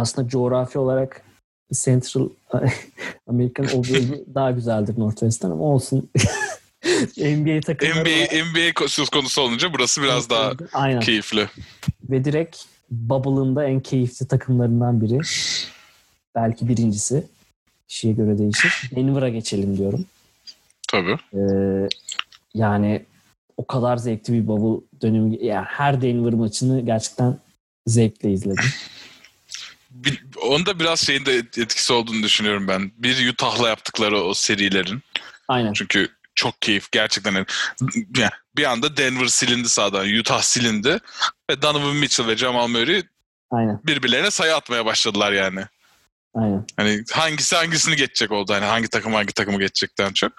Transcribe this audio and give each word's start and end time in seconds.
aslında 0.00 0.28
coğrafi 0.28 0.78
olarak 0.78 1.22
Central 1.72 2.28
Amerikan 3.26 3.66
o 3.66 3.84
bölümü 3.84 4.24
daha 4.34 4.50
güzeldir 4.50 4.98
Northwest'ten 4.98 5.50
ama 5.50 5.64
olsun. 5.64 6.10
NBA 7.16 7.60
takımları 7.60 8.08
NBA. 8.08 8.44
NBA 8.44 8.88
söz 8.88 9.08
konusu 9.08 9.42
olunca 9.42 9.72
burası 9.72 10.02
biraz 10.02 10.30
daha 10.30 10.52
Aynen. 10.72 11.00
keyifli. 11.00 11.48
Ve 12.10 12.24
direkt 12.24 12.56
Bubble'ın 12.90 13.56
da 13.56 13.64
en 13.64 13.80
keyifli 13.80 14.28
takımlarından 14.28 15.00
biri. 15.00 15.20
Belki 16.34 16.68
birincisi. 16.68 17.26
Kişiye 17.88 18.12
göre 18.12 18.38
değişir. 18.38 18.90
Denver'a 18.96 19.28
geçelim 19.28 19.78
diyorum. 19.78 20.04
Tabii. 20.88 21.16
Ee, 21.34 21.88
yani 22.54 23.02
o 23.56 23.66
kadar 23.66 23.96
zevkli 23.96 24.32
bir 24.32 24.46
bubble 24.46 24.84
dönemi. 25.02 25.44
Yani 25.44 25.66
her 25.68 26.02
Denver 26.02 26.32
maçını 26.32 26.80
gerçekten 26.80 27.38
zevkle 27.86 28.32
izledim. 28.32 28.64
Onda 30.42 30.80
biraz 30.80 31.00
şeyin 31.00 31.26
de 31.26 31.36
etkisi 31.36 31.92
olduğunu 31.92 32.22
düşünüyorum 32.22 32.68
ben. 32.68 32.92
Bir 32.96 33.28
Utah'la 33.32 33.68
yaptıkları 33.68 34.20
o 34.22 34.34
serilerin. 34.34 35.02
Aynen. 35.48 35.72
Çünkü 35.72 36.08
çok 36.34 36.62
keyif 36.62 36.92
gerçekten. 36.92 37.46
Yani 38.16 38.30
bir 38.56 38.64
anda 38.64 38.96
Denver 38.96 39.26
silindi 39.26 39.68
sağdan. 39.68 40.08
Utah 40.08 40.42
silindi. 40.42 40.98
Ve 41.50 41.62
Donovan 41.62 41.96
Mitchell 41.96 42.26
ve 42.26 42.36
Jamal 42.36 42.68
Murray 42.68 43.02
Aynen. 43.50 43.80
birbirlerine 43.84 44.30
sayı 44.30 44.56
atmaya 44.56 44.86
başladılar 44.86 45.32
yani. 45.32 45.64
Aynen. 46.34 46.66
Hani 46.76 47.04
hangisi 47.12 47.56
hangisini 47.56 47.96
geçecek 47.96 48.30
oldu. 48.30 48.52
Hani 48.54 48.64
hangi 48.64 48.88
takım 48.88 49.14
hangi 49.14 49.32
takımı 49.32 49.58
geçecekten 49.58 50.12
çok. 50.12 50.32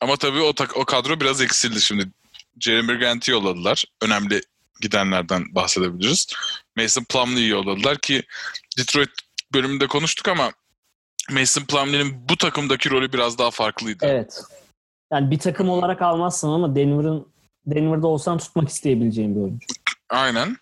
Ama 0.00 0.16
tabii 0.16 0.40
o, 0.40 0.52
tak- 0.52 0.76
o 0.76 0.84
kadro 0.84 1.20
biraz 1.20 1.40
eksildi 1.40 1.80
şimdi. 1.82 2.08
Jeremy 2.60 2.98
Grant'i 2.98 3.30
yolladılar. 3.30 3.84
Önemli 4.02 4.42
gidenlerden 4.80 5.54
bahsedebiliriz. 5.54 6.26
Mason 6.76 7.04
Plumlee'yi 7.04 7.48
yolladılar 7.48 7.98
ki 7.98 8.22
Detroit 8.78 9.10
bölümünde 9.52 9.86
konuştuk 9.86 10.28
ama 10.28 10.52
Mason 11.30 11.62
Plumlee'nin 11.62 12.28
bu 12.28 12.36
takımdaki 12.36 12.90
rolü 12.90 13.12
biraz 13.12 13.38
daha 13.38 13.50
farklıydı. 13.50 14.06
Evet. 14.06 14.42
Yani 15.12 15.30
bir 15.30 15.38
takım 15.38 15.68
olarak 15.68 16.02
almazsın 16.02 16.48
ama 16.48 16.76
Denver'ın 16.76 17.26
Denver'da 17.66 18.06
olsan 18.06 18.38
tutmak 18.38 18.68
isteyebileceğin 18.68 19.36
bir 19.36 19.40
oyuncu. 19.40 19.66
Aynen. 20.10 20.56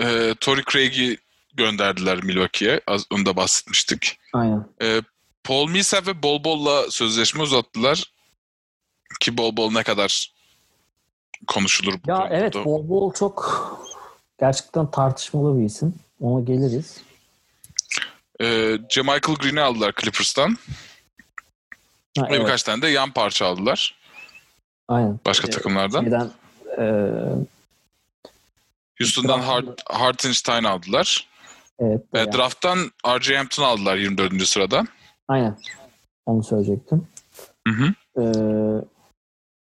Ee, 0.00 0.34
Torrey 0.40 0.64
Craig'i 0.72 1.18
gönderdiler 1.54 2.24
Milwaukee'ye. 2.24 2.80
Az 2.86 3.06
onu 3.10 3.26
da 3.26 3.36
bahsetmiştik. 3.36 4.18
Aynen. 4.32 4.66
Ee, 4.82 5.02
Paul 5.44 5.68
Millsap 5.68 6.06
ve 6.06 6.22
Bol 6.22 6.44
Bol'la 6.44 6.90
sözleşme 6.90 7.42
uzattılar. 7.42 8.12
Ki 9.20 9.38
Bol 9.38 9.56
Bol 9.56 9.72
ne 9.72 9.82
kadar 9.82 10.32
konuşulur 11.46 11.94
bu 11.94 12.10
Ya 12.10 12.28
evet 12.30 12.54
Bol 12.54 12.88
Bol 12.88 13.12
çok 13.12 13.42
gerçekten 14.42 14.90
tartışmalı 14.90 15.58
bir 15.58 15.64
isim. 15.64 15.94
Ona 16.20 16.40
geliriz. 16.40 17.02
Ee, 18.40 18.78
Michael 18.96 19.36
Green'i 19.40 19.60
aldılar 19.60 19.94
Clippers'tan. 20.00 20.56
Ha, 22.18 22.22
Ve 22.22 22.26
evet. 22.30 22.40
birkaç 22.40 22.62
tane 22.62 22.82
de 22.82 22.88
yan 22.88 23.10
parça 23.12 23.46
aldılar. 23.46 23.98
Aynen. 24.88 25.20
Başka 25.26 25.48
Ee, 25.48 25.50
takımlardan. 25.50 26.02
Şeyden, 26.02 26.30
e, 26.78 26.84
Houston'dan 28.98 29.40
Hart, 29.40 29.80
Hartenstein 29.90 30.64
aldılar. 30.64 31.28
evet. 31.78 32.00
Ve 32.00 32.12
bayağı. 32.12 32.32
draft'tan 32.32 32.78
R.J. 33.06 33.36
Hampton 33.36 33.64
aldılar 33.64 33.96
24. 33.96 34.46
sırada. 34.46 34.84
Aynen. 35.28 35.58
Onu 36.26 36.42
söyleyecektim. 36.44 37.08
Hı 37.68 37.74
hı. 37.74 37.94
Ee, 38.16 38.84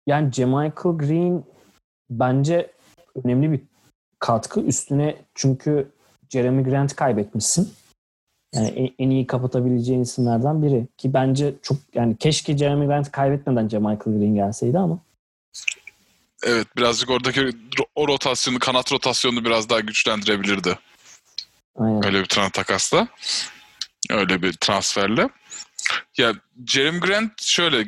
yani 0.08 0.26
Michael 0.46 0.98
Green 0.98 1.44
bence 2.10 2.72
önemli 3.24 3.52
bir 3.52 3.71
katkı. 4.22 4.62
Üstüne 4.62 5.16
çünkü 5.36 5.92
Jeremy 6.30 6.64
Grant 6.64 6.96
kaybetmişsin. 6.96 7.74
Yani 8.56 8.94
en, 9.00 9.10
iyi 9.10 9.28
kapatabileceğin 9.28 10.02
isimlerden 10.02 10.64
biri. 10.64 10.88
Ki 10.98 11.14
bence 11.14 11.54
çok 11.62 11.78
yani 11.94 12.18
keşke 12.18 12.58
Jeremy 12.58 12.86
Grant 12.86 13.12
kaybetmeden 13.12 13.64
Michael 13.64 13.98
Green 14.18 14.36
gelseydi 14.36 14.78
ama 14.80 15.00
Evet 16.44 16.68
birazcık 16.78 17.10
oradaki 17.10 17.50
o 17.96 18.08
rotasyonu, 18.08 18.60
kanat 18.60 18.92
rotasyonunu 18.92 19.46
biraz 19.46 19.70
daha 19.70 19.80
güçlendirebilirdi. 19.80 20.80
aynen. 21.78 22.06
Öyle 22.06 22.20
bir 22.20 22.26
tran 22.26 22.50
takasla. 22.50 23.08
Öyle 24.10 24.42
bir 24.42 24.54
transferle. 24.54 25.30
Ya 26.18 26.34
Jeremy 26.68 27.00
Grant 27.00 27.42
şöyle 27.42 27.86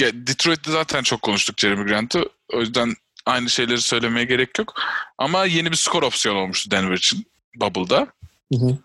Detroit'te 0.00 0.70
zaten 0.70 1.02
çok 1.02 1.22
konuştuk 1.22 1.58
Jeremy 1.58 1.86
Grant'ı. 1.86 2.24
O 2.52 2.60
yüzden 2.60 2.94
aynı 3.28 3.50
şeyleri 3.50 3.80
söylemeye 3.80 4.24
gerek 4.26 4.58
yok. 4.58 4.74
Ama 5.18 5.44
yeni 5.44 5.70
bir 5.70 5.76
skor 5.76 6.02
opsiyonu 6.02 6.38
olmuştu 6.38 6.70
Denver 6.70 6.96
için 6.96 7.26
Bubble'da. 7.56 8.06
Hı 8.52 8.58
hı. 8.58 8.78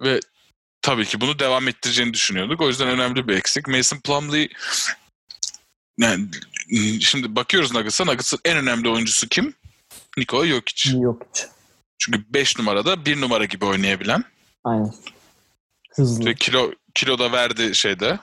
Ve 0.00 0.20
tabii 0.82 1.04
ki 1.04 1.20
bunu 1.20 1.38
devam 1.38 1.68
ettireceğini 1.68 2.14
düşünüyorduk. 2.14 2.60
O 2.60 2.68
yüzden 2.68 2.88
önemli 2.88 3.28
bir 3.28 3.36
eksik. 3.36 3.68
Mason 3.68 3.98
Plumlee 3.98 4.48
yani 6.00 6.26
şimdi 7.00 7.36
bakıyoruz 7.36 7.74
Nuggets'a. 7.74 8.04
Nuggets'ın 8.04 8.38
en 8.44 8.56
önemli 8.56 8.88
oyuncusu 8.88 9.28
kim? 9.28 9.54
Nikola 10.16 10.46
Jokic. 10.46 10.98
Yok 10.98 11.22
hiç. 11.34 11.46
Çünkü 11.98 12.24
5 12.28 12.58
numarada 12.58 13.04
1 13.06 13.20
numara 13.20 13.44
gibi 13.44 13.64
oynayabilen 13.64 14.24
Aynen. 14.64 14.94
Hızlı. 15.94 16.24
ve 16.24 16.34
kilo 16.34 16.72
kilo 16.94 17.18
da 17.18 17.32
verdi 17.32 17.74
şeyde. 17.74 18.18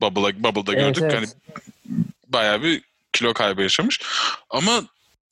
Bubble'da, 0.00 0.42
Bubble'da 0.42 0.72
Evet, 0.74 0.96
gördük. 0.96 1.02
evet. 1.02 1.14
Hani 1.14 1.26
bayağı 2.26 2.62
bir 2.62 2.82
kilo 3.12 3.34
kaybı 3.34 3.62
yaşamış. 3.62 4.00
Ama 4.50 4.82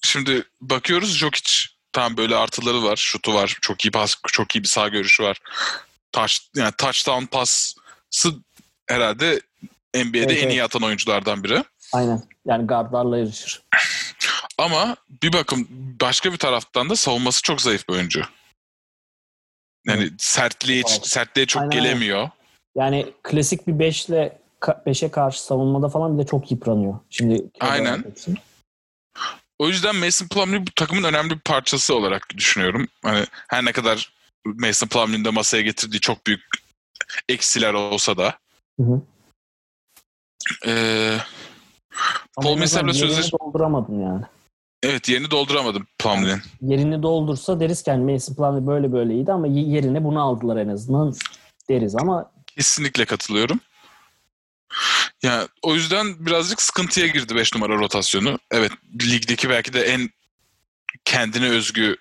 şimdi 0.02 0.44
bakıyoruz 0.60 1.16
Jokic 1.16 1.50
tam 1.92 2.16
böyle 2.16 2.36
artıları 2.36 2.82
var, 2.82 2.96
şutu 2.96 3.34
var, 3.34 3.58
çok 3.60 3.84
iyi 3.84 3.91
pas, 3.91 4.16
çok 4.26 4.56
iyi 4.56 4.62
bir 4.62 4.68
sağ 4.68 4.88
görüşü 4.88 5.22
var. 5.22 5.38
Touch, 6.12 6.34
yani 6.56 6.72
touchdown 6.78 7.24
pası 7.24 7.80
herhalde 8.86 9.41
NBA'de 9.94 10.18
Evet, 10.18 10.42
en 10.42 10.48
iyi 10.48 10.60
evet. 10.60 10.64
atan 10.64 10.82
oyunculardan 10.82 11.44
biri. 11.44 11.64
Aynen. 11.92 12.22
Yani 12.46 12.66
gardlarla 12.66 13.18
yarışır. 13.18 13.62
Ama 14.58 14.97
bir 15.22 15.32
bakım 15.32 15.68
başka 16.00 16.32
bir 16.32 16.38
taraftan 16.38 16.91
da 16.91 16.97
savunması 16.97 17.42
çok 17.42 17.60
zayıf 17.60 17.88
bir 17.88 17.94
oyuncu. 17.94 18.22
Yani 19.86 20.10
sertliğe 20.18 20.82
sertliğe 21.02 21.47
çok 21.47 21.62
aynen. 21.62 21.70
gelemiyor. 21.70 22.30
Yani 22.76 23.12
klasik 23.22 23.66
bir 23.66 23.72
5'le 23.72 24.40
5'e 24.62 25.10
karşı 25.10 25.43
savunmada 25.43 25.88
falan 25.88 26.19
bile 26.19 26.26
çok 26.26 26.50
yıpranıyor. 26.50 26.98
Şimdi 27.10 27.50
Aynen. 27.60 28.04
O 29.59 29.69
yüzden 29.69 29.97
Mason 29.97 30.28
Plumlee 30.28 30.66
bu 30.66 30.71
takımın 30.76 31.03
önemli 31.03 31.31
bir 31.31 31.38
parçası 31.38 31.94
olarak 31.94 32.26
düşünüyorum. 32.37 32.88
Hani 33.03 33.26
her 33.48 33.65
ne 33.65 33.72
kadar 33.72 34.12
Mason 34.44 34.88
Plumlee'nin 34.88 35.25
de 35.25 35.31
masaya 35.31 35.62
getirdiği 35.62 36.00
çok 36.00 36.26
büyük 36.26 36.41
eksiler 37.28 37.75
olsa 37.75 38.16
da. 38.16 38.34
Hı 38.81 38.87
hı. 38.87 39.03
Ee, 40.66 41.16
Ama 42.37 42.44
Paul 42.48 42.56
Millsap'la 42.59 42.92
sözleş- 42.92 43.32
dolduramadın 43.41 44.00
yani. 44.03 44.22
evet 44.82 45.09
yerini 45.09 45.31
dolduramadım 45.31 45.87
Plumlee'nin. 45.98 46.42
Yerini 46.62 47.03
doldursa 47.03 47.60
deriz 47.60 47.82
ki 47.82 47.91
yani 47.91 48.12
Mason 48.12 48.34
Plumlee 48.34 48.66
böyle 48.66 48.92
böyleydi 48.92 49.32
ama 49.32 49.47
yerine 49.47 50.04
bunu 50.04 50.22
aldılar 50.22 50.56
en 50.56 50.69
azından 50.69 51.15
deriz 51.69 51.94
ama 51.97 52.31
Kesinlikle 52.56 53.04
katılıyorum. 53.04 53.60
Ya 55.22 55.48
o 55.62 55.75
yüzden 55.75 56.26
birazcık 56.26 56.62
sıkıntıya 56.62 57.06
girdi 57.06 57.36
5 57.36 57.54
numara 57.54 57.75
rotasyonu. 57.75 58.38
Evet 58.50 58.72
ligdeki 59.03 59.48
belki 59.50 59.72
de 59.72 59.82
en 59.82 60.10
kendine 61.04 61.48
özgü 61.48 61.97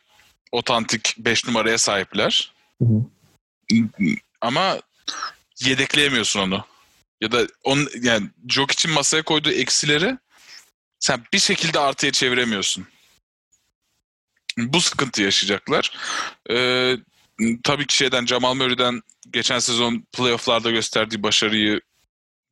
otantik 0.51 1.15
5 1.17 1.45
numaraya 1.47 1.77
sahipler. 1.77 2.53
Hı 2.79 2.85
hı. 2.85 3.05
Ama 4.41 4.79
yedekleyemiyorsun 5.59 6.39
onu. 6.39 6.65
Ya 7.21 7.31
da 7.31 7.47
on 7.63 7.87
yani 8.01 8.29
Jokic'in 8.49 8.93
masaya 8.93 9.23
koyduğu 9.23 9.51
eksileri 9.51 10.17
sen 10.99 11.23
bir 11.33 11.39
şekilde 11.39 11.79
artıya 11.79 12.11
çeviremiyorsun. 12.11 12.87
Bu 14.57 14.81
sıkıntı 14.81 15.21
yaşayacaklar. 15.21 15.97
Ee, 16.51 16.97
tabii 17.63 17.87
ki 17.87 17.97
şeyden 17.97 18.25
Jamal 18.25 18.53
Murray'den 18.53 19.01
geçen 19.31 19.59
sezon 19.59 20.03
playofflarda 20.13 20.71
gösterdiği 20.71 21.23
başarıyı 21.23 21.81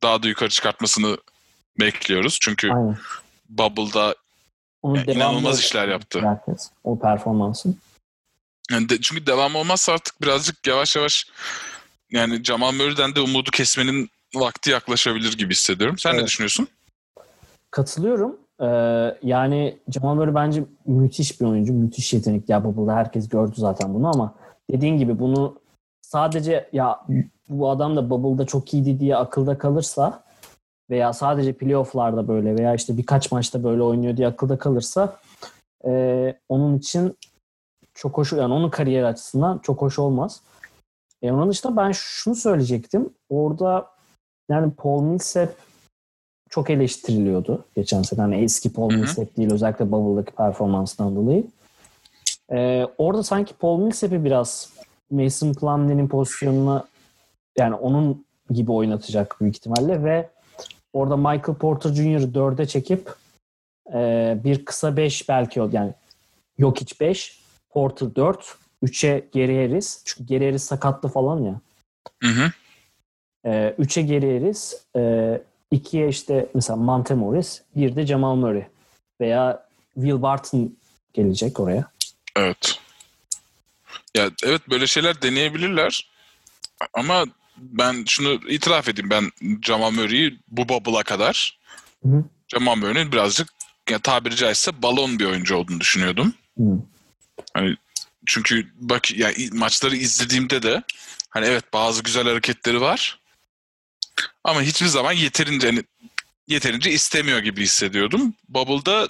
daha 0.02 0.22
da 0.22 0.28
yukarı 0.28 0.48
çıkartmasını 0.48 1.16
bekliyoruz. 1.80 2.38
Çünkü 2.42 2.72
aynen. 2.72 2.96
Bubble'da 3.48 4.14
Onu 4.82 4.96
Yani 4.96 5.10
inanılmaz 5.12 5.60
işler 5.60 5.88
yaptı. 5.88 6.20
Herkes. 6.20 6.70
O 6.84 6.98
performansın. 6.98 7.78
yani 8.70 8.88
de- 8.88 9.00
çünkü 9.00 9.26
devam 9.26 9.54
olmazsa 9.54 9.92
artık 9.92 10.22
birazcık 10.22 10.66
yavaş 10.66 10.96
yavaş 10.96 11.26
yani 12.10 12.44
Jamal 12.44 12.72
Murray'den 12.72 13.14
de 13.14 13.20
umudu 13.20 13.50
kesmenin 13.50 14.10
vakti 14.34 14.70
yaklaşabilir 14.70 15.38
gibi 15.38 15.54
hissediyorum. 15.54 15.98
Sen 15.98 16.12
ne 16.12 16.16
Evet. 16.18 16.26
düşünüyorsun? 16.28 16.68
Katılıyorum. 17.70 18.36
Ee, 18.60 18.66
yani 19.22 19.78
Jamal 19.94 20.14
Murray 20.14 20.34
bence 20.34 20.64
müthiş 20.86 21.40
bir 21.40 21.46
oyuncu. 21.46 21.72
Müthiş 21.72 22.12
yetenekli. 22.12 22.52
Ya 22.52 22.64
Bubble'da 22.64 22.96
herkes 22.96 23.28
gördü 23.28 23.52
zaten 23.56 23.94
bunu 23.94 24.08
ama 24.08 24.34
dediğin 24.70 24.98
gibi 24.98 25.18
bunu 25.18 25.60
sadece 26.02 26.68
ya 26.72 27.00
bu 27.48 27.70
adam 27.70 27.96
da 27.96 28.10
Bubble'da 28.10 28.46
çok 28.46 28.74
iyiydi 28.74 29.00
diye 29.00 29.16
akılda 29.16 29.58
kalırsa 29.58 30.22
veya 30.90 31.12
sadece 31.12 31.52
playoff'larda 31.52 32.28
böyle 32.28 32.56
veya 32.56 32.74
işte 32.74 32.96
birkaç 32.96 33.32
maçta 33.32 33.64
böyle 33.64 33.82
oynuyor 33.82 34.16
diye 34.16 34.28
akılda 34.28 34.58
kalırsa 34.58 35.16
e, 35.86 36.34
onun 36.48 36.78
için 36.78 37.16
çok 37.94 38.18
hoş 38.18 38.32
yani 38.32 38.54
onun 38.54 38.70
kariyer 38.70 39.02
açısından 39.02 39.58
çok 39.58 39.82
hoş 39.82 39.98
olmaz. 39.98 40.42
E 41.22 41.32
onun 41.32 41.50
dışında 41.50 41.76
ben 41.76 41.92
şunu 41.92 42.34
söyleyecektim. 42.34 43.10
Orada 43.30 43.90
yani 44.50 44.72
Paul 44.72 45.02
Millsap 45.02 45.54
çok 46.50 46.70
eleştiriliyordu 46.70 47.64
geçen 47.76 48.02
sene. 48.02 48.20
Hani 48.20 48.36
eski 48.36 48.72
Paul. 48.72 48.92
Millsap 48.92 49.36
değil 49.36 49.52
özellikle 49.52 49.92
Bubble'daki 49.92 50.32
performansından 50.32 51.16
dolayı. 51.16 51.46
Ee, 52.52 52.86
orada 52.98 53.22
sanki 53.22 53.54
Paul 53.54 53.78
Millsap'i 53.78 54.24
biraz 54.24 54.72
Mason 55.10 55.54
Plumlee'nin 55.54 56.08
pozisyonuna 56.08 56.84
yani 57.58 57.74
onun 57.74 58.24
gibi 58.50 58.72
oynatacak 58.72 59.40
büyük 59.40 59.56
ihtimalle 59.56 60.04
ve 60.04 60.28
orada 60.92 61.16
Michael 61.16 61.58
Porter 61.58 61.90
Jr.'ı 61.90 62.34
dörde 62.34 62.66
çekip 62.66 63.14
e, 63.94 64.36
bir 64.44 64.64
kısa 64.64 64.96
5 64.96 65.28
belki 65.28 65.60
yani 65.72 65.94
Jokic 66.58 66.94
5, 67.00 67.38
Porter 67.70 68.14
4, 68.14 68.56
3'e 68.82 69.28
geri 69.32 69.66
Harris. 69.66 70.02
Çünkü 70.04 70.26
geri 70.26 70.46
Harris 70.46 70.62
sakatlı 70.62 71.08
falan 71.08 71.42
ya. 71.42 71.60
Hı 72.22 72.28
hı. 72.28 72.52
E, 73.44 73.74
3'e 73.78 74.02
geri 74.02 74.38
Harris, 74.38 74.82
e, 74.96 75.00
2'ye 75.72 76.08
işte 76.08 76.46
mesela 76.54 76.76
Monte 76.76 77.14
Morris, 77.14 77.62
bir 77.76 77.96
de 77.96 78.06
Jamal 78.06 78.34
Murray 78.34 78.66
veya 79.20 79.68
Will 79.94 80.22
Barton 80.22 80.76
gelecek 81.14 81.60
oraya. 81.60 81.84
Evet. 82.36 82.80
Ya 84.16 84.30
evet 84.44 84.62
böyle 84.70 84.86
şeyler 84.86 85.22
deneyebilirler. 85.22 86.10
Ama 86.94 87.24
ben 87.60 88.04
şunu 88.08 88.40
itiraf 88.48 88.88
edeyim. 88.88 89.10
Ben 89.10 89.30
Jamal 89.62 89.90
Murray'i 89.90 90.38
bu 90.48 90.68
bubble'a 90.68 91.02
kadar 91.02 91.58
Hı. 92.02 92.24
Jamal 92.48 92.76
Murray'nin 92.76 93.12
birazcık 93.12 93.48
ya 93.90 93.98
tabiri 93.98 94.36
caizse 94.36 94.82
balon 94.82 95.18
bir 95.18 95.24
oyuncu 95.24 95.56
olduğunu 95.56 95.80
düşünüyordum. 95.80 96.34
Hı. 96.58 96.62
Çünkü 98.26 98.72
bak 98.74 99.10
ya 99.18 99.32
i- 99.32 99.50
maçları 99.50 99.96
izlediğimde 99.96 100.62
de 100.62 100.82
hani 101.30 101.46
evet 101.46 101.72
bazı 101.72 102.02
güzel 102.02 102.28
hareketleri 102.28 102.80
var. 102.80 103.20
Ama 104.44 104.62
hiçbir 104.62 104.86
zaman 104.86 105.12
yeterince 105.12 105.66
hani 105.66 105.84
yeterince 106.48 106.90
istemiyor 106.90 107.38
gibi 107.38 107.62
hissediyordum. 107.62 108.34
Bubble'da 108.48 109.08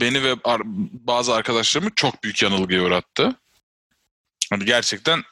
beni 0.00 0.22
ve 0.22 0.34
ar- 0.44 0.62
bazı 1.06 1.34
arkadaşlarımı 1.34 1.90
çok 1.96 2.24
büyük 2.24 2.42
yanılgıya 2.42 2.82
uğrattı. 2.82 3.34
Hani 4.50 4.64
gerçekten 4.64 5.22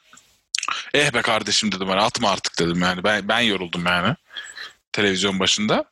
eh 0.93 1.13
be 1.13 1.21
kardeşim 1.21 1.71
dedim 1.71 1.87
hani 1.87 2.01
atma 2.01 2.29
artık 2.31 2.59
dedim 2.59 2.81
yani. 2.81 3.03
Ben 3.03 3.27
ben 3.27 3.39
yoruldum 3.39 3.85
yani 3.85 4.15
televizyon 4.91 5.39
başında. 5.39 5.85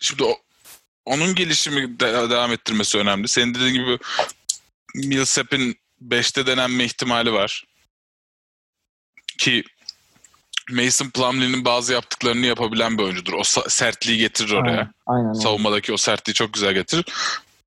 Şimdi 0.00 0.24
o, 0.24 0.36
onun 1.04 1.34
gelişimi 1.34 2.00
de- 2.00 2.30
devam 2.30 2.52
ettirmesi 2.52 2.98
önemli. 2.98 3.28
Senin 3.28 3.54
dediğin 3.54 3.74
gibi 3.74 3.98
Millsap'in 4.94 5.78
5'te 6.08 6.46
denenme 6.46 6.84
ihtimali 6.84 7.32
var. 7.32 7.64
Ki 9.38 9.64
Mason 10.70 11.10
Plumlee'nin 11.10 11.64
bazı 11.64 11.92
yaptıklarını 11.92 12.46
yapabilen 12.46 12.98
bir 12.98 13.02
oyuncudur. 13.02 13.32
O 13.32 13.44
sertliği 13.68 14.18
getirir 14.18 14.52
oraya. 14.52 14.78
Aynen, 14.78 14.92
aynen. 15.06 15.32
Savunmadaki 15.32 15.92
o 15.92 15.96
sertliği 15.96 16.34
çok 16.34 16.54
güzel 16.54 16.74
getirir. 16.74 17.04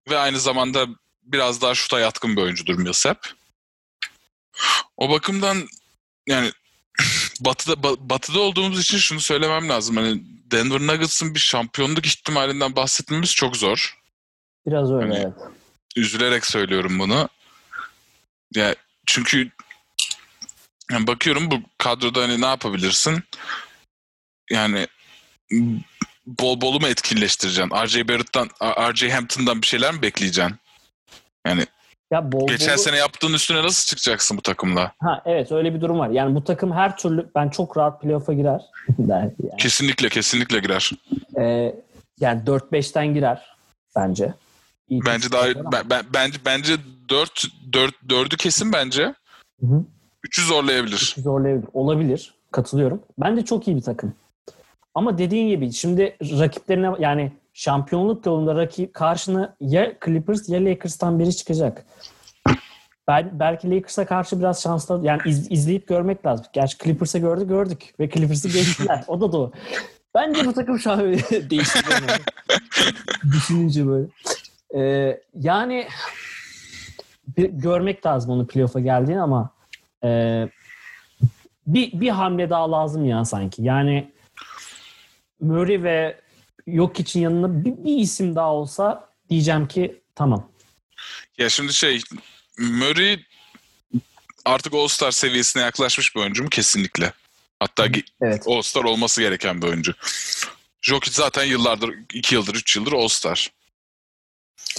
Ve 0.09 0.17
aynı 0.17 0.39
zamanda 0.39 0.88
biraz 1.23 1.61
daha 1.61 1.75
şuta 1.75 2.00
yatkın 2.00 2.38
bir 2.38 2.41
oyuncudur 2.41 2.75
Millsap. 2.75 3.27
O 4.98 5.10
bakımdan 5.10 5.68
yani 6.27 6.51
batıda 7.39 7.74
ba- 7.74 8.10
batıda 8.10 8.39
olduğumuz 8.39 8.80
için 8.81 8.98
şunu 8.98 9.19
söylemem 9.19 9.69
lazım. 9.69 9.95
Hani 9.98 10.21
Denver 10.51 10.80
Nuggets'ın 10.80 11.36
bir 11.36 11.39
şampiyonluk 11.39 12.06
ihtimalinden 12.06 12.75
bahsetmemiz 12.75 13.36
çok 13.36 13.57
zor. 13.57 13.98
Biraz 14.68 14.92
öyle 14.92 15.04
Hani- 15.06 15.18
evet. 15.18 15.33
üzülerek 15.95 16.45
söylüyorum 16.45 17.00
bunu. 17.00 17.30
Ya 18.56 18.75
çünkü 19.06 19.51
yani 20.92 21.07
bakıyorum 21.07 21.51
bu 21.51 21.62
kadroda 21.77 22.21
hani 22.21 22.42
ne 22.42 22.45
yapabilirsin? 22.45 23.24
Yani 24.51 24.88
bol 26.25 26.62
bolu 26.62 26.80
mu 26.80 26.88
etkinleştireceksin? 26.88 27.75
R.J. 27.75 28.07
Barrett'tan, 28.07 28.50
R.J. 28.62 29.12
Hampton'dan 29.12 29.62
bir 29.62 29.68
şeyler 29.68 29.94
mi 29.94 30.01
bekleyeceksin? 30.01 30.56
Yani 31.48 31.65
Ya 32.13 32.31
bol 32.31 32.48
geçen 32.48 32.75
bolu- 32.75 32.81
sene 32.83 32.98
yaptığın 32.98 33.33
üstüne 33.33 33.63
nasıl 33.63 33.86
çıkacaksın 33.88 34.38
bu 34.38 34.42
takımla? 34.42 34.92
Ha 35.00 35.21
evet 35.25 35.51
öyle 35.51 35.74
bir 35.75 35.81
durum 35.81 36.00
var. 36.00 36.10
Yani 36.10 36.36
bu 36.36 36.44
takım 36.44 36.71
her 36.71 36.98
türlü 36.98 37.30
ben 37.36 37.50
çok 37.50 37.77
rahat 37.77 38.01
playoff'a 38.01 38.33
girer. 38.33 38.62
Yani. 39.07 39.31
Kesinlikle 39.60 40.10
kesinlikle 40.10 40.60
girer. 40.60 40.92
Ee, 41.39 41.75
yani 42.19 42.42
4-5'ten 42.45 43.13
girer 43.13 43.56
bence. 43.95 44.33
İyi 44.89 45.01
Bence 45.06 45.30
takım 45.30 45.63
daha 45.63 45.71
ben, 45.71 45.89
ben- 45.89 46.06
bence 46.13 46.38
bence 46.45 46.74
4 47.10 47.45
4 47.74 47.94
4'ü 48.07 48.38
kesin 48.38 48.74
bence. 48.74 49.04
Hı 49.60 49.68
hı. 49.68 49.83
3'ü 50.27 50.45
zorlayabilir. 50.45 51.15
zorlayabilir. 51.18 51.68
Olabilir. 51.74 52.33
Katılıyorum. 52.51 53.01
Bence 53.19 53.45
çok 53.45 53.68
iyi 53.68 53.77
bir 53.77 53.81
takım. 53.81 54.13
Ama 54.95 55.18
dediğin 55.18 55.48
gibi 55.48 55.74
şimdi 55.74 56.18
rakiplerine 56.21 56.89
yani 57.00 57.31
şampiyonluk 57.53 58.25
yolunda 58.25 58.55
rakip 58.55 58.94
karşına 58.94 59.55
ya 59.59 59.94
Clippers 60.05 60.50
ya 60.50 60.65
Lakers'tan 60.65 61.19
biri 61.19 61.35
çıkacak. 61.35 61.85
Ben, 63.07 63.39
belki 63.39 63.71
Lakers'a 63.71 64.05
karşı 64.05 64.39
biraz 64.39 64.61
şanslı 64.61 65.00
yani 65.03 65.21
iz- 65.25 65.51
izleyip 65.51 65.88
görmek 65.88 66.25
lazım. 66.25 66.45
Gerçi 66.53 66.77
Clippers'ı 66.77 67.19
gördük 67.19 67.50
gördük 67.50 67.94
ve 68.00 68.09
Clippers'ı 68.09 68.47
geçtiler. 68.50 69.03
o 69.07 69.21
da 69.21 69.31
doğru. 69.31 69.51
Bence 70.15 70.45
bu 70.45 70.53
takım 70.53 70.79
şu 70.79 70.91
an 70.91 71.00
değişti. 71.50 71.79
Düşününce 73.23 73.88
böyle. 73.88 74.07
Ee, 74.75 75.21
yani 75.33 75.88
bir, 77.38 77.50
görmek 77.50 78.05
lazım 78.05 78.31
onu 78.31 78.47
playoff'a 78.47 78.79
geldiğini 78.79 79.21
ama 79.21 79.50
e, 80.03 80.50
bir, 81.67 82.00
bir 82.00 82.09
hamle 82.09 82.50
daha 82.50 82.71
lazım 82.71 83.05
ya 83.05 83.25
sanki. 83.25 83.63
Yani 83.63 84.11
Murray 85.41 85.83
ve 85.83 86.23
Jokic'in 86.68 87.24
yanına 87.24 87.65
bir, 87.65 87.83
bir 87.86 87.98
isim 87.98 88.36
daha 88.36 88.54
olsa 88.54 89.10
diyeceğim 89.30 89.68
ki 89.68 90.01
tamam. 90.15 90.51
Ya 91.38 91.50
şimdi 91.50 91.74
şey 91.74 92.01
Murray 92.57 93.19
artık 94.45 94.74
All-Star 94.74 95.12
seviyesine 95.12 95.63
yaklaşmış 95.63 96.15
bir 96.15 96.21
oyuncu 96.21 96.44
mu? 96.44 96.50
Kesinlikle. 96.50 97.13
Hatta 97.60 97.88
Evet. 98.21 98.44
All-Star 98.48 98.83
olması 98.83 99.21
gereken 99.21 99.62
bir 99.62 99.68
oyuncu. 99.68 99.94
Jokic 100.82 101.13
zaten 101.15 101.43
yıllardır, 101.43 101.96
iki 102.13 102.36
yıldır, 102.36 102.55
üç 102.55 102.75
yıldır 102.75 102.93
All-Star. 102.93 103.51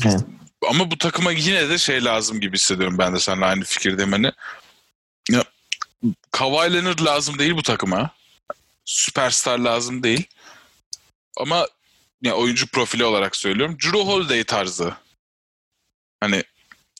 Evet. 0.04 0.20
Ama 0.68 0.90
bu 0.90 0.98
takıma 0.98 1.32
yine 1.32 1.68
de 1.68 1.78
şey 1.78 2.04
lazım 2.04 2.40
gibi 2.40 2.56
hissediyorum 2.56 2.98
ben 2.98 3.14
de 3.14 3.20
seninle 3.20 3.44
aynı 3.44 3.64
fikirdeyim. 3.64 4.12
Hani 4.12 4.32
ya, 5.30 5.44
Kawhi 6.30 6.72
Leonard 6.72 7.00
lazım 7.04 7.38
değil 7.38 7.56
bu 7.56 7.62
takıma. 7.62 8.10
Süperstar 8.84 9.58
lazım 9.58 10.02
değil. 10.02 10.26
Ama 11.40 11.66
ya 12.22 12.34
oyuncu 12.34 12.66
profili 12.66 13.04
olarak 13.04 13.36
söylüyorum. 13.36 13.76
Drew 13.84 13.98
Holiday 13.98 14.44
tarzı. 14.44 14.94
Hani 16.20 16.42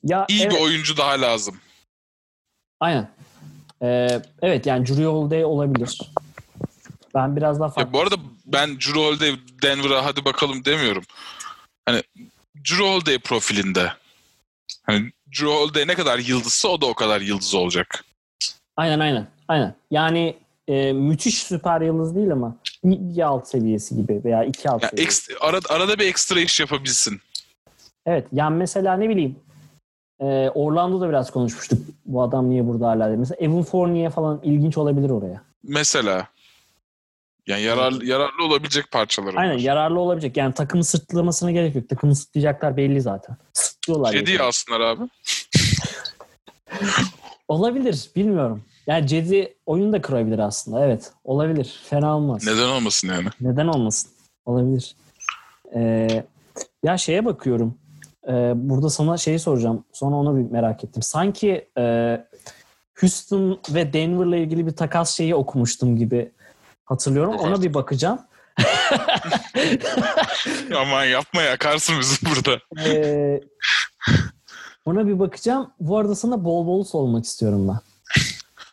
Ya 0.02 0.26
iyi 0.28 0.42
evet, 0.42 0.52
bir 0.52 0.60
oyuncu 0.60 0.96
daha 0.96 1.20
lazım. 1.20 1.60
aynen. 2.80 3.10
Ee, 3.82 4.22
evet 4.42 4.66
yani 4.66 4.86
Drew 4.86 5.04
Holiday 5.04 5.44
olabilir. 5.44 6.00
Ben 7.14 7.36
biraz 7.36 7.60
daha 7.60 7.68
farklı. 7.68 7.82
Ya 7.82 7.92
bu 7.92 8.00
arada 8.00 8.16
ben 8.46 8.76
Drew 8.80 9.00
Holiday 9.00 9.36
Denver'a 9.62 10.04
hadi 10.04 10.24
bakalım 10.24 10.64
demiyorum. 10.64 11.04
Hani 11.86 12.02
Drew 12.56 12.84
Holiday 12.84 13.18
profilinde. 13.18 13.92
Hani 14.82 15.12
Drew 15.32 15.46
Holiday 15.46 15.86
ne 15.86 15.94
kadar 15.94 16.18
yıldızsa 16.18 16.68
o 16.68 16.80
da 16.80 16.86
o 16.86 16.94
kadar 16.94 17.20
yıldız 17.20 17.54
olacak. 17.54 18.04
Aynen 18.76 19.00
aynen. 19.00 19.26
Aynen. 19.48 19.74
Yani 19.90 20.36
e, 20.68 20.92
müthiş 20.92 21.42
süper 21.42 21.80
yıldız 21.80 22.16
değil 22.16 22.32
ama 22.32 22.56
bir, 22.84 23.16
bir 23.16 23.22
alt 23.22 23.48
seviyesi 23.48 23.96
gibi 23.96 24.20
veya 24.24 24.44
iki 24.44 24.70
alt 24.70 24.82
Ya 24.82 24.88
seviyesi. 24.88 25.32
ekst- 25.32 25.38
arada, 25.40 25.74
arada 25.74 25.98
bir 25.98 26.06
ekstra 26.08 26.40
iş 26.40 26.60
yapabilsin. 26.60 27.20
Evet 28.06 28.26
yani 28.32 28.56
mesela 28.56 28.96
ne 28.96 29.08
bileyim 29.08 29.36
e, 30.20 30.50
Orlando'da 30.54 31.08
biraz 31.08 31.30
konuşmuştuk. 31.30 31.78
Bu 32.06 32.22
adam 32.22 32.50
niye 32.50 32.66
burada 32.66 32.88
hala 32.88 33.06
diye. 33.06 33.16
Mesela 33.16 33.36
Evan 33.40 33.62
Fournier 33.62 34.10
falan 34.10 34.40
ilginç 34.42 34.78
olabilir 34.78 35.10
oraya. 35.10 35.42
Mesela. 35.62 36.28
Yani 37.46 37.62
yararlı, 37.62 38.04
yararlı 38.04 38.44
olabilecek 38.44 38.90
parçalar 38.90 39.34
Aynen 39.34 39.54
var. 39.54 39.58
yararlı 39.60 40.00
olabilecek. 40.00 40.36
Yani 40.36 40.54
takımı 40.54 40.84
sırtlamasına 40.84 41.50
gerek 41.50 41.74
yok. 41.74 41.88
Takımı 41.88 42.16
sırtlayacaklar 42.16 42.76
belli 42.76 43.00
zaten. 43.00 43.36
Sırtlıyorlar. 43.52 44.12
Cedi 44.12 44.30
yani. 44.30 44.42
alsınlar 44.42 44.80
abi. 44.80 45.02
Olabilir. 47.48 48.10
Bilmiyorum. 48.16 48.62
Yani 48.86 49.06
Cedi 49.06 49.54
oyunu 49.66 49.92
da 49.92 50.02
kurabilir 50.02 50.38
aslında. 50.38 50.84
Evet. 50.84 51.12
Olabilir. 51.24 51.80
Fena 51.90 52.16
olmaz. 52.16 52.46
Neden 52.46 52.68
olmasın 52.68 53.08
yani? 53.08 53.28
Neden 53.40 53.66
olmasın? 53.66 54.10
Olabilir. 54.46 54.96
Ee, 55.74 56.24
ya 56.82 56.98
şeye 56.98 57.24
bakıyorum. 57.24 57.78
Ee, 58.28 58.52
burada 58.56 58.90
sana 58.90 59.16
şeyi 59.16 59.38
soracağım. 59.38 59.84
Sonra 59.92 60.16
ona 60.16 60.36
bir 60.36 60.50
merak 60.50 60.84
ettim. 60.84 61.02
Sanki 61.02 61.68
e, 61.78 62.16
Houston 63.00 63.60
ve 63.70 63.92
Denver'la 63.92 64.36
ilgili 64.36 64.66
bir 64.66 64.76
takas 64.76 65.16
şeyi 65.16 65.34
okumuştum 65.34 65.96
gibi 65.96 66.32
hatırlıyorum. 66.84 67.34
Ona 67.36 67.62
bir 67.62 67.74
bakacağım. 67.74 68.18
Aman 70.76 71.04
yapma 71.04 71.42
yakarsın 71.42 71.94
bizi 72.00 72.16
burada. 72.26 72.58
Ee, 72.88 73.40
Ona 74.86 75.06
bir 75.06 75.18
bakacağım. 75.18 75.70
Bu 75.80 75.98
arada 75.98 76.14
sana 76.14 76.44
bol 76.44 76.66
bol 76.66 76.84
sormak 76.84 77.24
istiyorum 77.24 77.68
ben. 77.68 77.78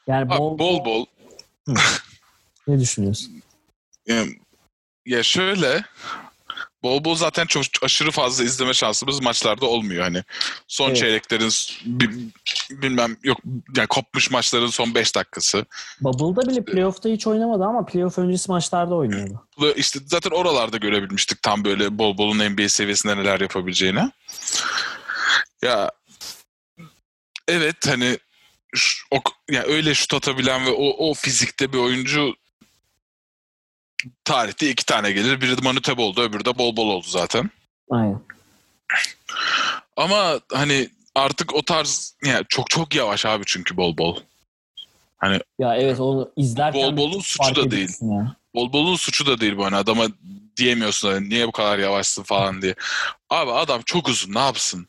Yani 0.08 0.34
Abi 0.34 0.40
bol 0.40 0.60
bol 0.60 0.86
bol. 0.86 1.06
ne 2.68 2.80
düşünüyorsun? 2.80 3.44
Ya 5.06 5.24
şöyle 5.24 5.84
bol 6.84 7.04
bol 7.04 7.16
zaten 7.16 7.46
çok 7.46 7.64
aşırı 7.82 8.12
fazla 8.12 8.44
izleme 8.44 8.74
şansımız 8.74 9.22
maçlarda 9.22 9.66
olmuyor 9.66 10.04
hani. 10.04 10.24
Son 10.68 10.88
Evet. 10.88 10.98
çeyreklerin 10.98 11.52
bilmem 12.70 13.18
yok 13.24 13.38
yani 13.76 13.88
kopmuş 13.88 14.32
maçların 14.32 14.68
son 14.68 14.96
5 14.96 15.16
dakikası. 15.16 15.66
Bubble'da 16.02 16.50
bile 16.50 16.66
playoff'ta 16.66 17.10
hiç 17.10 17.28
oynamadı 17.28 17.64
ama 17.64 17.86
playoff 17.86 18.18
öncesi 18.18 18.52
maçlarda 18.52 18.96
oynuyordu. 18.96 19.48
İşte 19.76 20.00
zaten 20.06 20.32
oralarda 20.32 20.78
görebilmiştik 20.78 21.42
tam 21.42 21.66
böyle 21.66 21.98
bol 21.98 22.18
bolun 22.18 22.50
NBA 22.54 22.70
seviyesinde 22.70 23.18
neler 23.18 23.40
yapabileceğini. 23.40 24.12
Ya 25.64 25.92
evet 27.48 27.88
hani 27.88 28.18
o, 29.12 29.18
yani 29.52 29.66
öyle 29.66 29.94
şut 29.94 30.14
atabilen 30.14 30.66
ve 30.66 30.70
o, 30.72 31.10
o 31.10 31.14
fizikte 31.14 31.74
bir 31.74 31.78
oyuncu 31.78 32.36
tarihte 34.24 34.70
iki 34.70 34.86
tane 34.86 35.12
gelir. 35.12 35.42
Biri 35.42 35.58
de 35.58 35.62
Manu 35.62 35.82
Tebo 35.82 36.04
oldu, 36.04 36.22
öbürü 36.22 36.46
de 36.46 36.58
bol 36.58 36.76
bol 36.76 36.88
oldu 36.88 37.08
zaten. 37.08 37.50
Aynen. 37.90 38.22
Ama 39.98 40.40
hani 40.54 40.90
artık 41.16 41.56
o 41.56 41.62
tarz 41.62 42.16
yani 42.26 42.46
çok 42.50 42.70
çok 42.70 42.96
yavaş 42.96 43.26
abi 43.26 43.44
çünkü 43.48 43.78
bol 43.78 43.98
bol. 43.98 44.18
Ya 45.60 45.76
evet 45.76 46.00
onu 46.00 46.32
izlerken 46.36 46.82
Bol 46.82 46.98
bolun 46.98 47.20
suçu 47.20 47.56
da 47.56 47.72
değil. 47.72 47.90
ya. 48.02 48.36
Bol 48.56 48.74
bolun 48.74 48.96
suçu 48.96 49.26
da 49.26 49.40
değil 49.40 49.58
bu 49.58 49.66
hani 49.66 49.76
adama 49.76 50.08
diyemiyorsun 50.58 51.12
hani 51.12 51.30
niye 51.30 51.48
bu 51.48 51.52
kadar 51.52 51.80
yavaşsın 51.80 52.24
falan 52.24 52.62
diye. 52.62 52.76
Abi 53.30 53.52
adam 53.52 53.82
çok 53.86 54.08
uzun 54.10 54.34
ne 54.34 54.40
yapsın? 54.40 54.88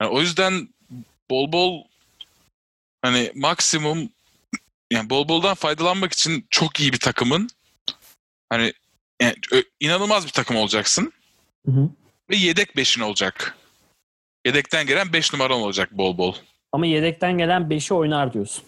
Yani 0.00 0.10
o 0.10 0.20
yüzden 0.20 0.68
bol 1.30 1.52
bol 1.52 1.84
hani 3.08 3.32
maksimum 3.34 4.10
yani 4.92 5.10
bol 5.10 5.28
boldan 5.28 5.54
faydalanmak 5.54 6.12
için 6.12 6.46
çok 6.50 6.80
iyi 6.80 6.92
bir 6.92 6.98
takımın 6.98 7.48
hani 8.50 8.72
yani 9.22 9.36
inanılmaz 9.80 10.26
bir 10.26 10.32
takım 10.32 10.56
olacaksın 10.56 11.12
Hı 11.66 11.72
hı. 11.72 11.90
ve 12.30 12.36
yedek 12.36 12.76
beşin 12.76 13.00
olacak. 13.00 13.56
Yedekten 14.46 14.86
gelen 14.86 15.12
5 15.12 15.32
numaran 15.32 15.60
olacak 15.60 15.92
bol 15.92 16.18
bol. 16.18 16.34
Ama 16.72 16.86
yedekten 16.86 17.38
gelen 17.38 17.62
5'i 17.62 17.94
oynar 17.94 18.32
diyorsun. 18.32 18.64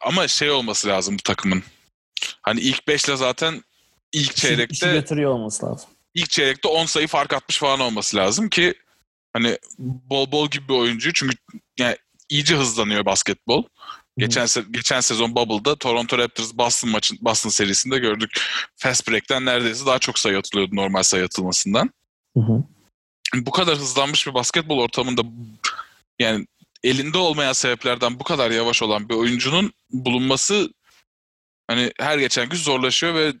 Ama 0.00 0.28
şey 0.28 0.50
olması 0.50 0.88
lazım 0.88 1.18
bu 1.18 1.22
takımın. 1.22 1.62
Hani 2.42 2.60
ilk 2.60 2.82
5'le 2.88 3.16
zaten 3.16 3.62
ilk 4.12 4.30
İşi- 4.30 4.40
çeyrekte 4.40 4.72
işi 4.72 4.86
götürüyor 4.86 5.30
olması 5.30 5.66
lazım. 5.66 5.90
ilk 6.14 6.30
çeyrekte 6.30 6.68
10 6.68 6.86
sayı 6.86 7.06
fark 7.08 7.32
atmış 7.32 7.58
falan 7.58 7.80
olması 7.80 8.16
lazım 8.16 8.48
ki 8.48 8.74
hani 9.32 9.58
bol 9.78 10.32
bol 10.32 10.50
gibi 10.50 10.68
bir 10.68 10.74
oyuncu 10.74 11.12
çünkü 11.12 11.36
yani 11.78 11.96
iyice 12.28 12.56
hızlanıyor 12.56 13.04
basketbol. 13.04 13.64
Geçen 14.18 14.44
se- 14.44 14.72
geçen 14.72 15.00
sezon 15.00 15.36
Bubble'da 15.36 15.76
Toronto 15.76 16.18
Raptors 16.18 16.54
Boston 16.54 16.90
maçın 16.90 17.18
Boston 17.20 17.50
serisinde 17.50 17.98
gördük. 17.98 18.30
Fast 18.76 19.10
break'ten 19.10 19.44
neredeyse 19.44 19.86
daha 19.86 19.98
çok 19.98 20.18
sayı 20.18 20.38
atılıyordu 20.38 20.76
normal 20.76 21.02
sayı 21.02 21.24
atılmasından. 21.24 21.90
Hı 22.36 22.40
hı. 22.40 22.64
Bu 23.34 23.50
kadar 23.50 23.78
hızlanmış 23.78 24.26
bir 24.26 24.34
basketbol 24.34 24.78
ortamında 24.78 25.22
yani 26.18 26.46
elinde 26.84 27.18
olmayan 27.18 27.52
sebeplerden 27.52 28.20
bu 28.20 28.24
kadar 28.24 28.50
yavaş 28.50 28.82
olan 28.82 29.08
bir 29.08 29.14
oyuncunun 29.14 29.72
bulunması 29.90 30.72
hani 31.68 31.92
her 32.00 32.18
geçen 32.18 32.48
gün 32.48 32.58
zorlaşıyor 32.58 33.14
ve 33.14 33.32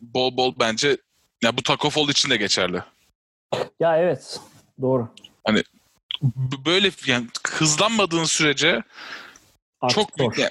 bol 0.00 0.36
bol 0.36 0.54
bence 0.60 0.96
ya 1.42 1.56
bu 1.56 1.62
Taco 1.62 1.90
Fall 1.90 2.08
için 2.08 2.30
de 2.30 2.36
geçerli. 2.36 2.82
Ya 3.80 3.98
evet. 3.98 4.40
Doğru. 4.80 5.08
B- 5.48 5.62
böyle 6.66 6.90
yani 7.06 7.26
hızlanmadığın 7.48 8.24
sürece 8.24 8.82
Artık 9.80 9.94
çok 9.94 10.10
zor. 10.18 10.36
yani, 10.36 10.50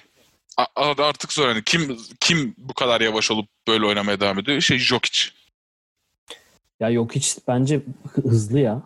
a- 0.58 1.04
artık 1.04 1.34
zor 1.34 1.48
hani 1.48 1.64
kim 1.64 1.98
kim 2.20 2.56
bu 2.58 2.74
kadar 2.74 3.02
yavaş 3.02 3.32
olup 3.32 3.50
böyle 3.68 3.86
oynamaya 3.86 4.20
devam 4.20 4.40
ediyor? 4.40 4.62
Şey 4.62 4.78
Jokic. 4.78 5.30
Ya 6.80 6.90
yok 6.90 7.16
hiç 7.16 7.38
bence 7.48 7.76
hı- 8.16 8.22
hızlı 8.22 8.60
ya. 8.60 8.82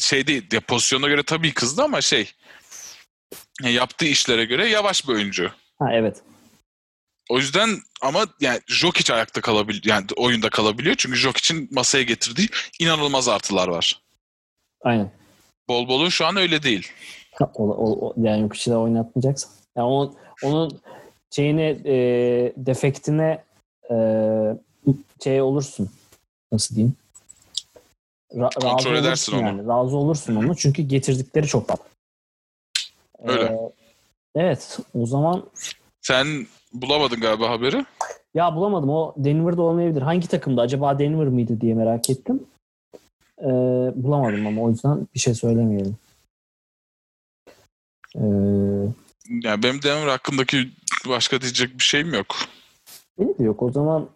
Şey 0.00 0.26
değil 0.26 0.46
ya 0.52 0.60
pozisyona 0.60 1.08
göre 1.08 1.22
tabii 1.22 1.54
kızdı 1.54 1.82
ama 1.82 2.00
şey 2.00 2.32
ya 3.62 3.70
yaptığı 3.70 4.04
işlere 4.06 4.44
göre 4.44 4.68
yavaş 4.68 5.08
bir 5.08 5.12
oyuncu. 5.12 5.50
Ha 5.78 5.88
evet. 5.92 6.22
O 7.28 7.38
yüzden 7.38 7.78
ama 8.02 8.26
yani 8.40 8.60
Jokic 8.66 9.14
ayakta 9.14 9.40
kalabiliyor 9.40 9.84
yani 9.84 10.06
oyunda 10.16 10.50
kalabiliyor 10.50 10.94
çünkü 10.98 11.16
Jokic'in 11.18 11.68
masaya 11.72 12.02
getirdiği 12.04 12.48
inanılmaz 12.78 13.28
artılar 13.28 13.68
var. 13.68 14.00
Aynen. 14.80 15.12
Bol 15.68 15.88
bolun 15.88 16.08
şu 16.08 16.26
an 16.26 16.36
öyle 16.36 16.62
değil. 16.62 16.88
O, 17.40 17.44
o, 17.64 18.06
o- 18.06 18.14
yani 18.16 18.42
yok 18.42 18.56
içi 18.56 18.70
de 18.70 18.76
oynatmayacaksın. 18.76 19.50
Yani 19.76 19.86
onun, 19.86 20.14
onun 20.42 20.80
şeyine 21.30 21.68
e, 21.84 21.94
defektine 22.56 23.44
e, 23.90 23.96
şey 25.24 25.42
olursun. 25.42 25.90
Nasıl 26.52 26.74
diyeyim? 26.74 26.94
Ra- 28.34 28.60
Kontrol 28.60 28.94
edersin 28.94 29.32
onu. 29.32 29.40
Yani. 29.42 29.66
Razı 29.66 29.96
olursun 29.96 30.36
onu. 30.36 30.56
Çünkü 30.56 30.82
getirdikleri 30.82 31.46
çok 31.46 31.68
fazla. 31.68 31.84
Öyle. 33.24 33.44
E, 33.44 33.58
evet. 34.34 34.78
O 34.94 35.06
zaman 35.06 35.44
Sen 36.02 36.26
bulamadın 36.72 37.20
galiba 37.20 37.50
haberi. 37.50 37.84
ya 38.34 38.56
bulamadım. 38.56 38.90
O 38.90 39.14
Denver'da 39.16 39.62
olmayabilir. 39.62 40.02
Hangi 40.02 40.28
takımda? 40.28 40.62
Acaba 40.62 40.98
Denver 40.98 41.26
mıydı 41.26 41.60
diye 41.60 41.74
merak 41.74 42.10
ettim. 42.10 42.46
E, 43.44 43.48
bulamadım 44.02 44.46
ama 44.46 44.62
o 44.62 44.70
yüzden 44.70 45.08
bir 45.14 45.20
şey 45.20 45.34
söylemeyelim. 45.34 45.96
E, 48.16 48.22
Yani 49.42 49.62
benim 49.62 49.82
Denver 49.82 50.06
hakkındaki 50.08 50.70
başka 51.08 51.40
diyecek 51.40 51.78
bir 51.78 51.84
şeyim 51.84 52.14
yok. 52.14 52.36
Benim 53.18 53.38
de 53.38 53.42
yok. 53.42 53.62
O 53.62 53.70
zaman 53.72 54.08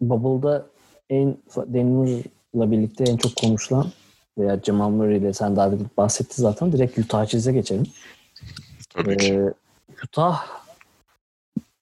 Bubble'da 0.00 0.66
en 1.10 1.36
Denver'la 1.56 2.70
birlikte 2.70 3.04
en 3.04 3.16
çok 3.16 3.36
konuşulan 3.36 3.86
veya 4.38 4.60
Jamal 4.66 4.90
Murray 4.90 5.16
ile 5.16 5.32
sen 5.32 5.56
daha 5.56 5.72
bir 5.72 5.78
bahsetti 5.96 6.42
zaten. 6.42 6.72
Direkt 6.72 6.98
Utah 6.98 7.26
Jazz'e 7.26 7.52
geçelim. 7.52 7.86
Tabii 8.90 9.16
ki. 9.16 9.32
Ee, 9.34 9.52
Utah 10.04 10.46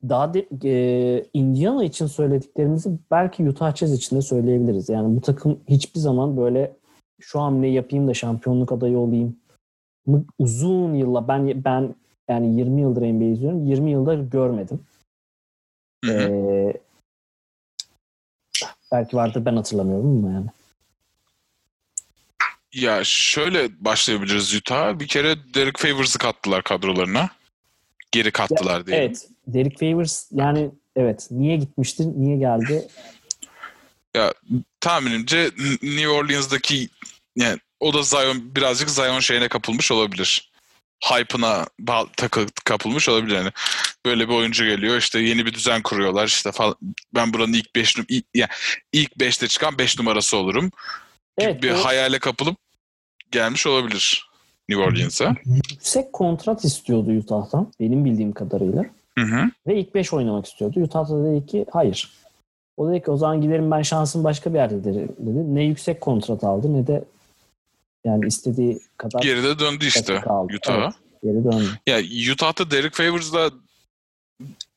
daha 0.08 0.34
de, 0.34 0.46
e, 0.64 1.24
Indiana 1.32 1.84
için 1.84 2.06
söylediklerimizi 2.06 2.90
belki 3.10 3.48
Utah 3.48 3.76
Jazz 3.76 3.92
için 3.92 4.16
de 4.16 4.22
söyleyebiliriz. 4.22 4.88
Yani 4.88 5.16
bu 5.16 5.20
takım 5.20 5.60
hiçbir 5.68 6.00
zaman 6.00 6.36
böyle 6.36 6.76
şu 7.20 7.40
hamleyi 7.40 7.74
yapayım 7.74 8.08
da 8.08 8.14
şampiyonluk 8.14 8.72
adayı 8.72 8.98
olayım 8.98 9.36
mı 10.06 10.24
uzun 10.38 10.94
yılla 10.94 11.28
ben 11.28 11.64
ben 11.64 11.94
yani 12.28 12.56
20 12.60 12.80
yıldır 12.80 13.02
NBA 13.02 13.24
izliyorum. 13.24 13.66
20 13.66 13.90
yıldır 13.90 14.30
görmedim. 14.30 14.80
Hı 16.04 16.12
hı. 16.12 16.22
Ee, 16.22 16.80
belki 18.92 19.16
vardır 19.16 19.44
ben 19.44 19.56
hatırlamıyorum 19.56 20.24
ama 20.24 20.34
yani. 20.34 20.46
Ya 22.74 23.04
şöyle 23.04 23.84
başlayabiliriz 23.84 24.54
Utah. 24.54 24.98
Bir 24.98 25.06
kere 25.06 25.36
Derek 25.54 25.78
Favors'ı 25.78 26.18
kattılar 26.18 26.62
kadrolarına. 26.62 27.30
Geri 28.12 28.30
kattılar 28.30 28.86
diye. 28.86 28.96
Evet. 28.96 29.28
Derek 29.46 29.80
Favors 29.80 30.28
yani 30.32 30.70
evet 30.96 31.28
niye 31.30 31.56
gitmiştir, 31.56 32.04
niye 32.04 32.36
geldi? 32.36 32.88
Tahminimce 34.80 35.50
New 35.82 36.08
Orleans'daki 36.08 36.88
yani 37.36 37.58
o 37.80 37.94
da 37.94 38.02
Zion 38.02 38.54
birazcık 38.56 38.90
Zion 38.90 39.20
şeyine 39.20 39.48
kapılmış 39.48 39.92
olabilir. 39.92 40.50
Hype'ına 41.04 41.66
ba- 41.80 42.08
takı, 42.16 42.46
kapılmış 42.64 43.08
olabilir 43.08 43.34
yani. 43.34 43.50
Böyle 44.06 44.28
bir 44.28 44.34
oyuncu 44.34 44.64
geliyor 44.64 44.96
işte 44.96 45.20
yeni 45.20 45.46
bir 45.46 45.54
düzen 45.54 45.82
kuruyorlar 45.82 46.26
işte 46.26 46.52
falan. 46.52 46.76
Ben 47.14 47.32
buranın 47.32 47.52
ilk 47.52 47.76
5 47.76 47.96
ilk, 48.08 48.24
yani 48.34 48.50
ilk 48.92 49.12
5'te 49.12 49.48
çıkan 49.48 49.78
5 49.78 49.98
numarası 49.98 50.36
olurum. 50.36 50.70
Evet, 51.38 51.62
bir 51.62 51.70
o 51.70 51.84
hayale 51.84 52.18
kapılıp 52.18 52.56
gelmiş 53.30 53.66
olabilir 53.66 54.25
New 54.68 54.84
Orleans'a. 54.84 55.36
yüksek 55.44 56.12
kontrat 56.12 56.64
istiyordu 56.64 57.10
Utah'tan 57.10 57.72
benim 57.80 58.04
bildiğim 58.04 58.32
kadarıyla. 58.32 58.84
Hı 59.18 59.24
hı. 59.24 59.50
Ve 59.66 59.80
ilk 59.80 59.94
5 59.94 60.12
oynamak 60.12 60.46
istiyordu. 60.46 60.80
Utah 60.80 61.08
da 61.08 61.24
dedi 61.24 61.46
ki 61.46 61.66
hayır. 61.72 62.12
O 62.76 62.90
dedi 62.90 63.02
ki 63.02 63.10
o 63.10 63.16
zaman 63.16 63.40
giderim 63.40 63.70
ben 63.70 63.82
şansım 63.82 64.24
başka 64.24 64.52
bir 64.52 64.58
yerde 64.58 64.84
dedi. 64.84 65.08
Ne 65.54 65.64
yüksek 65.64 66.00
kontrat 66.00 66.44
aldı 66.44 66.74
ne 66.74 66.86
de 66.86 67.04
yani 68.04 68.26
istediği 68.26 68.80
kadar 68.96 69.22
Geride 69.22 69.58
döndü 69.58 69.86
işte. 69.86 70.16
Utah'a. 70.56 70.82
Evet, 70.82 70.94
geri 71.22 71.44
döndü. 71.44 71.64
Ya 71.86 72.32
Utah'ta 72.32 72.70
Derek 72.70 72.94
Favors'la 72.94 73.50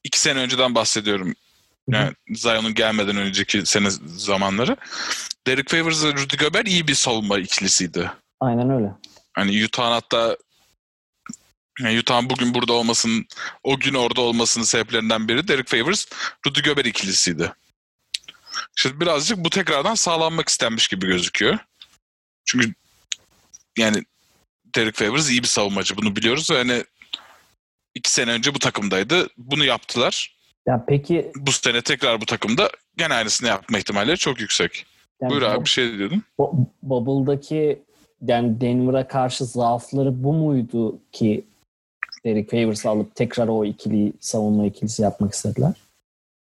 iki 0.04 0.20
sene 0.20 0.40
önceden 0.40 0.76
bahsediyorum. 0.76 1.34
Yani 1.90 2.12
Zion'un 2.36 2.74
gelmeden 2.74 3.18
önceki 3.18 3.66
sene 3.66 3.90
zamanları. 4.16 4.78
Derek 5.48 5.70
Favors 5.70 6.06
ve 6.06 6.14
Rudy 6.14 6.38
Gobert 6.38 6.68
iyi 6.68 6.88
bir 6.88 6.94
savunma 6.94 7.40
ikilisiydi. 7.40 8.12
Aynen 8.40 8.70
öyle. 8.70 8.92
Hani 9.40 9.66
Utah'ın 9.66 9.92
hatta 9.92 10.38
yani 11.80 12.00
Utah'ın 12.00 12.30
bugün 12.30 12.54
burada 12.54 12.74
olmasının, 12.74 13.26
o 13.64 13.80
gün 13.80 13.94
orada 13.94 14.22
olmasının 14.22 14.66
sebeplerinden 14.66 15.28
biri 15.28 15.48
Derek 15.48 15.68
Favors, 15.68 16.06
Rudy 16.48 16.62
Gobert 16.62 16.88
ikilisiydi. 16.88 17.54
Şimdi 18.76 19.00
birazcık 19.00 19.38
bu 19.38 19.50
tekrardan 19.50 19.96
sağlanmak 19.96 20.50
istenmiş 20.50 20.88
gibi 20.88 21.08
gözüküyor. 21.08 21.58
Çünkü 22.46 22.74
yani 23.78 24.04
Derek 24.76 24.96
Favors 24.96 25.30
iyi 25.30 25.42
bir 25.44 25.48
savunmacı. 25.48 25.98
Bunu 25.98 26.16
biliyoruz 26.16 26.52
ve 26.52 26.58
hani 26.58 26.84
iki 27.96 28.12
sene 28.12 28.32
önce 28.32 28.56
bu 28.56 28.60
takımdaydı. 28.60 29.28
Bunu 29.38 29.66
yaptılar. 29.66 30.36
Ya 30.68 30.86
peki 30.88 31.32
Bu 31.36 31.52
sene 31.52 31.82
tekrar 31.82 32.22
bu 32.22 32.26
takımda 32.26 32.70
gene 32.98 33.14
aynısını 33.14 33.48
yapma 33.48 33.78
ihtimalleri 33.78 34.18
çok 34.18 34.40
yüksek. 34.40 34.86
yani 35.22 35.30
Buyur 35.30 35.42
bu- 35.42 35.46
abi 35.46 35.66
bir 35.66 35.70
şey 35.70 35.98
diyordun. 35.98 36.24
bu- 36.38 36.72
Bubble'daki 36.84 37.82
yani 38.28 38.62
Denver'a 38.62 39.08
karşı 39.08 39.46
zaafları 39.46 40.24
bu 40.24 40.34
muydu 40.34 41.00
ki 41.12 41.46
Derek 42.26 42.52
Favors'ı 42.52 42.90
alıp 42.90 43.16
tekrar 43.16 43.48
o 43.48 43.66
ikili 43.66 44.14
savunma 44.20 44.66
ikilisi 44.66 45.02
yapmak 45.02 45.34
istediler? 45.34 45.74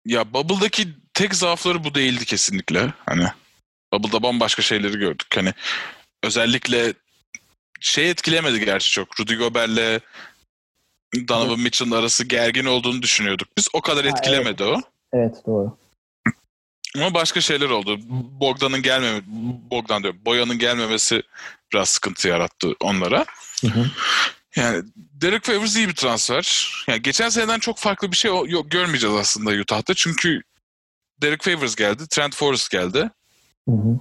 Ya 0.06 0.34
Bubble'daki 0.34 0.88
tek 1.14 1.36
zaafları 1.36 1.84
bu 1.84 1.96
değildi 1.96 2.26
kesinlikle. 2.26 2.94
Hani 3.06 3.26
Bubble'da 3.94 4.24
bambaşka 4.24 4.62
şeyleri 4.62 4.98
gördük. 4.98 5.28
Hani 5.36 5.54
özellikle 6.24 6.94
şey 7.80 8.10
etkilemedi 8.10 8.66
gerçi 8.66 8.92
çok. 8.92 9.20
Rudy 9.20 9.36
Gobert'le 9.36 10.02
Donovan 11.28 11.60
Mitchell'ın 11.60 11.92
arası 11.92 12.24
gergin 12.26 12.66
olduğunu 12.66 13.02
düşünüyorduk. 13.02 13.48
Biz 13.58 13.68
o 13.74 13.82
kadar 13.82 14.06
Ha, 14.06 14.10
etkilemedi 14.10 14.64
o. 14.64 14.82
Evet 15.14 15.36
doğru. 15.46 15.78
Ama 16.98 17.14
başka 17.14 17.42
şeyler 17.42 17.70
oldu. 17.70 18.00
Bogdan'ın 18.40 18.82
gelmeme 18.82 19.22
Bogdan 19.72 20.04
diyorum. 20.04 20.20
Boyan'ın 20.26 20.60
gelmemesi 20.60 21.24
biraz 21.74 21.90
sıkıntı 21.90 22.28
yarattı 22.28 22.74
onlara. 22.80 23.26
Hı 23.62 23.68
hı. 23.68 23.86
Yani 24.56 24.84
Derek 24.96 25.44
Favors 25.44 25.76
iyi 25.76 25.88
bir 25.90 25.96
transfer. 25.96 26.74
Yani 26.88 27.02
geçen 27.02 27.30
seneden 27.30 27.60
çok 27.60 27.78
farklı 27.78 28.12
bir 28.12 28.18
şey 28.18 28.32
yok 28.32 28.72
görmeyeceğiz 28.72 29.16
aslında 29.16 29.52
Utah'ta. 29.52 29.94
Çünkü 29.94 30.42
Derek 31.22 31.44
Favors 31.44 31.76
geldi, 31.76 32.08
Trent 32.10 32.36
Forrest 32.36 32.72
geldi. 32.72 33.10
Hı 33.70 33.76
hı. 33.76 34.00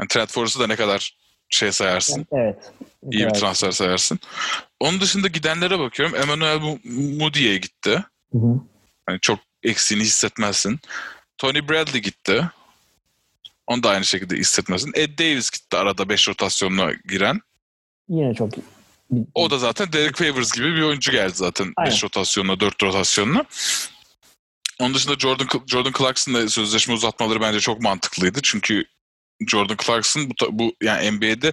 Yani 0.00 0.08
Trent 0.08 0.30
Forrest'ı 0.32 0.60
da 0.60 0.66
ne 0.66 0.76
kadar 0.76 1.16
şey 1.48 1.72
sayarsın. 1.72 2.26
Evet. 2.32 2.72
iyi 3.02 3.18
bir 3.18 3.22
Evet. 3.22 3.34
transfer 3.40 3.70
sayarsın. 3.70 4.18
Onun 4.80 5.00
dışında 5.00 5.28
gidenlere 5.28 5.78
bakıyorum. 5.78 6.16
Emmanuel 6.16 6.78
Moody'ye 7.18 7.56
gitti. 7.56 8.04
Hı 8.32 8.38
hı. 8.38 8.60
Hani 9.06 9.20
çok 9.20 9.38
eksiğini 9.62 10.04
hissetmezsin. 10.04 10.80
Tony 11.38 11.68
Bradley 11.68 12.02
gitti. 12.02 12.50
Onu 13.66 13.82
da 13.82 13.90
aynı 13.90 14.04
şekilde 14.04 14.36
hissetmezsin. 14.36 14.92
Ed 14.94 15.18
Davis 15.18 15.50
gitti 15.50 15.76
arada 15.76 16.08
5 16.08 16.28
rotasyonuna 16.28 16.92
giren. 16.92 17.40
Yine 18.08 18.34
çok 18.34 18.50
O 19.34 19.50
da 19.50 19.58
zaten 19.58 19.92
Derek 19.92 20.16
Favors 20.16 20.52
gibi 20.52 20.76
bir 20.76 20.82
oyuncu 20.82 21.12
geldi 21.12 21.32
zaten 21.34 21.72
Aynen. 21.76 21.92
5 21.92 22.04
rotasyonuna, 22.04 22.60
4 22.60 22.82
rotasyonuna. 22.82 23.44
Onun 24.80 24.94
dışında 24.94 25.14
Jordan 25.18 25.46
Jordan 25.66 25.92
Clarkson'la 25.98 26.48
sözleşme 26.48 26.94
uzatmaları 26.94 27.40
bence 27.40 27.60
çok 27.60 27.80
mantıklıydı. 27.80 28.40
Çünkü 28.42 28.84
Jordan 29.48 29.76
Clarkson 29.86 30.30
bu, 30.30 30.58
bu 30.58 30.74
yani 30.82 31.10
NBA'de 31.10 31.52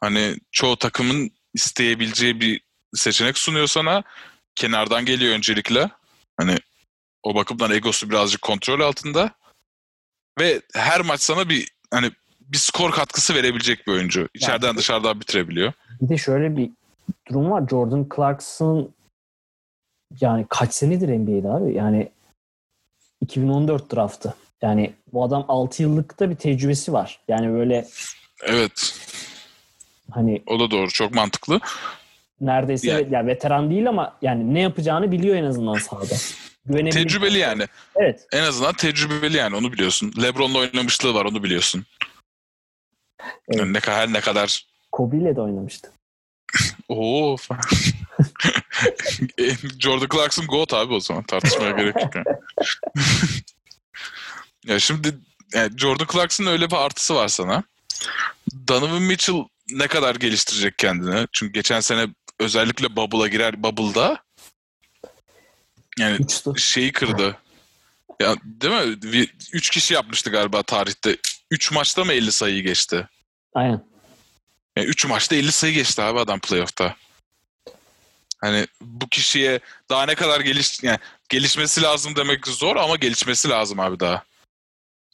hani 0.00 0.36
çoğu 0.52 0.76
takımın 0.76 1.30
isteyebileceği 1.54 2.40
bir 2.40 2.60
seçenek 2.94 3.38
sunuyor 3.38 3.66
sana. 3.66 4.02
Kenardan 4.54 5.04
geliyor 5.04 5.34
öncelikle. 5.34 5.90
Hani 6.36 6.58
o 7.26 7.34
bakımdan 7.34 7.70
egosu 7.70 8.10
birazcık 8.10 8.42
kontrol 8.42 8.80
altında. 8.80 9.30
Ve 10.40 10.62
her 10.74 11.00
maç 11.00 11.20
sana 11.20 11.48
bir 11.48 11.68
hani 11.90 12.10
bir 12.40 12.56
skor 12.58 12.90
katkısı 12.92 13.34
verebilecek 13.34 13.86
bir 13.86 13.92
oyuncu. 13.92 14.28
İçeriden 14.34 14.66
Yani- 14.66 14.76
dışarıdan 14.78 15.20
bitirebiliyor. 15.20 15.72
Bir 16.00 16.08
de 16.08 16.18
şöyle 16.18 16.56
bir 16.56 16.70
durum 17.28 17.50
var. 17.50 17.68
Jordan 17.70 18.06
Clarkson 18.16 18.90
yani 20.20 20.46
kaç 20.48 20.74
senedir 20.74 21.08
NBA'de 21.08 21.48
abi? 21.48 21.74
Yani 21.74 22.08
2014 23.20 23.94
draftı. 23.94 24.34
Yani 24.62 24.92
bu 25.12 25.24
adam 25.24 25.44
6 25.48 25.82
yıllıkta 25.82 26.30
bir 26.30 26.36
tecrübesi 26.36 26.92
var. 26.92 27.20
Yani 27.28 27.52
böyle 27.52 27.86
Evet. 28.44 28.98
hani 30.10 30.42
O 30.46 30.60
da 30.60 30.70
doğru. 30.70 30.88
Çok 30.90 31.14
mantıklı. 31.14 31.60
neredeyse 32.40 32.90
Yani- 32.90 33.14
ya 33.14 33.26
veteran 33.26 33.70
değil 33.70 33.88
ama 33.88 34.16
yani 34.22 34.54
ne 34.54 34.60
yapacağını 34.60 35.12
biliyor 35.12 35.36
en 35.36 35.44
azından 35.44 35.74
sahada. 35.74 36.14
Güvenebilir. 36.66 36.92
Tecrübeli 36.92 37.38
yani. 37.38 37.66
Evet. 37.96 38.26
En 38.32 38.42
azından 38.42 38.74
tecrübeli 38.74 39.36
yani 39.36 39.56
onu 39.56 39.72
biliyorsun. 39.72 40.12
LeBron'la 40.22 40.58
oynamışlığı 40.58 41.14
var 41.14 41.24
onu 41.24 41.42
biliyorsun. 41.42 41.86
Evet. 43.20 43.60
Yani 43.60 43.72
ne 43.72 43.80
kadar 43.80 44.12
ne 44.12 44.20
kadar 44.20 44.66
Kobe 44.92 45.16
ile 45.16 45.36
de 45.36 45.40
oynamıştı. 45.40 45.92
Oo 46.88 47.36
Jordan 49.78 50.08
Clarkson 50.12 50.46
GOAT 50.46 50.74
abi 50.74 50.94
o 50.94 51.00
zaman 51.00 51.22
tartışmaya 51.22 51.70
gerek 51.70 51.94
yok. 52.02 52.14
Yani. 52.14 52.24
ya 54.66 54.78
şimdi 54.78 55.14
yani 55.54 55.78
Jordan 55.78 56.06
Clarkson'ın 56.12 56.48
öyle 56.48 56.70
bir 56.70 56.76
artısı 56.76 57.14
var 57.14 57.28
sana. 57.28 57.62
Donovan 58.68 59.02
Mitchell 59.02 59.44
ne 59.70 59.86
kadar 59.86 60.14
geliştirecek 60.14 60.78
kendini? 60.78 61.26
Çünkü 61.32 61.52
geçen 61.52 61.80
sene 61.80 62.06
özellikle 62.40 62.96
Bubble'a 62.96 63.28
girer 63.28 63.62
Bubble'da 63.62 64.25
yani 65.98 66.16
Uçtu. 66.24 66.56
şeyi 66.58 66.92
kırdı. 66.92 67.36
Ya 68.20 68.36
değil 68.44 68.74
mi? 68.86 69.02
Bir- 69.02 69.34
Üç 69.52 69.70
kişi 69.70 69.94
yapmıştı 69.94 70.30
galiba 70.30 70.62
tarihte. 70.62 71.16
Üç 71.50 71.72
maçta 71.72 72.04
mı 72.04 72.12
50 72.12 72.32
sayıyı 72.32 72.62
geçti? 72.62 73.08
Aynen. 73.54 73.84
Yani 74.76 74.86
üç 74.88 75.04
maçta 75.06 75.36
50 75.36 75.52
sayı 75.52 75.74
geçti 75.74 76.02
abi 76.02 76.18
adam 76.18 76.40
playoff'ta. 76.40 76.96
Hani 78.40 78.66
bu 78.80 79.08
kişiye 79.08 79.60
daha 79.90 80.06
ne 80.06 80.14
kadar 80.14 80.40
geliş 80.40 80.82
yani 80.82 80.98
gelişmesi 81.28 81.82
lazım 81.82 82.16
demek 82.16 82.46
zor 82.46 82.76
ama 82.76 82.96
gelişmesi 82.96 83.48
lazım 83.48 83.80
abi 83.80 84.00
daha. 84.00 84.24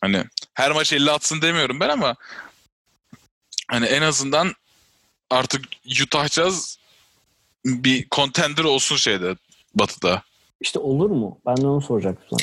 Hani 0.00 0.24
her 0.54 0.70
maç 0.70 0.92
50 0.92 1.10
atsın 1.10 1.42
demiyorum 1.42 1.80
ben 1.80 1.88
ama 1.88 2.14
hani 3.70 3.86
en 3.86 4.02
azından 4.02 4.54
artık 5.30 5.64
Utah 6.02 6.28
Jazz 6.28 6.78
bir 7.64 8.08
contender 8.10 8.64
olsun 8.64 8.96
şeyde 8.96 9.36
Batı'da. 9.74 10.22
İşte 10.62 10.78
olur 10.78 11.10
mu? 11.10 11.38
Ben 11.46 11.56
de 11.56 11.66
onu 11.66 11.80
soracaktım. 11.80 12.38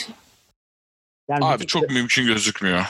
Yani 1.30 1.46
Abi 1.46 1.66
çok 1.66 1.90
mümkün 1.90 2.26
gözükmüyor. 2.26 2.86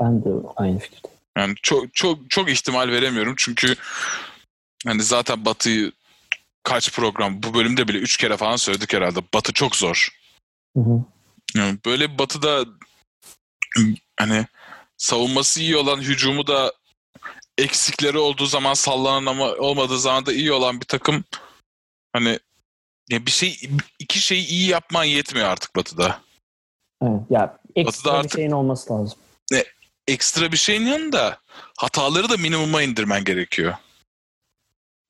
ben 0.00 0.24
de 0.24 0.28
aynı 0.56 0.78
fikirde. 0.78 1.08
Yani 1.38 1.54
çok 1.62 1.94
çok 1.94 2.30
çok 2.30 2.50
ihtimal 2.50 2.88
veremiyorum 2.88 3.34
çünkü 3.36 3.74
hani 4.86 5.02
zaten 5.02 5.44
Batı'yı 5.44 5.92
kaç 6.62 6.92
program 6.92 7.42
bu 7.42 7.54
bölümde 7.54 7.88
bile 7.88 7.98
üç 7.98 8.16
kere 8.16 8.36
falan 8.36 8.56
söyledik 8.56 8.92
herhalde. 8.92 9.20
Batı 9.34 9.52
çok 9.52 9.76
zor. 9.76 10.08
Hı 10.76 10.80
hı. 10.80 11.04
Yani 11.54 11.78
böyle 11.86 12.18
Batı'da 12.18 12.64
hani 14.18 14.46
savunması 14.96 15.60
iyi 15.60 15.76
olan 15.76 16.00
hücumu 16.00 16.46
da 16.46 16.72
eksikleri 17.58 18.18
olduğu 18.18 18.46
zaman 18.46 18.74
sallanan 18.74 19.26
ama 19.26 19.44
olmadığı 19.44 19.98
zaman 19.98 20.26
da 20.26 20.32
iyi 20.32 20.52
olan 20.52 20.80
bir 20.80 20.86
takım 20.86 21.24
hani 22.12 22.38
ya 23.10 23.26
bir 23.26 23.30
şey 23.30 23.60
iki 23.98 24.20
şeyi 24.20 24.46
iyi 24.46 24.68
yapman 24.68 25.04
yetmiyor 25.04 25.48
artık 25.48 25.76
Batı'da. 25.76 26.20
Evet. 27.02 27.20
Ya 27.30 27.58
ekstra 27.76 27.86
Batı'da 27.86 28.12
bir 28.12 28.18
artık- 28.18 28.32
şeyin 28.38 28.50
olması 28.50 28.92
lazım. 28.92 29.18
Ekstra 30.08 30.52
bir 30.52 30.56
şeyin 30.56 30.86
yanında 30.86 31.38
hataları 31.78 32.28
da 32.28 32.36
minimuma 32.36 32.82
indirmen 32.82 33.24
gerekiyor. 33.24 33.74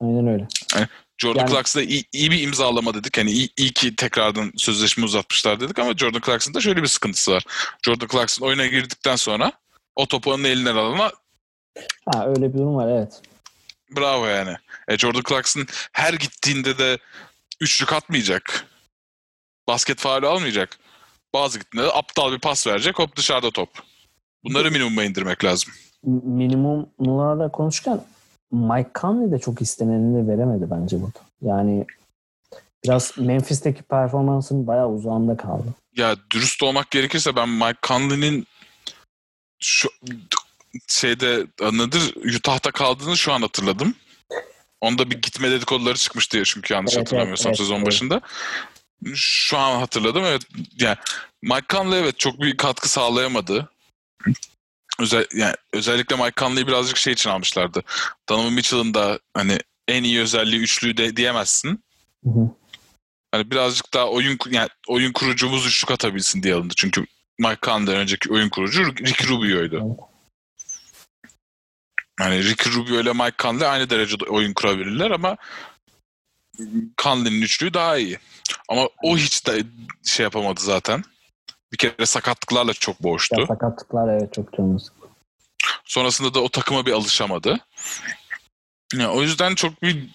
Aynen 0.01 0.27
öyle. 0.27 0.49
Jordan 1.19 1.41
Yani- 1.41 1.51
Clarkson'da 1.51 1.85
iyi, 1.85 2.05
iyi 2.13 2.31
bir 2.31 2.43
imzalama 2.43 2.95
dedik. 2.95 3.19
Hani 3.19 3.31
iyi, 3.31 3.49
iyi 3.57 3.73
ki 3.73 3.97
tekrardan 3.97 4.53
sözleşme 4.57 5.05
uzatmışlar 5.05 5.61
dedik 5.61 5.79
ama 5.79 5.97
Jordan 5.97 6.21
Clarkson'da 6.21 6.61
şöyle 6.61 6.83
bir 6.83 6.89
sıkıntısı 6.89 7.33
var. 7.33 7.45
Jordan 7.87 8.09
Clarkson 8.09 8.47
oyuna 8.47 8.67
girdikten 8.67 9.17
sonra 9.17 9.53
o 9.97 10.07
topu 10.07 10.33
onun 10.33 10.45
elinden 10.45 10.77
alana 10.77 11.13
Ha 12.15 12.27
öyle 12.29 12.55
bir 12.55 12.59
durum 12.59 12.77
var 12.77 12.89
evet. 12.99 13.23
bravo 13.97 14.27
yani. 14.27 14.57
E, 14.89 14.99
Jordan 14.99 15.23
Clarkson 15.29 15.67
her 15.93 16.15
gittiğinde 16.15 16.79
de 16.79 16.99
üçlük 17.61 17.93
atmayacak. 17.93 18.67
Basket 19.69 19.99
faali 19.99 20.27
almayacak. 20.27 20.79
Bazı 21.35 21.59
gittiğinde 21.59 21.87
de 21.87 21.93
aptal 21.93 22.33
bir 22.33 22.39
pas 22.39 22.67
verecek. 22.67 22.99
Hop 22.99 23.17
dışarıda 23.17 23.51
top. 23.51 23.69
Bunları 24.45 24.71
minimuma 24.71 25.05
indirmek 25.05 25.45
lazım. 25.45 25.73
M- 26.05 26.21
Minimumlarda 26.25 27.49
konuşurken 27.49 28.01
Mike 28.53 28.91
Conley 29.01 29.33
de 29.33 29.39
çok 29.39 29.63
isteneni 29.63 30.17
de 30.25 30.33
veremedi 30.33 30.67
bence 30.71 30.97
burada. 31.03 31.19
Yani 31.43 31.87
biraz 32.85 33.19
Memphis'teki 33.19 33.83
performansının 33.83 34.67
bayağı 34.67 34.89
uzağında 34.89 35.37
kaldı. 35.37 35.75
Ya 35.97 36.17
dürüst 36.31 36.63
olmak 36.63 36.91
gerekirse 36.91 37.37
ben 37.37 37.49
Mike 37.49 37.79
Conley'nin 37.83 38.47
şu 39.63 39.89
şeyde 40.89 41.47
nedir 41.61 42.15
Utah'ta 42.37 42.71
kaldığını 42.71 43.17
şu 43.17 43.33
an 43.33 43.41
hatırladım. 43.43 43.95
Onda 44.81 45.11
bir 45.11 45.23
gitme 45.23 45.51
dedikoduları 45.51 45.97
çıkmıştı 45.97 46.39
ya 46.39 46.45
çünkü 46.45 46.75
yanlış 46.75 46.95
Evet, 46.95 47.07
hatırlamıyorsam 47.07 47.51
evet, 47.51 47.59
sezon 47.59 47.77
evet. 47.77 47.87
başında. 47.87 48.21
Şu 49.15 49.59
an 49.59 49.79
hatırladım 49.79 50.25
evet. 50.25 50.43
Yani 50.81 50.97
Mike 51.43 51.67
Conley 51.69 52.01
evet 52.01 52.19
çok 52.19 52.41
bir 52.41 52.57
katkı 52.57 52.89
sağlayamadı. 52.89 53.71
Özel, 55.01 55.27
yani 55.35 55.55
özellikle 55.73 56.17
Mike 56.17 56.33
Conley'i 56.37 56.67
birazcık 56.67 56.97
şey 56.97 57.13
için 57.13 57.31
almışlardı. 57.31 57.83
Donovan 58.29 58.53
Mitchell'ın 58.53 58.95
da 58.95 59.19
hani 59.35 59.59
en 59.89 60.03
iyi 60.03 60.21
özelliği 60.21 60.61
üçlüğü 60.61 60.97
de 60.97 61.17
diyemezsin. 61.17 61.85
Hı 62.25 62.31
hı. 62.31 62.51
Hani 63.33 63.51
birazcık 63.51 63.95
daha 63.95 64.09
oyun 64.09 64.39
yani 64.51 64.69
oyun 64.89 65.13
kurucumuz 65.13 65.67
üçlük 65.67 65.91
atabilsin 65.91 66.43
diye 66.43 66.55
alındı. 66.55 66.75
Çünkü 66.77 67.07
Mike 67.39 67.59
Conley'den 67.63 68.01
önceki 68.01 68.33
oyun 68.33 68.49
kurucu 68.49 68.85
Ricky 68.87 69.29
Rubio'ydu. 69.29 69.77
Evet. 69.87 70.16
Yani 72.21 72.45
Ricky 72.45 72.75
Rubio 72.75 73.01
ile 73.01 73.13
Mike 73.13 73.37
Conley 73.39 73.69
aynı 73.69 73.91
derecede 73.91 74.25
oyun 74.25 74.53
kurabilirler 74.53 75.11
ama 75.11 75.37
Conley'nin 77.03 77.43
üçlüğü 77.43 77.75
daha 77.75 77.97
iyi. 77.97 78.19
Ama 78.69 78.89
o 79.03 79.17
hiç 79.17 79.47
de 79.47 79.63
şey 80.05 80.25
yapamadı 80.25 80.61
zaten. 80.61 81.05
Bir 81.73 81.77
kere 81.77 82.07
sakatlıklarla 82.07 82.75
çok 82.75 83.03
boğuştu. 83.03 83.41
Ya, 83.41 83.47
sakatlıklar 83.47 84.15
evet 84.15 84.35
çok 84.35 84.47
sıktı. 84.81 85.09
Sonrasında 85.85 86.35
da 86.35 86.41
o 86.41 86.49
takıma 86.49 86.87
bir 86.87 86.93
alışamadı. 86.93 87.61
Yani 88.95 89.09
o 89.09 89.23
yüzden 89.23 89.55
çok 89.55 89.83
bir 89.83 90.09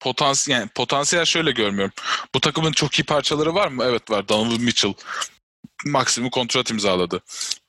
potansiyel 0.00 0.60
yani 0.60 0.68
potansiyel 0.74 1.24
şöyle 1.24 1.50
görmüyorum. 1.50 1.94
Bu 2.34 2.40
takımın 2.40 2.72
çok 2.72 2.98
iyi 2.98 3.04
parçaları 3.04 3.54
var 3.54 3.68
mı? 3.68 3.84
Evet 3.84 4.10
var. 4.10 4.28
Donovan 4.28 4.60
Mitchell 4.60 4.94
maksimum 5.86 6.30
kontrat 6.30 6.70
imzaladı. 6.70 7.22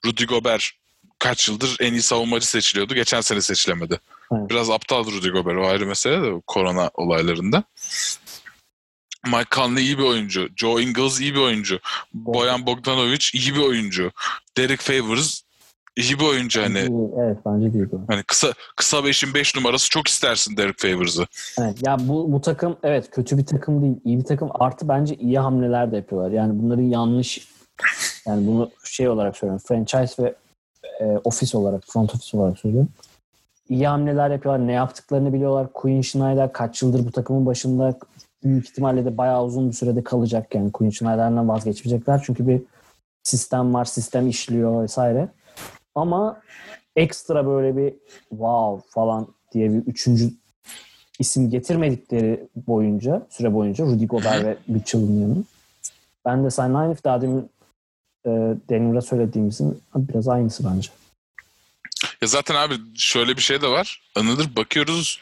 Rudy 0.05 0.25
Gobert 0.25 0.71
kaç 1.19 1.49
yıldır 1.49 1.77
en 1.79 1.93
iyi 1.93 2.01
savunmacı 2.01 2.49
seçiliyordu. 2.49 2.95
Geçen 2.95 3.21
sene 3.21 3.41
seçilemedi. 3.41 3.99
Evet. 4.33 4.49
Biraz 4.49 4.69
aptal 4.69 5.05
Rudy 5.05 5.29
Gobert 5.29 5.57
o 5.57 5.67
ayrı 5.67 5.85
mesele 5.85 6.21
de 6.21 6.41
korona 6.47 6.91
olaylarında. 6.93 7.63
Mike 9.25 9.49
Conley 9.51 9.83
iyi 9.83 9.97
bir 9.97 10.03
oyuncu. 10.03 10.49
Joe 10.55 10.81
Ingles 10.81 11.19
iyi 11.21 11.35
bir 11.35 11.39
oyuncu. 11.39 11.79
Boyan 12.13 12.65
Bogdanovic 12.65 13.29
iyi 13.33 13.55
bir 13.55 13.59
oyuncu. 13.59 14.11
Derek 14.57 14.81
Favors 14.81 15.41
iyi 15.97 16.19
bir 16.19 16.25
oyuncu 16.25 16.61
hani. 16.61 16.79
İyi, 16.79 17.09
Evet 17.21 17.37
bence 17.45 17.73
değil 17.73 17.85
bu. 17.91 18.01
Hani 18.07 18.23
kısa 18.23 18.53
kısa 18.75 19.05
beşin 19.05 19.33
5 19.33 19.55
numarası 19.55 19.89
çok 19.89 20.07
istersin 20.07 20.57
Derek 20.57 20.79
Favors'ı. 20.79 21.27
Evet, 21.59 21.87
ya 21.87 21.97
bu, 21.99 22.31
bu 22.31 22.41
takım 22.41 22.77
evet 22.83 23.11
kötü 23.11 23.37
bir 23.37 23.45
takım 23.45 23.81
değil. 23.81 23.95
iyi 24.05 24.19
bir 24.19 24.25
takım. 24.25 24.49
Artı 24.53 24.87
bence 24.87 25.15
iyi 25.15 25.39
hamleler 25.39 25.91
de 25.91 25.95
yapıyorlar. 25.95 26.31
Yani 26.31 26.59
bunları 26.59 26.81
yanlış 26.81 27.47
yani 28.27 28.47
bunu 28.47 28.71
şey 28.83 29.09
olarak 29.09 29.37
söylüyorum. 29.37 29.63
Franchise 29.67 30.23
ve 30.23 30.35
e, 30.99 31.05
ofis 31.23 31.55
olarak, 31.55 31.83
front 31.87 32.15
office 32.15 32.37
olarak 32.37 32.59
söylüyorum. 32.59 32.89
İyi 33.69 33.87
hamleler 33.87 34.31
yapıyorlar. 34.31 34.67
Ne 34.67 34.71
yaptıklarını 34.71 35.33
biliyorlar. 35.33 35.73
Quinn 35.73 36.01
Schneider 36.01 36.53
kaç 36.53 36.81
yıldır 36.81 37.05
bu 37.07 37.11
takımın 37.11 37.45
başında 37.45 37.97
büyük 38.43 38.69
ihtimalle 38.69 39.05
de 39.05 39.17
bayağı 39.17 39.45
uzun 39.45 39.69
bir 39.69 39.73
sürede 39.73 40.03
kalacak 40.03 40.55
yani. 40.55 40.71
Quinn 40.71 40.89
Schneider'den 40.89 41.49
vazgeçmeyecekler. 41.49 42.21
Çünkü 42.25 42.47
bir 42.47 42.61
sistem 43.23 43.73
var. 43.73 43.85
Sistem 43.85 44.27
işliyor 44.27 44.83
vesaire. 44.83 45.29
Ama 45.95 46.41
ekstra 46.95 47.47
böyle 47.47 47.77
bir 47.77 47.93
wow 48.29 48.89
falan 48.89 49.27
diye 49.51 49.73
bir 49.73 49.77
üçüncü 49.77 50.33
isim 51.19 51.49
getirmedikleri 51.49 52.47
boyunca, 52.67 53.21
süre 53.29 53.53
boyunca 53.53 53.85
Rudy 53.85 54.05
Gobert 54.05 54.45
ve 54.45 54.57
Mitchell'ın 54.67 55.21
yanı. 55.21 55.43
Ben 56.25 56.43
de 56.43 56.49
Sayın 56.49 56.73
Naif 56.73 57.03
daha 57.03 57.21
demin 57.21 57.49
e, 58.27 58.55
Denver'a 58.69 59.01
söylediğimizin 59.01 59.83
biraz 59.95 60.27
aynısı 60.27 60.65
bence. 60.65 60.89
Ya 62.21 62.27
zaten 62.27 62.55
abi 62.55 62.75
şöyle 62.97 63.37
bir 63.37 63.41
şey 63.41 63.61
de 63.61 63.67
var. 63.67 64.01
Anıdır 64.15 64.55
bakıyoruz 64.55 65.21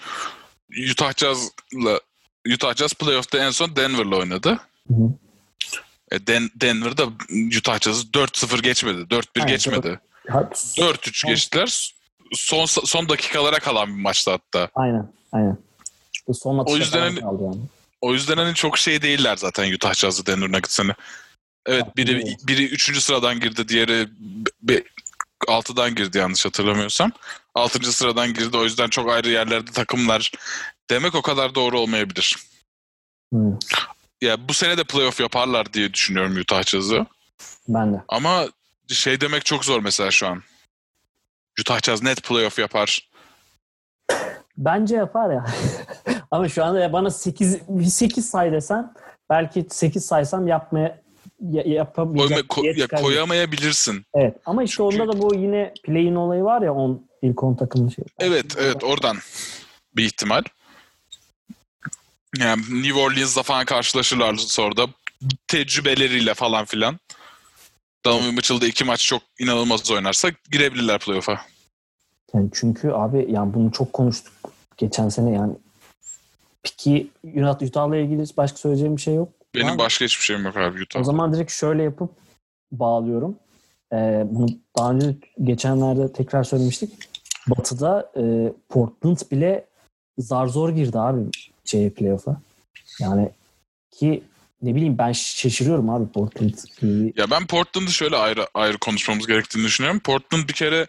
Utah 0.92 1.14
Jazz'la 1.18 2.00
Utah 2.54 2.76
Jazz 2.76 2.94
playoff'ta 2.94 3.38
en 3.38 3.52
son 3.52 3.76
Denver'la 3.76 4.16
oynadı. 4.16 4.60
Hı 4.88 4.94
hı. 4.94 5.14
E, 6.12 6.28
Den 6.28 6.50
Denver'da 6.56 7.08
Utah 7.58 7.80
Jazz'ı 7.80 8.08
4-0 8.08 8.62
geçmedi. 8.62 9.02
4-1 9.02 9.26
Aynen, 9.36 9.48
geçmedi. 9.48 10.00
Ha, 10.30 10.50
4-3 10.78 11.28
geçtiler. 11.28 11.94
Son 12.34 12.66
son 12.66 13.10
dakikalara 13.10 13.60
kalan 13.60 13.88
bir 13.98 14.02
maçta 14.02 14.32
hatta. 14.32 14.70
aynen, 14.76 15.08
aynen. 15.32 15.58
Bu 16.28 16.34
son 16.34 16.58
atışta 16.58 16.78
yüzden 16.78 17.00
hani- 17.00 17.44
yani. 17.44 17.58
O 18.02 18.14
yüzden 18.14 18.38
hani 18.38 18.54
çok 18.54 18.78
şey 18.78 19.02
değiller 19.02 19.38
zaten 19.38 19.74
Utah 19.74 19.94
Jazz'ı 19.94 20.26
Denver 20.26 20.48
Nuggets 20.48 20.80
hani. 20.80 20.92
Evet 21.66 21.98
biri 21.98 22.12
Evet. 22.12 22.48
biri 22.48 22.66
3. 22.66 23.02
sıradan 23.02 23.40
girdi, 23.40 23.68
diğeri 23.68 24.08
6'dan 25.48 25.96
girdi 25.96 26.18
yanlış 26.18 26.46
hatırlamıyorsam. 26.46 27.12
6. 27.56 27.92
sıradan 27.92 28.34
girdi 28.34 28.58
o 28.58 28.64
yüzden 28.64 28.88
çok 28.88 29.10
ayrı 29.10 29.30
yerlerde 29.30 29.72
takımlar 29.72 30.32
demek 30.90 31.16
o 31.16 31.22
kadar 31.22 31.56
doğru 31.56 31.80
olmayabilir. 31.80 32.38
Hı, 33.34 33.58
Ya 34.22 34.48
bu 34.50 34.54
sene 34.54 34.78
de 34.78 34.84
playoff 34.84 35.20
yaparlar 35.20 35.74
diye 35.74 35.94
düşünüyorum 35.94 36.38
Utah 36.38 36.64
Jazz'ı. 36.64 37.06
ben 37.68 37.94
de. 37.94 38.02
Ama 38.08 38.46
şey 38.88 39.22
demek 39.22 39.46
çok 39.46 39.66
zor 39.66 39.80
mesela 39.82 40.12
şu 40.12 40.28
an. 40.28 40.44
Utah 41.62 41.82
Jazz 41.82 42.04
net 42.04 42.24
playoff 42.24 42.60
yapar. 42.60 43.10
Bence 44.58 44.96
yapar 44.96 45.30
ya. 45.34 45.46
Ama 46.32 46.50
şu 46.50 46.66
anda 46.66 46.94
bana 46.94 47.10
8 47.10 47.58
8 47.94 48.30
say 48.30 48.52
desen 48.52 48.94
belki 49.30 49.68
8 49.70 50.06
saysam 50.06 50.48
yapmaya 50.48 51.02
ya, 51.42 51.94
Koyma, 51.94 52.36
ko- 52.36 52.80
ya 52.80 52.88
koyamayabilirsin. 52.88 54.06
Evet 54.14 54.38
ama 54.46 54.64
işte 54.64 54.84
onda 54.84 55.08
da 55.08 55.22
bu 55.22 55.36
yine 55.36 55.74
play'in 55.84 56.16
olayı 56.16 56.44
var 56.44 56.62
ya 56.62 56.74
on, 56.74 57.08
ilk 57.22 57.44
10 57.44 57.56
takımın 57.56 57.90
şey. 57.90 58.06
Evet, 58.20 58.46
evet 58.60 58.84
oradan 58.84 59.18
bir 59.96 60.04
ihtimal. 60.06 60.44
Yani 62.40 62.62
New 62.62 63.00
Orleans'la 63.00 63.44
falan 63.44 63.66
karşılaşırlar 63.66 64.36
sonra 64.36 64.88
tecrübeleriyle 65.48 66.34
falan 66.34 66.66
filan. 66.66 67.00
Donovan 68.06 68.34
Mitchell'da 68.34 68.68
iki 68.68 68.84
maç 68.84 69.06
çok 69.06 69.22
inanılmaz 69.40 69.92
oynarsa 69.92 70.32
girebilirler 70.52 71.00
playoff'a. 71.00 71.42
Yani 72.34 72.50
çünkü 72.54 72.92
abi 72.92 73.28
yani 73.30 73.54
bunu 73.54 73.72
çok 73.72 73.94
konuştuk 73.94 74.34
geçen 74.78 75.10
sene 75.10 75.32
yani. 75.32 75.54
Peki 76.64 77.08
Utah, 77.24 77.62
Utah'la 77.62 77.98
ilgili 77.98 78.24
başka 78.38 78.58
söyleyeceğim 78.58 78.98
bir 78.98 79.02
şey 79.02 79.16
yok. 79.16 79.30
Benim 79.56 79.74
Abi, 79.74 79.78
başka 79.78 80.06
hiçbir 80.06 80.24
şeyim 80.24 80.46
yok 80.46 80.58
abi 80.58 80.82
Utah. 80.82 81.00
O 81.00 81.04
zaman 81.04 81.34
direkt 81.34 81.52
şöyle 81.52 81.84
yapıp 81.84 82.12
bağlıyorum. 82.72 83.36
Ee, 83.94 84.24
bunu 84.30 84.48
daha 84.78 84.92
önce 84.92 85.16
geçenlerde 85.44 86.14
tekrar 86.14 86.44
söylemiştik. 86.44 86.94
Batı'da 87.48 88.12
e, 88.18 88.54
Portland 88.70 89.18
bile 89.32 89.66
zar 90.18 90.48
zor 90.48 90.70
girdi 90.70 91.00
abi 91.00 91.30
şeye 91.66 91.90
playoff'a. 91.90 92.42
Yani 93.00 93.32
ki 93.92 94.24
ne 94.62 94.76
bileyim 94.76 94.98
ben 94.98 95.12
şaşırıyorum 95.12 95.90
abi 95.90 96.12
Portland. 96.12 96.54
Ya 97.18 97.32
ben 97.32 97.48
Portland'ı 97.48 97.92
şöyle 97.92 98.16
ayrı 98.16 98.48
ayrı 98.54 98.78
konuşmamız 98.78 99.28
gerektiğini 99.28 99.66
düşünüyorum. 99.66 100.00
Portland 100.00 100.50
bir 100.50 100.54
kere 100.54 100.88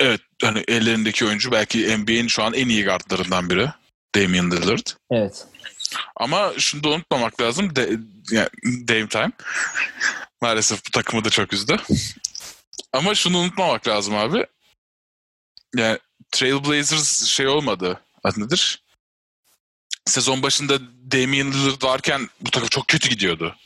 evet 0.00 0.20
hani 0.42 0.64
ellerindeki 0.68 1.26
oyuncu 1.26 1.52
belki 1.52 1.98
NBA'in 1.98 2.26
şu 2.26 2.42
an 2.42 2.54
en 2.54 2.68
iyi 2.68 2.84
guardlarından 2.84 3.50
biri. 3.50 3.68
Damian 4.14 4.50
Lillard. 4.50 4.86
Evet. 5.10 5.46
Ama 6.16 6.52
şunu 6.58 6.84
da 6.84 6.88
unutmamak 6.88 7.40
lazım. 7.40 7.76
De, 7.76 7.90
yani 8.30 8.48
Dame 8.64 9.08
Time. 9.08 9.32
Maalesef 10.40 10.86
bu 10.86 10.90
takımı 10.90 11.24
da 11.24 11.30
çok 11.30 11.52
üzdü. 11.52 11.76
Ama 12.92 13.14
şunu 13.14 13.38
unutmamak 13.38 13.88
lazım 13.88 14.14
abi. 14.14 14.46
Yani 15.76 15.98
Trailblazers 16.32 17.24
şey 17.24 17.46
olmadı. 17.46 18.00
Adı 18.24 18.40
nedir? 18.40 18.82
Sezon 20.06 20.42
başında 20.42 20.80
Damian 21.12 21.52
Lillard 21.52 21.82
varken 21.82 22.28
bu 22.40 22.50
takım 22.50 22.68
çok 22.68 22.88
kötü 22.88 23.08
gidiyordu. 23.08 23.56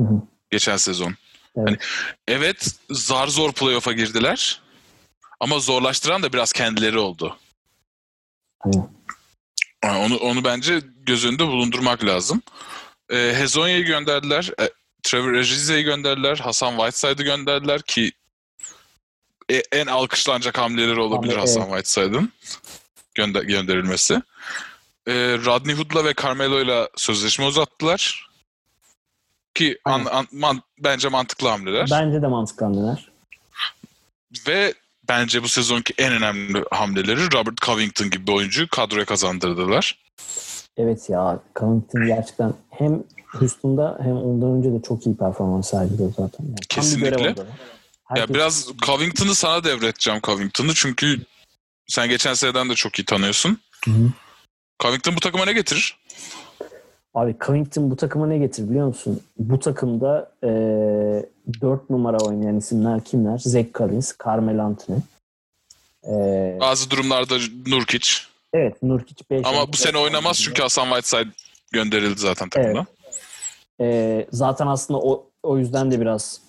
Hı 0.00 0.06
hı. 0.06 0.22
Geçen 0.50 0.76
sezon. 0.76 1.16
Evet. 1.56 1.68
Hani, 1.68 1.78
evet 2.28 2.74
zar 2.90 3.28
zor 3.28 3.52
playoff'a 3.52 3.92
girdiler. 3.92 4.60
Ama 5.40 5.58
zorlaştıran 5.58 6.22
da 6.22 6.32
biraz 6.32 6.52
kendileri 6.52 6.98
oldu. 6.98 7.38
Aynen. 8.60 8.99
Yani 9.84 9.98
onu 9.98 10.16
onu 10.16 10.44
bence 10.44 10.80
göz 11.06 11.24
önünde 11.24 11.46
bulundurmak 11.46 12.04
lazım. 12.04 12.42
E, 13.12 13.16
Hezonya'yı 13.36 13.84
gönderdiler. 13.84 14.50
E, 14.60 14.70
Trevor 15.02 15.32
Arize'yi 15.32 15.84
gönderdiler. 15.84 16.36
Hasan 16.36 16.76
Whiteside'ı 16.76 17.24
gönderdiler 17.24 17.82
ki 17.82 18.12
e, 19.50 19.62
en 19.72 19.86
alkışlanacak 19.86 20.58
hamleleri 20.58 21.00
olabilir 21.00 21.32
Hamle, 21.32 21.40
Hasan 21.40 21.62
evet. 21.62 21.84
Whiteside'ın 21.86 22.32
gönder, 23.14 23.42
gönderilmesi. 23.42 24.14
E, 25.06 25.12
Rodney 25.44 25.74
Hood'la 25.74 26.04
ve 26.04 26.14
Carmelo'yla 26.22 26.88
sözleşme 26.96 27.44
uzattılar. 27.44 28.30
Ki 29.54 29.78
an, 29.84 30.04
an- 30.04 30.28
man- 30.32 30.62
bence 30.78 31.08
mantıklı 31.08 31.48
hamleler. 31.48 31.88
Bence 31.90 32.22
de 32.22 32.26
mantıklı 32.26 32.66
hamleler. 32.66 33.10
Ve 34.46 34.74
bence 35.10 35.42
bu 35.42 35.48
sezonki 35.48 35.94
en 35.98 36.12
önemli 36.12 36.64
hamleleri 36.70 37.20
Robert 37.32 37.56
Covington 37.62 38.10
gibi 38.10 38.26
bir 38.26 38.32
oyuncuyu 38.32 38.68
kadroya 38.68 39.04
kazandırdılar. 39.04 39.98
Evet 40.76 41.10
ya 41.10 41.40
Covington 41.58 42.06
gerçekten 42.06 42.54
hem 42.70 43.02
Houston'da 43.26 43.98
hem 44.02 44.16
ondan 44.16 44.50
önce 44.50 44.72
de 44.72 44.82
çok 44.82 45.06
iyi 45.06 45.16
performans 45.16 45.70
sergiliyor 45.70 46.10
zaten. 46.16 46.44
Yani 46.44 46.54
Kesinlikle. 46.68 47.28
orada. 47.28 47.40
Ya 47.40 47.46
Herkes- 48.16 48.34
biraz 48.34 48.68
Covington'ı 48.86 49.34
sana 49.34 49.64
devredeceğim 49.64 50.20
Covington'ı 50.22 50.74
çünkü 50.74 51.20
sen 51.88 52.08
geçen 52.08 52.34
seneden 52.34 52.68
de 52.70 52.74
çok 52.74 52.98
iyi 52.98 53.04
tanıyorsun. 53.04 53.58
Hı 53.84 53.90
hı. 53.90 54.10
Covington 54.82 55.16
bu 55.16 55.20
takıma 55.20 55.44
ne 55.44 55.52
getirir? 55.52 55.96
Abi 57.14 57.36
Covington 57.46 57.90
bu 57.90 57.96
takıma 57.96 58.26
ne 58.26 58.38
getir 58.38 58.70
biliyor 58.70 58.86
musun? 58.86 59.20
Bu 59.38 59.58
takımda 59.58 60.32
e, 60.44 60.48
4 61.60 61.90
numara 61.90 62.18
oynayan 62.18 62.56
isimler 62.56 63.04
kimler? 63.04 63.38
Zach 63.38 63.66
Collins, 63.74 64.12
Carmelo 64.26 64.62
Anthony. 64.62 64.98
E, 66.08 66.56
Bazı 66.60 66.90
durumlarda 66.90 67.34
Nurkic 67.66 68.08
evet 68.52 68.82
Nurkic 68.82 69.24
5. 69.30 69.46
ama 69.46 69.72
bu 69.72 69.76
sene 69.76 69.98
oynamaz 69.98 70.38
çünkü 70.42 70.62
Hasan 70.62 70.84
Whiteside 70.84 71.30
gönderildi 71.72 72.20
zaten 72.20 72.48
takımdan. 72.48 72.86
E, 73.80 74.26
zaten 74.32 74.66
aslında 74.66 75.00
o, 75.00 75.26
o 75.42 75.58
yüzden 75.58 75.90
de 75.90 76.00
biraz 76.00 76.40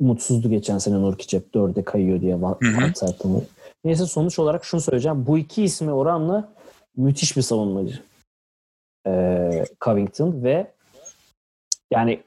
mutsuzdu 0.00 0.50
geçen 0.50 0.78
sene 0.78 0.94
Nurkic 0.94 1.36
hep 1.36 1.54
4'e 1.54 1.84
kayıyor 1.84 2.20
diye. 2.20 2.38
WhatsApp'tan. 2.60 3.42
Neyse 3.84 4.06
sonuç 4.06 4.38
olarak 4.38 4.64
şunu 4.64 4.80
söyleyeceğim. 4.80 5.26
Bu 5.26 5.38
iki 5.38 5.62
ismi 5.62 5.92
oranla 5.92 6.52
müthiş 6.96 7.36
bir 7.36 7.42
savunmacı. 7.42 8.02
Ee, 9.06 9.64
Covington 9.80 10.44
ve 10.44 10.72
yani 11.90 12.20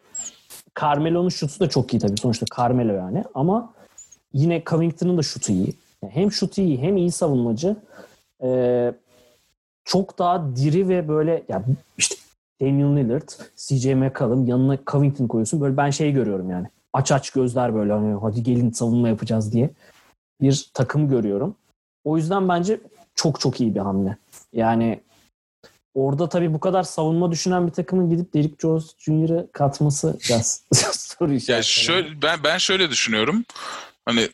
Carmelo'nun 0.81 1.29
şutu 1.29 1.59
da 1.59 1.69
çok 1.69 1.93
iyi 1.93 1.99
tabii. 1.99 2.17
Sonuçta 2.17 2.45
Carmelo 2.57 2.93
yani. 2.93 3.23
Ama 3.33 3.73
yine 4.33 4.63
Covington'ın 4.65 5.17
da 5.17 5.21
şutu 5.21 5.51
iyi. 5.51 5.73
Yani 6.03 6.13
hem 6.15 6.31
şutu 6.31 6.61
iyi 6.61 6.81
hem 6.81 6.97
iyi 6.97 7.11
savunmacı. 7.11 7.75
Ee, 8.43 8.93
çok 9.85 10.19
daha 10.19 10.55
diri 10.55 10.89
ve 10.89 11.07
böyle 11.07 11.43
yani 11.49 11.65
işte 11.97 12.15
Damian 12.61 12.97
Lillard, 12.97 13.29
CJ 13.55 13.85
McCollum 13.85 14.47
yanına 14.47 14.77
Covington 14.87 15.27
koyuyorsun. 15.27 15.61
Böyle 15.61 15.77
ben 15.77 15.89
şey 15.89 16.11
görüyorum 16.11 16.49
yani. 16.49 16.67
Aç 16.93 17.11
aç 17.11 17.29
gözler 17.29 17.75
böyle 17.75 17.93
hani 17.93 18.19
hadi 18.21 18.43
gelin 18.43 18.71
savunma 18.71 19.07
yapacağız 19.07 19.53
diye 19.53 19.69
bir 20.41 20.71
takım 20.73 21.09
görüyorum. 21.09 21.55
O 22.03 22.17
yüzden 22.17 22.49
bence 22.49 22.79
çok 23.15 23.39
çok 23.39 23.61
iyi 23.61 23.75
bir 23.75 23.79
hamle. 23.79 24.17
Yani 24.53 24.99
orada 25.95 26.29
tabii 26.29 26.53
bu 26.53 26.59
kadar 26.59 26.83
savunma 26.83 27.31
düşünen 27.31 27.67
bir 27.67 27.71
takımın 27.71 28.09
gidip 28.09 28.33
Derrick 28.33 28.55
Jones 28.61 28.85
Jr.'ı 28.99 29.49
katması 29.53 30.17
biraz 30.29 30.63
soru 30.93 31.33
işareti. 31.33 31.51
Ya 31.51 31.63
şöyle, 31.63 32.21
ben, 32.21 32.43
ben 32.43 32.57
şöyle 32.57 32.89
düşünüyorum. 32.89 33.45
Hani 34.05 34.29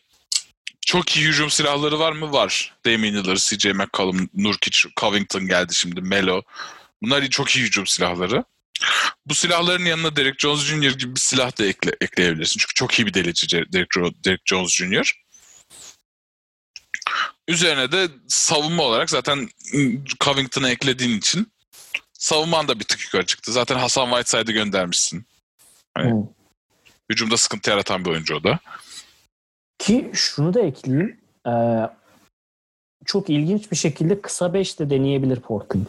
çok 0.86 1.16
iyi 1.16 1.26
hücum 1.26 1.50
silahları 1.50 1.98
var 1.98 2.12
mı? 2.12 2.32
Var. 2.32 2.74
Damian 2.86 3.14
Lillard, 3.14 3.36
CJ 3.36 3.66
McCollum, 3.66 4.28
Nurkic, 4.34 4.88
Covington 5.00 5.46
geldi 5.46 5.74
şimdi, 5.74 6.00
Melo. 6.00 6.42
Bunlar 7.02 7.28
çok 7.28 7.56
iyi 7.56 7.64
hücum 7.64 7.86
silahları. 7.86 8.44
Bu 9.26 9.34
silahların 9.34 9.84
yanına 9.84 10.16
Derek 10.16 10.40
Jones 10.40 10.60
Jr. 10.60 10.98
gibi 10.98 11.14
bir 11.14 11.20
silah 11.20 11.58
da 11.58 11.64
ekle, 11.64 11.92
ekleyebilirsin. 12.00 12.58
Çünkü 12.58 12.74
çok 12.74 12.98
iyi 12.98 13.06
bir 13.06 13.14
delici 13.14 13.50
Derek, 13.72 13.88
Derek 14.24 14.40
Jones 14.44 14.70
Jr. 14.70 15.22
Üzerine 17.48 17.92
de 17.92 18.08
savunma 18.28 18.82
olarak 18.82 19.10
zaten 19.10 19.48
Covington'ı 20.20 20.70
eklediğin 20.70 21.18
için 21.18 21.51
savunman 22.22 22.68
da 22.68 22.80
bir 22.80 22.84
tık 22.84 23.04
yukarı 23.04 23.26
çıktı. 23.26 23.52
Zaten 23.52 23.76
Hasan 23.78 24.06
Whiteside'ı 24.06 24.54
göndermişsin. 24.54 25.24
Hani, 25.94 26.10
hmm. 26.10 26.26
Hücumda 27.10 27.36
sıkıntı 27.36 27.70
yaratan 27.70 28.04
bir 28.04 28.10
oyuncu 28.10 28.36
o 28.36 28.44
da. 28.44 28.58
Ki 29.78 30.10
şunu 30.14 30.54
da 30.54 30.60
ekleyeyim. 30.60 31.20
Ee, 31.46 31.50
çok 33.04 33.30
ilginç 33.30 33.70
bir 33.70 33.76
şekilde 33.76 34.20
kısa 34.20 34.54
5 34.54 34.78
de 34.78 34.90
deneyebilir 34.90 35.40
Portland. 35.40 35.86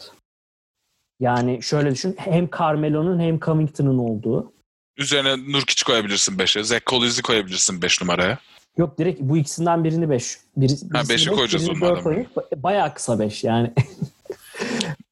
Yani 1.20 1.64
şöyle 1.64 1.92
düşün. 1.92 2.16
Hem 2.18 2.50
Carmelo'nun 2.58 3.20
hem 3.20 3.40
Covington'ın 3.40 3.98
olduğu. 3.98 4.54
Üzerine 4.98 5.52
Nurkic 5.52 5.84
koyabilirsin 5.86 6.38
5'e. 6.38 6.64
Zach 6.64 6.86
Collins'i 6.86 7.22
koyabilirsin 7.22 7.82
5 7.82 8.02
numaraya. 8.02 8.40
Yok 8.78 8.98
direkt 8.98 9.22
bu 9.22 9.38
ikisinden 9.38 9.84
birini 9.84 10.10
5. 10.10 10.38
Bir, 10.58 10.70
ha 10.70 11.02
5'i 11.02 11.36
koyacağız 11.36 11.70
onlardan. 11.70 12.26
Bayağı 12.56 12.94
kısa 12.94 13.20
5 13.20 13.44
yani. 13.44 13.74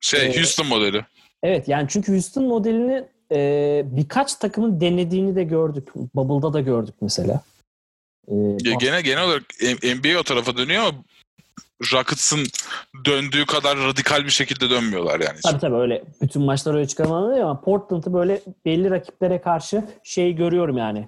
şey 0.01 0.25
ee, 0.25 0.37
Houston 0.37 0.67
modeli. 0.67 1.05
Evet 1.43 1.67
yani 1.67 1.87
çünkü 1.89 2.11
Houston 2.11 2.43
modelini 2.43 3.03
e, 3.31 3.81
birkaç 3.85 4.35
takımın 4.35 4.81
denediğini 4.81 5.35
de 5.35 5.43
gördük. 5.43 5.87
Bubble'da 6.15 6.53
da 6.53 6.61
gördük 6.61 6.95
mesela. 7.01 7.43
Ee, 8.27 8.35
ya 8.63 8.73
gene 8.79 9.01
genel 9.01 9.23
olarak 9.23 9.43
NBA 9.83 10.19
o 10.19 10.23
tarafa 10.23 10.57
dönüyor 10.57 10.83
ama 10.83 11.03
Rockets'ın 11.93 12.47
döndüğü 13.05 13.45
kadar 13.45 13.77
radikal 13.77 14.25
bir 14.25 14.29
şekilde 14.29 14.69
dönmüyorlar 14.69 15.19
yani. 15.19 15.39
Tabii 15.43 15.59
tabii 15.59 15.75
öyle. 15.75 16.03
Bütün 16.21 16.41
maçlar 16.41 16.75
öyle 16.75 16.87
çıkarmalı 16.87 17.43
ama 17.43 17.61
Portland'ı 17.61 18.13
böyle 18.13 18.41
belli 18.65 18.89
rakiplere 18.89 19.41
karşı 19.41 19.83
şey 20.03 20.33
görüyorum 20.33 20.77
yani. 20.77 21.07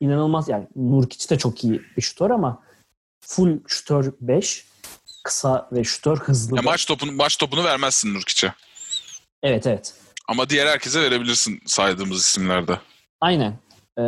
İnanılmaz 0.00 0.48
yani 0.48 0.66
Nurkic 0.76 1.30
de 1.30 1.38
çok 1.38 1.64
iyi 1.64 1.82
bir 1.96 2.02
şutör 2.02 2.30
ama 2.30 2.62
full 3.20 3.58
şutör 3.66 4.12
5 4.20 4.64
kısa 5.24 5.68
ve 5.72 5.84
şutör 5.84 6.16
hızlı. 6.16 6.56
Ya 6.56 6.62
maç 6.62 6.86
topunu 6.86 7.12
maç 7.12 7.36
topunu 7.36 7.64
vermezsin 7.64 8.14
Nurkic'e. 8.14 8.54
Evet 9.42 9.66
evet. 9.66 9.94
Ama 10.28 10.48
diğer 10.48 10.66
herkese 10.66 11.02
verebilirsin 11.02 11.62
saydığımız 11.66 12.20
isimlerde. 12.20 12.78
Aynen. 13.20 13.58
Ee, 13.98 14.02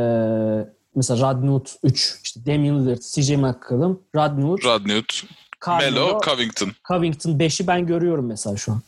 mesela 0.94 1.28
Radnut 1.28 1.74
3, 1.82 2.20
işte 2.24 2.46
Damian 2.46 2.86
Lillard, 2.86 3.00
CJ 3.00 3.30
McCollum, 3.30 4.02
Radnut, 4.16 4.64
Radnut, 4.64 5.24
Melo, 5.68 6.20
Covington. 6.24 6.72
Covington 6.88 7.30
5'i 7.30 7.66
ben 7.66 7.86
görüyorum 7.86 8.26
mesela 8.26 8.56
şu 8.56 8.72
an. 8.72 8.80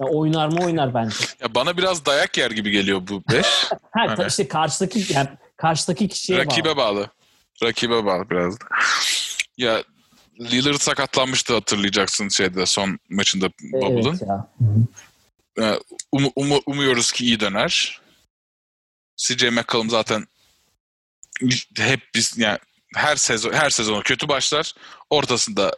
Ya 0.00 0.06
oynar 0.06 0.48
mı 0.48 0.64
oynar 0.64 0.94
bence. 0.94 1.16
Ya 1.40 1.54
bana 1.54 1.76
biraz 1.76 2.06
dayak 2.06 2.38
yer 2.38 2.50
gibi 2.50 2.70
geliyor 2.70 3.02
bu 3.08 3.22
5. 3.32 3.46
ha 3.70 3.78
hani. 3.92 4.26
işte 4.28 4.48
karşıdaki 4.48 5.12
yani 5.12 5.28
karşıdaki 5.56 6.08
kişiye 6.08 6.38
Rakibe 6.38 6.76
bağlı. 6.76 6.76
bağlı. 6.76 7.10
Rakibe 7.62 8.04
bağlı 8.04 8.30
biraz 8.30 8.60
da. 8.60 8.64
Ya 9.58 9.82
Lillard 10.40 10.80
sakatlanmıştı 10.80 11.54
hatırlayacaksın 11.54 12.28
şeyde 12.28 12.66
son 12.66 12.98
maçında 13.10 13.48
Bubble'ın. 13.72 14.20
Evet. 15.58 15.80
Um, 16.12 16.30
um, 16.36 16.60
umuyoruz 16.66 17.12
ki 17.12 17.24
iyi 17.24 17.40
döner. 17.40 18.00
CJ 19.16 19.42
McCollum 19.42 19.90
zaten 19.90 20.26
hep 21.76 22.00
biz 22.14 22.38
yani 22.38 22.58
her 22.94 23.16
sezon 23.16 23.52
her 23.52 23.70
sezon 23.70 24.02
kötü 24.02 24.28
başlar. 24.28 24.74
Ortasında 25.10 25.76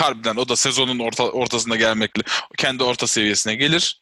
harbiden 0.00 0.36
o 0.36 0.48
da 0.48 0.56
sezonun 0.56 0.98
orta, 0.98 1.30
ortasında 1.30 1.76
gelmekle 1.76 2.22
kendi 2.58 2.84
orta 2.84 3.06
seviyesine 3.06 3.54
gelir. 3.54 4.00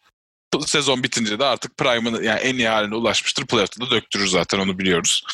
Sezon 0.66 1.02
bitince 1.02 1.38
de 1.38 1.44
artık 1.44 1.76
prime'ın 1.76 2.22
yani 2.22 2.40
en 2.40 2.54
iyi 2.54 2.68
haline 2.68 2.94
ulaşmıştır. 2.94 3.46
Playoff'ta 3.46 3.86
da 3.86 3.90
döktürür 3.90 4.26
zaten 4.26 4.58
onu 4.58 4.78
biliyoruz. 4.78 5.24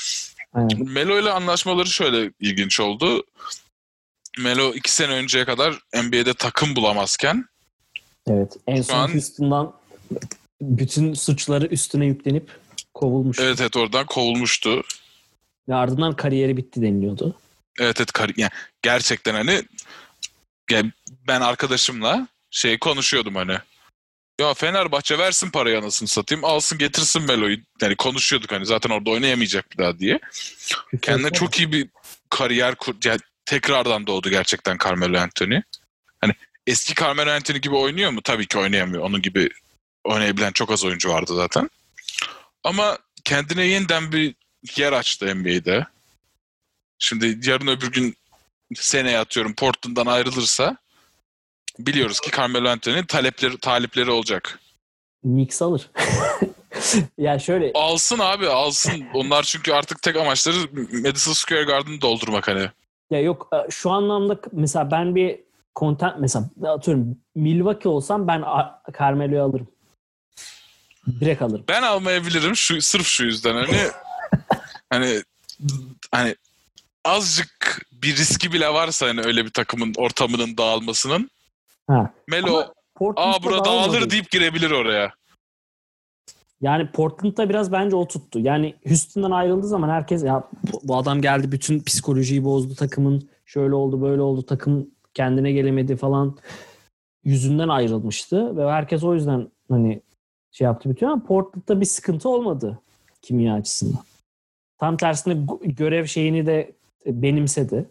Aynen. 0.53 0.89
Melo 0.89 1.21
ile 1.21 1.31
anlaşmaları 1.31 1.89
şöyle 1.89 2.31
ilginç 2.41 2.81
oldu. 2.81 3.25
Melo 4.39 4.75
iki 4.75 4.93
sene 4.93 5.13
önceye 5.13 5.45
kadar 5.45 5.79
NBA'de 5.95 6.35
takım 6.35 6.77
bulamazken 6.77 7.45
Evet. 8.27 8.57
En 8.67 8.83
son 8.83 8.99
an, 8.99 9.09
Houston'dan 9.09 9.73
bütün 10.63 11.15
suçları 11.15 11.67
üstüne 11.67 12.07
yüklenip 12.07 12.51
kovulmuş. 12.95 13.39
Evet 13.41 13.61
evet 13.61 13.77
oradan 13.77 14.07
kovulmuştu. 14.07 14.83
Ve 15.69 15.75
ardından 15.75 16.17
kariyeri 16.17 16.57
bitti 16.57 16.83
deniliyordu. 16.83 17.37
Evet 17.81 18.01
evet 18.01 18.13
kari- 18.13 18.41
yani 18.41 18.51
gerçekten 18.83 19.35
hani 19.35 19.63
yani 20.71 20.93
ben 21.29 21.41
arkadaşımla 21.41 22.29
şey 22.51 22.79
konuşuyordum 22.79 23.35
hani. 23.35 23.59
Ya 24.41 24.55
Fenerbahçe 24.55 25.19
versin 25.19 25.51
parayı 25.51 25.79
anasını 25.79 26.09
satayım. 26.09 26.45
Alsın 26.45 26.79
getirsin 26.79 27.23
Melo'yu. 27.23 27.59
Yani 27.83 27.97
konuşuyorduk 27.97 28.53
hani 28.53 28.67
zaten 28.67 28.91
orada 28.91 29.11
oynayamayacak 29.11 29.73
bir 29.73 29.79
daha 29.79 29.99
diye. 29.99 30.21
Kendine 31.03 31.31
çok 31.31 31.59
iyi 31.59 31.73
bir 31.73 31.89
kariyer 32.31 32.75
kur 32.75 32.95
yani 33.05 33.21
tekrardan 33.47 34.07
doğdu 34.07 34.31
gerçekten 34.31 34.79
Carmelo 34.85 35.19
Anthony. 35.19 35.61
Hani 36.21 36.33
eski 36.67 36.95
Carmelo 36.95 37.31
Anthony 37.31 37.59
gibi 37.59 37.75
oynuyor 37.75 38.11
mu? 38.11 38.21
Tabii 38.23 38.47
ki 38.47 38.59
oynayamıyor. 38.59 39.03
Onun 39.03 39.23
gibi 39.23 39.49
oynayabilen 40.05 40.53
çok 40.53 40.71
az 40.71 40.85
oyuncu 40.85 41.09
vardı 41.09 41.37
zaten. 41.37 41.71
Ama 42.65 42.99
kendine 43.25 43.65
yeniden 43.65 44.13
bir 44.13 44.35
yer 44.77 44.93
açtı 44.93 45.37
NBA'de. 45.37 45.87
Şimdi 46.99 47.51
yarın 47.51 47.67
öbür 47.67 47.93
gün 47.93 48.17
seneye 48.75 49.19
atıyorum 49.19 49.55
Portland'dan 49.55 50.07
ayrılırsa 50.07 50.77
biliyoruz 51.79 52.21
ki 52.21 52.31
Carmelo 52.31 52.69
Anthony'nin 52.69 53.07
talepleri, 53.07 53.59
talipleri 53.59 54.11
olacak. 54.11 54.61
Knicks 55.23 55.63
alır. 55.63 55.91
ya 57.19 57.39
şöyle. 57.39 57.71
Alsın 57.75 58.19
abi 58.19 58.49
alsın. 58.49 59.05
Onlar 59.15 59.43
çünkü 59.43 59.73
artık 59.73 60.03
tek 60.03 60.17
amaçları 60.17 60.57
Madison 60.93 61.33
Square 61.33 61.65
Garden'ı 61.65 62.01
doldurmak 62.01 62.49
hani. 62.49 62.71
Ya 63.15 63.21
yok 63.21 63.49
e, 63.53 63.71
şu 63.71 63.91
anlamda 63.91 64.39
mesela 64.53 64.91
ben 64.91 65.15
bir 65.15 65.41
content 65.77 66.15
mesela 66.19 66.45
atıyorum 66.69 67.17
Milwaukee 67.35 67.89
olsam 67.89 68.27
ben 68.29 68.45
Carmelo'yu 68.99 69.43
alırım. 69.43 69.69
Direkt 71.21 71.43
alırım. 71.43 71.65
Ben 71.69 71.83
almayabilirim 71.83 72.57
şu 72.57 72.83
sırf 72.83 73.07
şu 73.07 73.25
yüzden 73.25 73.55
hani 73.55 73.79
hani 74.91 75.23
hani 76.13 76.37
azıcık 77.05 77.83
bir 77.93 78.17
riski 78.17 78.53
bile 78.53 78.69
varsa 78.69 79.07
hani 79.07 79.21
öyle 79.21 79.45
bir 79.45 79.51
takımın 79.51 79.93
ortamının 79.97 80.57
dağılmasının 80.57 81.31
ha. 81.89 82.13
Melo 82.29 82.75
aa 83.17 83.43
burada 83.43 83.65
dağılır 83.65 84.11
deyip 84.11 84.31
girebilir 84.31 84.71
oraya. 84.71 85.15
Yani 86.61 86.91
Portland'da 86.91 87.49
biraz 87.49 87.73
bence 87.73 87.97
o 87.97 88.09
tuttu. 88.09 88.39
Yani 88.41 88.75
Houston'dan 88.89 89.31
ayrıldığı 89.31 89.67
zaman 89.67 89.89
herkes 89.89 90.25
ya 90.25 90.49
bu 90.83 90.97
adam 90.97 91.23
geldi 91.23 91.53
bütün 91.53 91.83
psikolojiyi 91.83 92.45
bozdu 92.45 92.75
takımın. 92.75 93.29
Şöyle 93.47 93.75
oldu 93.75 94.03
böyle 94.03 94.23
oldu 94.23 94.43
takım 94.43 94.91
kendine 95.15 95.53
gelemedi 95.53 95.97
falan 95.97 96.39
yüzünden 97.25 97.69
ayrılmıştı 97.69 98.57
ve 98.57 98.71
herkes 98.71 99.05
o 99.05 99.15
yüzden 99.15 99.51
hani 99.69 100.03
şey 100.53 100.65
yaptı 100.65 100.91
bütün 100.91 101.07
ama 101.07 101.25
Portland'da 101.25 101.81
bir 101.81 101.87
sıkıntı 101.87 102.29
olmadı 102.29 102.79
kimya 103.23 103.55
açısından. 103.55 104.05
Tam 104.79 104.97
tersine 104.97 105.47
görev 105.63 106.07
şeyini 106.07 106.47
de 106.47 106.73
benimsedi. 107.07 107.89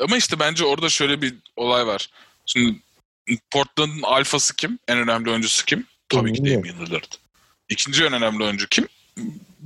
Ama 0.00 0.16
işte 0.16 0.38
bence 0.38 0.64
orada 0.64 0.88
şöyle 0.88 1.22
bir 1.22 1.34
olay 1.56 1.86
var. 1.86 2.10
Şimdi 2.46 2.80
Portland'ın 3.50 4.02
alfası 4.02 4.56
kim? 4.56 4.78
En 4.88 4.98
önemli 4.98 5.30
oyuncusu 5.30 5.64
kim? 5.64 5.86
Tabii 6.10 6.32
ki 6.32 6.44
Damian 6.44 6.86
Lillard. 6.86 7.12
İkinci 7.68 8.04
en 8.04 8.12
önemli 8.12 8.44
oyuncu 8.44 8.68
kim? 8.68 8.88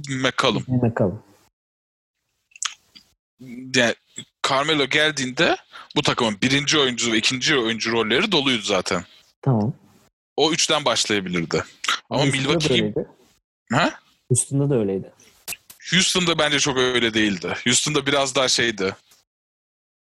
McCollum. 0.09 0.65
McCollum. 0.69 1.23
Yani 3.75 3.95
Carmelo 4.49 4.87
geldiğinde 4.87 5.57
bu 5.97 6.03
takımın 6.03 6.39
birinci 6.43 6.79
oyuncu 6.79 7.13
ve 7.13 7.17
ikinci 7.17 7.59
oyuncu 7.59 7.93
rolleri 7.93 8.33
doluydu 8.33 8.63
zaten. 8.63 9.05
Tamam. 9.43 9.73
O 10.37 10.53
üçten 10.53 10.85
başlayabilirdi. 10.85 11.65
Ama 12.11 12.23
da 12.23 12.27
Milwaukee... 12.27 12.95
Ha? 13.73 14.01
Houston'da 14.29 14.71
da 14.71 14.79
öyleydi. 14.79 15.13
Houston'da 15.91 16.39
bence 16.39 16.59
çok 16.59 16.79
öyle 16.79 17.15
değildi. 17.15 17.57
Houston'da 17.65 18.07
biraz 18.07 18.35
daha 18.35 18.49
şeydi. 18.49 18.97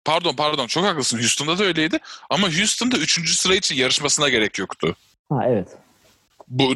Pardon 0.05 0.37
pardon 0.37 0.67
çok 0.67 0.85
haklısın. 0.85 1.19
Houston'da 1.19 1.59
da 1.59 1.65
öyleydi. 1.65 1.99
Ama 2.31 2.49
Houston'da 2.49 2.97
üçüncü 2.97 3.35
sıra 3.35 3.55
için 3.55 3.77
yarışmasına 3.77 4.29
gerek 4.29 4.59
yoktu. 4.59 4.97
Ha 5.29 5.45
evet. 5.49 5.69
Bu 6.49 6.75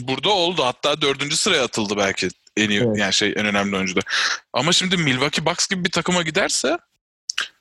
burada 0.00 0.30
oldu. 0.30 0.64
Hatta 0.64 1.00
dördüncü 1.00 1.36
sıraya 1.36 1.64
atıldı 1.64 1.96
belki 1.96 2.28
en 2.56 2.70
iyi 2.70 2.80
Evet. 2.80 2.98
yani 2.98 3.12
şey 3.12 3.28
en 3.36 3.46
önemli 3.46 3.76
oyuncuda. 3.76 4.00
Ama 4.52 4.72
şimdi 4.72 4.96
Milwaukee 4.96 5.46
Bucks 5.46 5.66
gibi 5.68 5.84
bir 5.84 5.90
takıma 5.90 6.22
giderse 6.22 6.78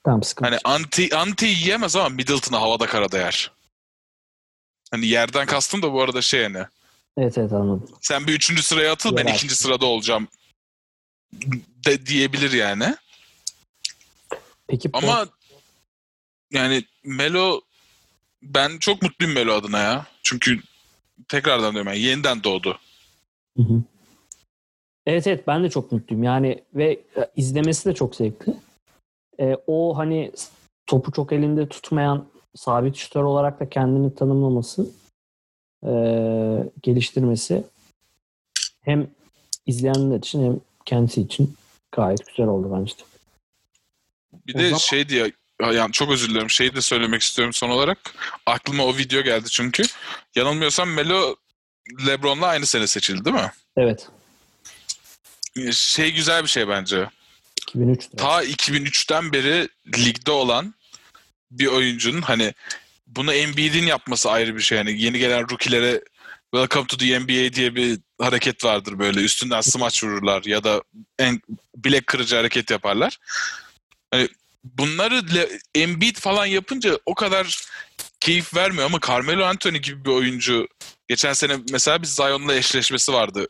Tamam 0.03 0.23
sıkıntı. 0.23 0.49
hani 0.49 0.60
anti 0.63 1.15
anti 1.15 1.45
yiyemez 1.45 1.95
ama 1.95 2.10
Middleton'a 2.10 2.62
havada 2.62 2.86
karada 2.88 3.17
yer. 3.17 3.51
Hani 4.91 5.07
yerden 5.07 5.45
kastım 5.45 5.81
da 5.81 5.93
bu 5.93 6.01
arada 6.01 6.21
şey 6.21 6.43
hani. 6.43 6.65
Evet 7.17 7.38
evet 7.38 7.53
anladım. 7.53 7.89
Sen 8.01 8.27
bir 8.27 8.34
üçüncü 8.34 8.63
sıraya 8.63 8.91
atıl 8.91 9.17
ben 9.17 9.27
ikinci 9.27 9.55
sırada 9.55 9.86
olacağım 9.86 10.27
de 11.86 12.05
diyebilir 12.05 12.51
yani. 12.51 12.95
Peki 14.67 14.89
Ama 14.93 15.27
yani 16.51 16.86
Melo 17.03 17.62
ben 18.43 18.77
çok 18.80 19.01
mutluyum 19.01 19.36
Melo 19.36 19.54
adına 19.54 19.80
ya. 19.80 20.06
Çünkü 20.23 20.60
tekrardan 21.27 21.73
diyorum 21.73 21.88
yani 21.88 21.99
yeniden 22.01 22.43
doğdu. 22.43 22.80
Hı 23.58 23.63
hı. 23.63 23.84
Evet 25.06 25.27
evet 25.27 25.47
ben 25.47 25.63
de 25.63 25.69
çok 25.69 25.91
mutluyum. 25.91 26.23
Yani 26.23 26.63
ve 26.73 26.91
e, 26.91 27.32
izlemesi 27.36 27.89
de 27.89 27.95
çok 27.95 28.15
zevkli. 28.15 28.54
E, 29.39 29.58
o 29.67 29.97
hani 29.97 30.32
topu 30.86 31.12
çok 31.12 31.32
elinde 31.34 31.69
tutmayan 31.69 32.27
sabit 32.56 32.95
şutör 32.95 33.23
olarak 33.23 33.60
da 33.60 33.69
kendini 33.69 34.15
tanımlaması, 34.15 34.89
e, 35.86 35.91
geliştirmesi 36.84 37.63
hem 38.82 39.08
izleyenler 39.65 40.17
için 40.17 40.45
hem 40.45 40.60
kendisi 40.86 41.21
için 41.21 41.56
gayet 41.91 42.27
güzel 42.27 42.47
oldu 42.47 42.77
bence 42.80 42.93
de. 42.93 43.01
Bir 44.47 44.56
O 44.56 44.60
de 44.60 44.65
zaman- 44.65 44.77
şey 44.77 45.10
diye 45.10 45.32
yani 45.62 45.91
çok 45.91 46.12
özür 46.12 46.30
dilerim 46.30 46.50
şeyi 46.50 46.76
de 46.76 46.82
söylemek 46.82 47.21
istiyorum 47.21 47.54
son 47.54 47.69
olarak. 47.69 47.97
Aklıma 48.45 48.86
o 48.86 48.97
video 48.97 49.21
geldi 49.21 49.50
çünkü. 49.50 49.84
Yanılmıyorsam 50.36 50.89
Melo 50.93 51.36
LeBron'la 52.08 52.47
aynı 52.47 52.65
sene 52.65 52.88
seçildi 52.88 53.26
değil 53.26 53.36
mi? 53.36 53.52
Evet. 53.78 54.08
Şey 55.71 56.12
güzel 56.12 56.43
bir 56.43 56.50
şey 56.50 56.67
bence. 56.67 57.10
2003 57.62 58.10
'tü. 58.10 58.17
Ta 58.17 58.43
2003'ten 58.43 59.34
beri 59.34 59.69
ligde 59.97 60.32
olan 60.32 60.74
bir 61.52 61.67
oyuncunun 61.67 62.21
hani 62.21 62.54
bunu 63.08 63.34
Embiid'in 63.34 63.86
yapması 63.86 64.32
ayrı 64.32 64.56
bir 64.56 64.62
şey. 64.62 64.78
Yani 64.78 65.02
yeni 65.02 65.19
gelen 65.19 65.50
rookilere 65.50 66.02
Welcome 66.54 66.88
to 66.88 66.97
the 66.97 67.19
NBA 67.19 67.54
diye 67.54 67.76
bir 67.76 68.00
hareket 68.21 68.63
vardır 68.63 69.00
böyle. 69.00 69.19
Üstünden 69.19 69.62
smaç 69.62 70.04
vururlar 70.04 70.43
ya 70.43 70.63
da 70.63 70.84
en 71.19 71.41
bilek 71.76 72.08
kırıcı 72.08 72.36
hareket 72.36 72.71
yaparlar. 72.71 73.17
Hani 74.12 74.30
bunları 74.63 75.50
Embiid 75.76 76.15
falan 76.15 76.45
yapınca 76.45 77.00
o 77.06 77.15
kadar 77.15 77.62
keyif 78.19 78.56
vermiyor 78.56 78.86
ama 78.86 79.00
Carmelo 79.08 79.45
Anthony 79.45 79.78
gibi 79.78 80.06
bir 80.06 80.10
oyuncu 80.10 80.67
geçen 81.08 81.34
sene 81.34 81.58
mesela 81.71 82.02
bir 82.02 82.08
Zion'la 82.08 82.56
eşleşmesi 82.56 83.13
vardı. 83.13 83.47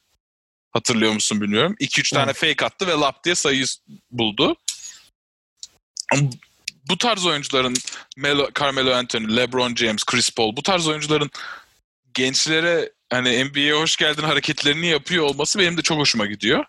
Hatırlıyor 0.71 1.13
musun 1.13 1.41
bilmiyorum. 1.41 1.75
2-3 1.79 2.13
tane 2.13 2.33
fake 2.33 2.65
attı 2.65 2.87
ve 2.87 2.91
lap 2.91 3.23
diye 3.23 3.35
sayı 3.35 3.65
buldu. 4.11 4.55
Ama 6.13 6.29
bu 6.89 6.97
tarz 6.97 7.25
oyuncuların 7.25 7.75
Melo, 8.17 8.49
Carmelo 8.59 8.93
Anthony, 8.93 9.35
LeBron 9.35 9.75
James, 9.75 10.03
Chris 10.03 10.29
Paul 10.29 10.55
bu 10.55 10.63
tarz 10.63 10.87
oyuncuların 10.87 11.31
gençlere 12.13 12.91
hani 13.09 13.45
NBA'ye 13.45 13.73
hoş 13.73 13.97
geldin 13.97 14.23
hareketlerini 14.23 14.87
yapıyor 14.87 15.25
olması 15.25 15.59
benim 15.59 15.77
de 15.77 15.81
çok 15.81 15.97
hoşuma 15.97 16.25
gidiyor. 16.25 16.65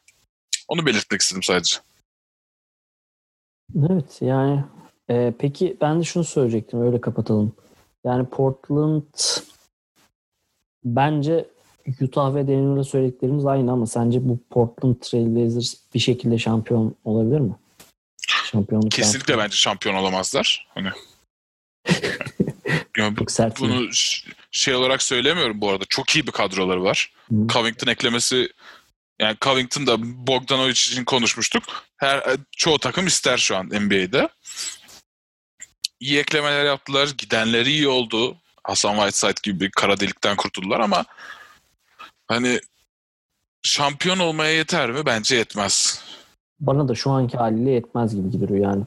Onu 0.68 0.86
belirtmek 0.86 1.20
istedim 1.20 1.42
sadece. 1.42 1.76
Evet 3.88 4.18
yani 4.20 4.64
e, 5.10 5.32
peki 5.38 5.76
ben 5.80 6.00
de 6.00 6.04
şunu 6.04 6.24
söyleyecektim 6.24 6.82
öyle 6.82 7.00
kapatalım. 7.00 7.52
Yani 8.04 8.26
Portland 8.26 9.02
bence 10.84 11.46
Utah 12.00 12.34
ve 12.34 12.48
Denver'da 12.48 12.84
söylediklerimiz 12.84 13.46
aynı 13.46 13.72
ama 13.72 13.86
sence 13.86 14.28
bu 14.28 14.38
Portland 14.50 14.96
Trail 15.00 15.36
Blazers 15.36 15.74
bir 15.94 15.98
şekilde 16.00 16.38
şampiyon 16.38 16.94
olabilir 17.04 17.40
mi? 17.40 17.54
Şampiyonluk 18.44 18.90
Kesinlikle 18.90 19.38
bence 19.38 19.56
şampiyon 19.56 19.94
olamazlar. 19.94 20.66
Hani 20.74 20.88
Ya 22.96 23.16
bu- 23.16 23.30
sert. 23.30 23.60
bunu 23.60 23.88
şey 24.50 24.74
olarak 24.74 25.02
söylemiyorum 25.02 25.60
bu 25.60 25.70
arada. 25.70 25.84
Çok 25.88 26.16
iyi 26.16 26.26
bir 26.26 26.32
kadroları 26.32 26.82
var. 26.84 27.12
Hı. 27.28 27.34
Covington 27.48 27.86
eklemesi 27.86 28.48
yani 29.22 29.36
Covington 29.40 29.86
da 29.86 29.96
Bogdanovic 30.26 30.70
için 30.70 31.04
konuşmuştuk. 31.04 31.62
Her 31.96 32.22
çoğu 32.56 32.78
takım 32.78 33.06
ister 33.06 33.38
şu 33.38 33.56
an 33.56 33.66
NBA'de. 33.66 34.28
İyi 36.00 36.18
eklemeler 36.18 36.64
yaptılar. 36.64 37.08
Gidenleri 37.18 37.70
iyi 37.70 37.88
oldu. 37.88 38.36
Hasan 38.64 38.94
Whiteside 38.94 39.40
gibi 39.42 39.60
bir 39.60 39.70
kara 39.70 40.00
delikten 40.00 40.36
kurtuldular 40.36 40.80
ama 40.80 41.04
hani 42.26 42.60
şampiyon 43.62 44.18
olmaya 44.18 44.52
yeter 44.52 44.90
mi? 44.90 45.06
Bence 45.06 45.36
yetmez. 45.36 46.04
Bana 46.60 46.88
da 46.88 46.94
şu 46.94 47.10
anki 47.10 47.36
haliyle 47.36 47.70
yetmez 47.70 48.14
gibi 48.14 48.32
duruyor 48.32 48.64
yani. 48.64 48.84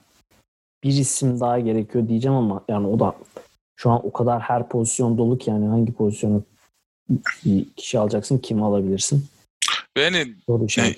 Bir 0.83 0.93
isim 0.93 1.39
daha 1.39 1.59
gerekiyor 1.59 2.07
diyeceğim 2.07 2.37
ama 2.37 2.63
yani 2.69 2.87
o 2.87 2.99
da 2.99 3.15
şu 3.75 3.91
an 3.91 4.05
o 4.05 4.13
kadar 4.13 4.41
her 4.41 4.69
pozisyon 4.69 5.17
dolu 5.17 5.37
ki 5.37 5.49
yani 5.49 5.67
hangi 5.67 5.93
pozisyonu 5.93 6.43
kişi 7.77 7.99
alacaksın 7.99 8.37
kimi 8.37 8.65
alabilirsin? 8.65 9.27
Ve 9.97 10.03
hani. 10.03 10.35
Yani 10.77 10.95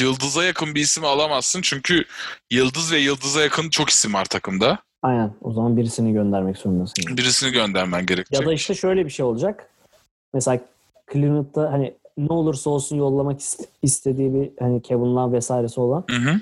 yıldıza 0.00 0.44
yakın 0.44 0.74
bir 0.74 0.80
isim 0.80 1.04
alamazsın 1.04 1.60
çünkü 1.62 2.04
yıldız 2.50 2.92
ve 2.92 2.98
yıldıza 2.98 3.42
yakın 3.42 3.70
çok 3.70 3.90
isim 3.90 4.14
var 4.14 4.24
takımda. 4.24 4.78
Aynen. 5.02 5.34
O 5.42 5.52
zaman 5.52 5.76
birisini 5.76 6.12
göndermek 6.12 6.56
zorundasın. 6.56 6.94
yani. 7.06 7.16
Birisini 7.18 7.50
göndermen 7.52 8.06
gerekecek. 8.06 8.40
Ya 8.40 8.46
da 8.46 8.52
işte 8.52 8.74
şöyle 8.74 9.04
bir 9.04 9.10
şey 9.10 9.24
olacak. 9.24 9.70
Mesela 10.34 10.60
Cleveland'da 11.12 11.72
hani 11.72 11.94
ne 12.18 12.32
olursa 12.32 12.70
olsun 12.70 12.96
yollamak 12.96 13.40
ist- 13.40 13.66
istediği 13.82 14.34
bir 14.34 14.50
hani 14.58 14.82
Kevin 14.82 15.16
Love 15.16 15.36
vesairesi 15.36 15.80
olan 15.80 16.04
Hı 16.10 16.16
hı. 16.16 16.40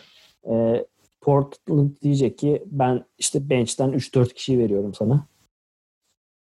e, 0.55 0.85
Portland 1.21 1.91
diyecek 2.03 2.39
ki 2.39 2.63
ben 2.67 3.05
işte 3.19 3.51
bench'ten 3.51 3.93
3-4 3.93 4.35
kişiyi 4.35 4.59
veriyorum 4.59 4.95
sana. 4.95 5.27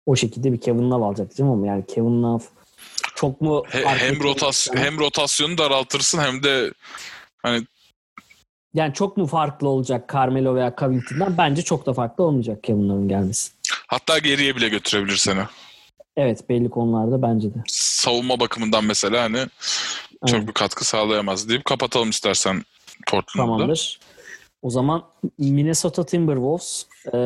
O 0.07 0.17
şekilde 0.17 0.53
bir 0.53 0.61
Kevin 0.61 0.91
Love 0.91 1.05
alacak 1.05 1.29
diyeceğim 1.31 1.53
ama 1.53 1.67
yani 1.67 1.87
Kevin 1.87 2.23
Love 2.23 2.43
çok 3.23 3.41
mu 3.41 3.63
He- 3.69 3.85
hem 3.85 4.23
rotasyon 4.23 4.77
hem 4.77 4.99
rotasyonu 4.99 5.59
daraltırsın 5.59 6.19
hem 6.19 6.43
de 6.43 6.73
hani 7.43 7.67
yani 8.75 8.95
çok 8.95 9.17
mu 9.17 9.27
farklı 9.27 9.69
olacak 9.69 10.11
Carmelo 10.15 10.55
veya 10.55 10.75
Covington'dan? 10.79 11.39
Bence 11.39 11.63
çok 11.63 11.87
da 11.87 11.93
farklı 11.93 12.25
olmayacak 12.25 12.63
Kevin 12.63 12.89
Love'ın 12.89 13.09
gelmesi. 13.09 13.53
hatta 13.87 14.19
geriye 14.19 14.57
bile 14.57 14.69
götürebilir 14.69 15.17
seni. 15.17 15.41
Evet 16.17 16.49
belli 16.49 16.71
konularda 16.71 17.23
bence 17.23 17.55
de. 17.55 17.59
Savunma 17.69 18.41
bakımından 18.41 18.85
mesela 18.85 19.23
hani 19.23 19.39
çok 20.27 20.35
Aynen. 20.35 20.49
bir 20.49 20.53
katkı 20.53 20.85
sağlayamaz 20.85 21.49
deyip 21.49 21.65
kapatalım 21.65 22.11
istersen 22.11 22.63
Portland'da. 23.07 23.53
Tamamdır. 23.57 24.01
O 24.63 24.71
zaman 24.71 25.05
Minnesota 25.39 26.07
Timberwolves 26.07 26.87
e, 27.07 27.19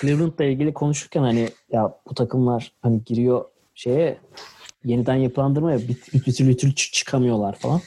Cleveland'la 0.00 0.44
ilgili 0.44 0.74
konuşurken 0.74 1.22
hani 1.22 1.50
ya 1.72 1.94
bu 2.08 2.14
takımlar 2.14 2.72
hani 2.82 3.04
giriyor 3.04 3.44
şeye 3.74 4.18
yeniden 4.84 5.14
yapılandırmaya 5.14 5.78
bir, 5.78 5.88
bir, 5.88 6.26
bir 6.26 6.34
türlü 6.34 6.48
bir 6.48 6.58
türlü 6.58 6.72
çı- 6.72 6.90
çıkamıyorlar 6.90 7.58
falan. 7.58 7.80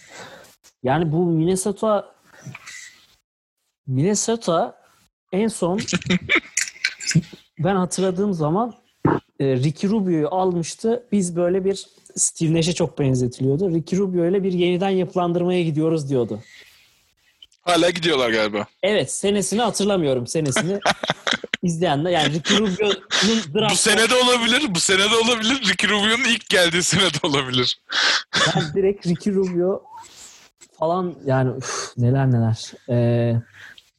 Yani 0.83 1.11
bu 1.11 1.25
Minnesota 1.25 2.13
Minnesota 3.87 4.81
en 5.31 5.47
son 5.47 5.79
ben 7.59 7.75
hatırladığım 7.75 8.33
zaman 8.33 8.73
e, 9.39 9.45
Ricky 9.45 9.93
Rubio'yu 9.93 10.27
almıştı. 10.27 11.07
Biz 11.11 11.35
böyle 11.35 11.65
bir 11.65 11.87
Steve 12.15 12.53
Nash'e 12.53 12.73
çok 12.73 12.99
benzetiliyordu. 12.99 13.69
Ricky 13.71 14.01
Rubio 14.01 14.25
ile 14.25 14.43
bir 14.43 14.53
yeniden 14.53 14.89
yapılandırmaya 14.89 15.63
gidiyoruz 15.63 16.09
diyordu. 16.09 16.39
Hala 17.61 17.89
gidiyorlar 17.89 18.29
galiba. 18.29 18.65
Evet 18.83 19.11
senesini 19.11 19.61
hatırlamıyorum 19.61 20.27
senesini. 20.27 20.79
izleyenler 21.63 22.11
yani 22.11 22.33
Ricky 22.33 22.59
Rubio'nun 22.59 22.97
Bu 23.53 23.59
draft 23.59 23.75
sene 23.75 24.09
de 24.09 24.15
olabilir. 24.15 24.75
Bu 24.75 24.79
sene 24.79 25.11
de 25.11 25.15
olabilir. 25.15 25.61
Ricky 25.69 25.93
Rubio'nun 25.93 26.23
ilk 26.23 26.49
geldiği 26.49 26.83
sene 26.83 27.13
de 27.13 27.17
olabilir. 27.23 27.79
ben 28.55 28.73
direkt 28.73 29.07
Ricky 29.07 29.35
Rubio 29.35 29.83
falan 30.79 31.15
yani 31.25 31.57
üf, 31.57 31.93
neler 31.97 32.31
neler. 32.31 32.71
Ee, 32.89 33.35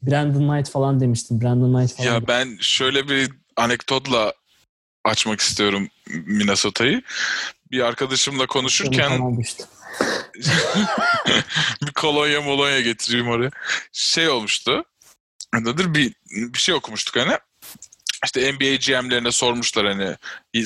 Brandon 0.02 0.48
Knight 0.48 0.70
falan 0.70 1.00
demiştim. 1.00 1.40
Brandon 1.40 1.78
Knight 1.78 1.96
falan. 1.96 2.08
Ya 2.08 2.28
ben 2.28 2.58
şöyle 2.60 3.08
bir 3.08 3.30
anekdotla 3.56 4.32
açmak 5.04 5.40
istiyorum 5.40 5.88
Minnesota'yı. 6.26 7.02
Bir 7.70 7.80
arkadaşımla 7.80 8.46
konuşurken 8.46 9.20
bir 11.82 11.92
kolonya 11.94 12.40
molonya 12.40 12.80
getireyim 12.80 13.28
oraya. 13.28 13.50
Şey 13.92 14.28
olmuştu. 14.28 14.84
nedir 15.54 15.94
bir, 15.94 16.14
bir 16.30 16.58
şey 16.58 16.74
okumuştuk 16.74 17.16
hani. 17.16 17.38
İşte 18.24 18.52
NBA 18.52 18.76
GM'lerine 18.76 19.32
sormuşlar 19.32 19.86
hani 19.86 20.16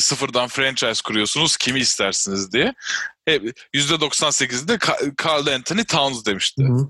sıfırdan 0.01 0.49
franchise 0.49 1.03
kuruyorsunuz 1.05 1.57
kimi 1.57 1.81
istersiniz 1.81 2.53
diye. 2.53 2.75
Hep 3.25 3.59
%98'de 3.75 4.75
Ka- 4.75 5.27
Carl 5.27 5.47
Anthony 5.47 5.85
Towns 5.85 6.25
demişti. 6.25 6.63
Hı 6.63 6.73
hı. 6.73 6.89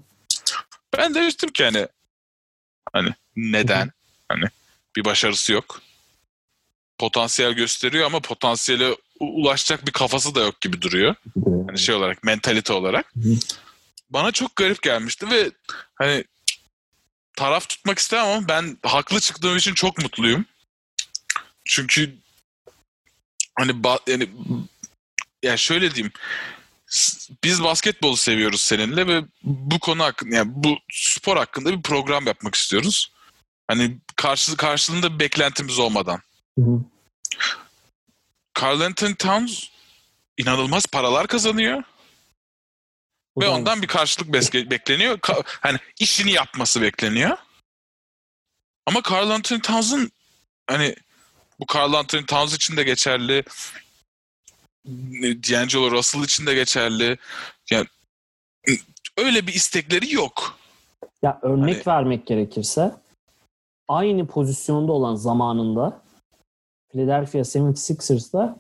Ben 0.97 1.15
demiştim 1.15 1.51
ki 1.51 1.65
hani 1.65 1.89
hani 2.93 3.15
neden? 3.37 3.91
Hani 4.29 4.45
bir 4.97 5.05
başarısı 5.05 5.53
yok. 5.53 5.81
Potansiyel 6.99 7.53
gösteriyor 7.53 8.07
ama 8.07 8.21
potansiyele 8.21 8.97
ulaşacak 9.21 9.87
bir 9.87 9.93
kafası 9.93 10.35
da 10.35 10.41
yok 10.41 10.61
gibi 10.61 10.83
duruyor. 10.83 11.15
Hani 11.67 11.79
şey 11.79 11.95
olarak, 11.95 12.25
mentalite 12.25 12.73
olarak. 12.73 13.07
Hı 13.15 13.29
hı. 13.31 13.35
Bana 14.11 14.33
çok 14.33 14.57
garip 14.57 14.83
gelmişti 14.83 15.31
ve 15.31 15.51
hani 15.95 16.25
taraf 17.37 17.69
tutmak 17.69 17.99
istemem 17.99 18.27
ama 18.27 18.49
ben 18.49 18.79
haklı 18.83 19.21
çıktığım 19.21 19.57
için 19.57 19.75
çok 19.75 19.99
mutluyum. 19.99 20.45
Çünkü 21.69 22.17
hani 23.59 23.73
ba- 23.73 24.11
yani 24.11 24.31
yani 25.43 25.59
şöyle 25.59 25.95
diyeyim 25.95 26.13
biz 27.45 27.63
basketbolu 27.63 28.17
seviyoruz 28.17 28.61
seninle 28.61 29.07
ve 29.07 29.23
bu 29.43 29.79
konu 29.79 30.03
hakkında 30.05 30.37
yani 30.37 30.51
bu 30.55 30.77
spor 30.93 31.37
hakkında 31.37 31.73
bir 31.73 31.83
program 31.83 32.27
yapmak 32.27 32.55
istiyoruz. 32.55 33.13
Hani 33.69 33.99
karşı 34.17 34.57
karşılığında 34.57 35.15
bir 35.15 35.19
beklentimiz 35.19 35.79
olmadan. 35.79 36.21
Hı 36.59 36.65
hı. 36.65 36.81
Carl 38.61 38.81
Anthony 38.81 39.15
Towns 39.15 39.65
inanılmaz 40.37 40.87
paralar 40.87 41.27
kazanıyor 41.27 41.83
Bu 43.37 43.41
ve 43.41 43.47
da 43.47 43.51
ondan 43.51 43.83
bir 43.83 43.87
karşılık 43.87 44.29
beske- 44.29 44.71
bekleniyor. 44.71 45.19
Ka- 45.19 45.43
hani 45.47 45.79
işini 45.99 46.33
yapması 46.33 46.83
bekleniyor. 46.83 47.37
Ama 48.87 49.03
Carl 49.11 49.31
Anthony 49.31 49.61
Towns'ın 49.61 50.13
hani 50.67 50.97
bu 51.61 51.65
Carl 51.75 51.93
Anthony 51.93 52.27
Towns 52.27 52.55
için 52.55 52.77
de 52.77 52.83
geçerli. 52.83 53.45
D'Angelo 55.51 55.91
Russell 55.91 56.23
için 56.23 56.47
de 56.47 56.55
geçerli. 56.55 57.19
Yani 57.71 57.87
öyle 59.17 59.47
bir 59.47 59.55
istekleri 59.55 60.15
yok. 60.15 60.59
Ya 61.23 61.39
örnek 61.43 61.77
Hani- 61.77 61.87
vermek 61.87 62.27
gerekirse 62.27 62.95
aynı 63.89 64.27
pozisyonda 64.27 64.93
olan 64.93 65.15
zamanında 65.15 66.03
Philadelphia 66.93 67.39
76ers'da 67.39 68.57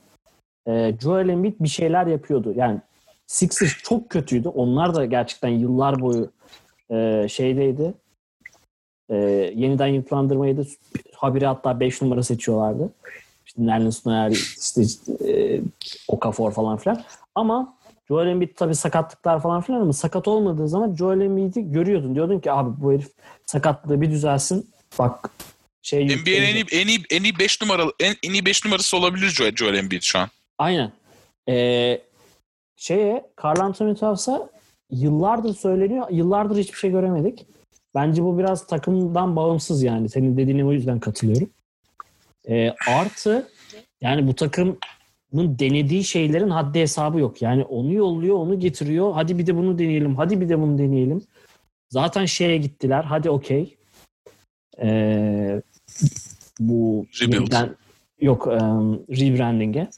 e, 0.66 0.96
Joel 1.02 1.28
Embiid 1.28 1.54
bir 1.60 1.68
şeyler 1.68 2.06
yapıyordu. 2.06 2.52
Yani 2.56 2.80
Sixers 3.26 3.82
çok 3.82 4.10
kötüydü. 4.10 4.48
Onlar 4.48 4.94
da 4.94 5.04
gerçekten 5.04 5.48
yıllar 5.48 6.00
boyu 6.00 6.32
e, 6.90 7.26
şeydeydi. 7.28 7.94
E, 9.10 9.16
yeniden 9.56 9.86
yapılandırmayı 9.86 10.56
da 10.56 10.62
habire 11.14 11.46
hatta 11.46 11.80
5 11.80 12.02
numara 12.02 12.22
seçiyorlardı. 12.22 12.92
İşte 13.46 13.66
Nerlens 13.66 14.06
Noel, 14.06 14.32
işte 14.32 14.82
e, 15.30 15.60
Okafor 16.08 16.52
falan 16.52 16.76
filan. 16.76 17.02
Ama 17.34 17.78
Joel 18.08 18.26
Embiid 18.26 18.56
tabii 18.56 18.74
sakatlıklar 18.74 19.42
falan 19.42 19.60
filan 19.60 19.80
ama 19.80 19.92
sakat 19.92 20.28
olmadığı 20.28 20.68
zaman 20.68 20.94
Joel 20.94 21.20
Embiid'i 21.20 21.72
görüyordun. 21.72 22.14
Diyordun 22.14 22.40
ki 22.40 22.52
abi 22.52 22.82
bu 22.82 22.92
herif 22.92 23.08
sakatlığı 23.46 24.00
bir 24.00 24.10
düzelsin. 24.10 24.70
Bak 24.98 25.30
şey 25.82 26.06
NBA'nin 26.06 26.26
en 26.26 26.54
iyi 26.54 26.66
en 26.72 26.86
iyi 26.86 27.04
en 27.10 27.22
iyi 27.22 27.38
5 27.38 27.62
numaralı 27.62 27.92
en, 28.00 28.14
en 28.22 28.32
iyi 28.32 28.46
5 28.46 28.64
numarası 28.64 28.96
olabilir 28.96 29.28
Joel, 29.28 29.54
Joel 29.56 29.74
Embiid 29.74 30.02
şu 30.02 30.18
an. 30.18 30.28
Aynen. 30.58 30.92
Ee, 31.48 32.00
şeye 32.76 33.26
Carl 33.44 33.60
Anthony 33.60 33.94
Towns'a 33.94 34.50
yıllardır 34.90 35.54
söyleniyor. 35.54 36.06
Yıllardır 36.10 36.58
hiçbir 36.58 36.78
şey 36.78 36.90
göremedik. 36.90 37.46
Bence 37.98 38.22
bu 38.22 38.38
biraz 38.38 38.66
takımdan 38.66 39.36
bağımsız 39.36 39.82
yani. 39.82 40.08
Senin 40.08 40.36
dediğine 40.36 40.64
o 40.64 40.72
yüzden 40.72 41.00
katılıyorum. 41.00 41.50
Ee, 42.48 42.74
artı 42.88 43.48
yani 44.00 44.26
bu 44.26 44.34
takımın 44.34 44.78
denediği 45.34 46.04
şeylerin 46.04 46.50
haddi 46.50 46.80
hesabı 46.80 47.18
yok. 47.20 47.42
Yani 47.42 47.64
onu 47.64 47.92
yolluyor, 47.92 48.36
onu 48.36 48.60
getiriyor. 48.60 49.12
Hadi 49.14 49.38
bir 49.38 49.46
de 49.46 49.56
bunu 49.56 49.78
deneyelim. 49.78 50.16
Hadi 50.16 50.40
bir 50.40 50.48
de 50.48 50.60
bunu 50.60 50.78
deneyelim. 50.78 51.22
Zaten 51.90 52.24
şeye 52.24 52.56
gittiler. 52.56 53.04
Hadi 53.04 53.30
okey. 53.30 53.76
Ee, 54.82 55.62
bu 56.60 57.06
Rebuild. 57.20 57.32
yeniden- 57.34 57.76
yok 58.20 58.46
um, 58.46 58.94
rebranding'e 58.94 59.88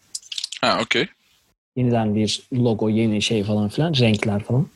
Ha 0.60 0.78
okey. 0.82 1.06
yeniden 1.76 2.14
bir 2.14 2.42
logo, 2.54 2.88
yeni 2.88 3.22
şey 3.22 3.44
falan 3.44 3.68
filan, 3.68 3.94
renkler 3.94 4.42
falan. 4.44 4.66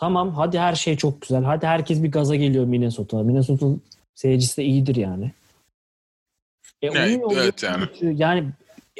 Tamam 0.00 0.34
hadi 0.34 0.58
her 0.58 0.74
şey 0.74 0.96
çok 0.96 1.22
güzel. 1.22 1.44
Hadi 1.44 1.66
herkes 1.66 2.02
bir 2.02 2.12
gaza 2.12 2.36
geliyor 2.36 2.64
Minnesota. 2.64 3.22
Minnesota 3.22 3.66
seyircisi 4.14 4.56
de 4.56 4.64
iyidir 4.64 4.96
yani. 4.96 5.32
E, 6.82 6.86
Evet, 6.86 7.20
yolluyor, 7.20 7.42
evet 7.42 7.62
yani. 7.62 7.84
Yani 8.00 8.44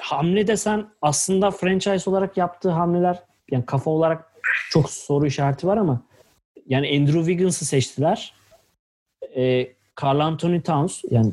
hamle 0.01 0.47
desen 0.47 0.87
aslında 1.03 1.51
franchise 1.51 2.11
olarak 2.11 2.37
yaptığı 2.37 2.71
hamleler 2.71 3.23
yani 3.51 3.67
kafa 3.67 3.91
olarak 3.91 4.33
çok 4.71 4.91
soru 4.91 5.27
işareti 5.27 5.67
var 5.67 5.77
ama 5.77 6.03
yani 6.67 6.89
Andrew 6.89 7.21
Wiggins'ı 7.21 7.65
seçtiler. 7.65 8.35
E, 9.37 9.73
Carl 10.03 10.21
Anthony 10.21 10.61
Towns 10.61 11.05
yani 11.11 11.33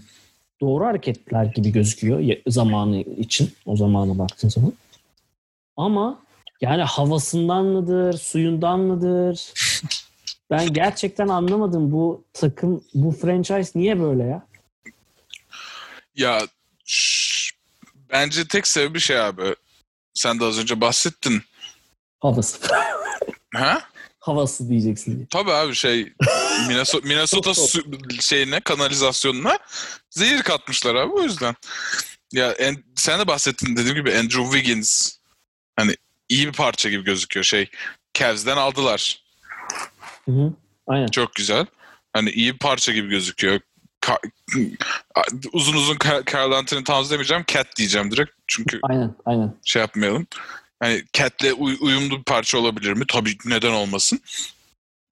doğru 0.61 0.85
hareketler 0.85 1.45
gibi 1.45 1.71
gözüküyor 1.71 2.37
zamanı 2.47 2.97
için. 2.97 3.51
O 3.65 3.75
zamana 3.75 4.17
baktığın 4.17 4.49
zaman. 4.49 4.73
Ama 5.77 6.26
yani 6.61 6.83
havasından 6.83 7.65
mıdır, 7.65 8.17
suyundan 8.17 8.79
mıdır? 8.79 9.53
Ben 10.51 10.67
gerçekten 10.73 11.27
anlamadım 11.27 11.91
bu 11.91 12.23
takım, 12.33 12.83
bu 12.93 13.11
franchise 13.11 13.71
niye 13.79 14.01
böyle 14.01 14.23
ya? 14.23 14.47
Ya 16.15 16.41
şş, 16.85 17.53
bence 18.11 18.47
tek 18.47 18.67
sebebi 18.67 18.99
şey 18.99 19.19
abi. 19.19 19.55
Sen 20.13 20.39
de 20.39 20.45
az 20.45 20.59
önce 20.59 20.81
bahsettin. 20.81 21.41
Havası. 22.19 22.57
Ha? 23.53 23.81
Havası 24.19 24.69
diyeceksin 24.69 25.15
diye. 25.15 25.27
Tabii 25.29 25.51
abi 25.51 25.75
şey 25.75 26.13
Minnesota, 26.67 27.07
Minnesota 27.07 27.53
su, 27.53 27.83
şeyine 28.21 28.59
kanalizasyonuna 28.59 29.59
zehir 30.09 30.41
katmışlar 30.41 30.95
abi 30.95 31.13
o 31.13 31.21
yüzden. 31.21 31.55
Ya 32.33 32.51
en, 32.51 32.83
sen 32.95 33.19
de 33.19 33.27
bahsettin 33.27 33.75
dediğim 33.75 33.95
gibi 33.95 34.17
Andrew 34.17 34.43
Wiggins 34.43 35.16
iyi 36.29 36.47
bir 36.47 36.53
parça 36.53 36.89
gibi 36.89 37.03
gözüküyor 37.03 37.43
şey. 37.43 37.69
Cavs'den 38.13 38.57
aldılar. 38.57 39.21
Hı 40.25 40.31
hı. 40.31 40.53
Aynen. 40.87 41.07
Çok 41.07 41.35
güzel. 41.35 41.65
Hani 42.13 42.29
iyi 42.29 42.53
bir 42.53 42.59
parça 42.59 42.91
gibi 42.91 43.09
gözüküyor. 43.09 43.59
Ka- 44.01 44.31
uzun 45.53 45.73
uzun 45.73 45.97
Carl 46.33 46.51
Anthony 46.51 46.83
Towns 46.83 47.11
demeyeceğim. 47.11 47.43
Cat 47.47 47.75
diyeceğim 47.75 48.11
direkt. 48.11 48.31
Çünkü 48.47 48.79
Aynen. 48.83 49.15
Aynen. 49.25 49.55
şey 49.65 49.79
yapmayalım. 49.79 50.27
Hani 50.79 51.03
Cat'le 51.13 51.53
uy- 51.57 51.77
uyumlu 51.81 52.17
bir 52.19 52.23
parça 52.23 52.57
olabilir 52.57 52.93
mi? 52.93 53.05
Tabii 53.07 53.37
neden 53.45 53.71
olmasın. 53.71 54.19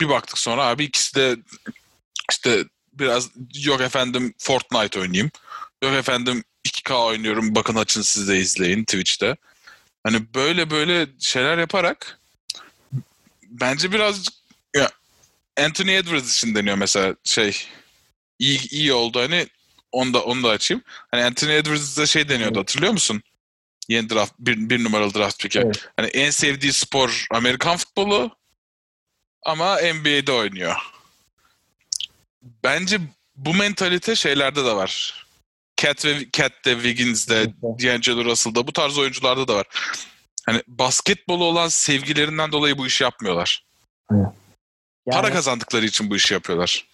Bir 0.01 0.09
baktık 0.09 0.37
sonra 0.37 0.63
abi 0.65 0.83
ikisi 0.83 1.15
de 1.15 1.37
işte 2.31 2.65
biraz 2.93 3.29
yok 3.63 3.81
efendim 3.81 4.33
Fortnite 4.37 4.99
oynayayım. 4.99 5.31
Yok 5.83 5.93
efendim 5.93 6.43
2K 6.67 6.93
oynuyorum 7.05 7.55
bakın 7.55 7.75
açın 7.75 8.01
siz 8.01 8.27
de 8.27 8.37
izleyin 8.37 8.83
Twitch'te. 8.83 9.35
Hani 10.05 10.33
böyle 10.35 10.69
böyle 10.69 11.07
şeyler 11.19 11.57
yaparak 11.57 12.19
bence 13.43 13.91
birazcık 13.91 14.33
ya 14.75 14.91
Anthony 15.59 15.97
Edwards 15.97 16.31
için 16.31 16.55
deniyor 16.55 16.75
mesela 16.77 17.15
şey 17.23 17.67
iyi, 18.39 18.69
iyi 18.69 18.93
oldu 18.93 19.19
hani 19.19 19.47
onu 19.91 20.13
da, 20.13 20.23
onu 20.23 20.43
da 20.43 20.49
açayım. 20.49 20.83
Hani 20.87 21.23
Anthony 21.23 21.57
Edwards'da 21.57 22.05
şey 22.05 22.29
deniyordu 22.29 22.57
Evet. 22.57 22.69
hatırlıyor 22.69 22.93
musun? 22.93 23.23
Yeni 23.89 24.09
draft, 24.09 24.33
bir, 24.39 24.69
bir 24.69 24.83
numaralı 24.83 25.13
draft 25.13 25.41
pick'e. 25.41 25.59
Evet. 25.59 25.89
Hani 25.97 26.07
en 26.07 26.29
sevdiği 26.29 26.73
spor 26.73 27.25
Amerikan 27.31 27.77
futbolu 27.77 28.37
ama 29.43 29.75
NBA'de 29.75 30.31
oynuyor. 30.31 30.75
Bence 32.63 32.99
bu 33.35 33.53
mentalite 33.53 34.15
şeylerde 34.15 34.65
de 34.65 34.75
var. 34.75 35.24
Cat 35.77 36.05
ve 36.05 36.15
Cat'te, 36.33 36.73
Wiggins'de. 36.73 37.53
D'Angelo 37.63 38.25
Russell'da 38.25 38.67
bu 38.67 38.73
tarz 38.73 38.97
oyuncularda 38.97 39.47
da 39.47 39.55
var. 39.55 39.65
Hani 40.45 40.61
basketbolu 40.67 41.43
olan 41.43 41.67
sevgilerinden 41.67 42.51
dolayı 42.51 42.77
bu 42.77 42.87
işi 42.87 43.03
yapmıyorlar. 43.03 43.65
Yani, 44.11 44.27
Para 45.11 45.33
kazandıkları 45.33 45.85
için 45.85 46.09
bu 46.09 46.15
işi 46.15 46.33
yapıyorlar. 46.33 46.87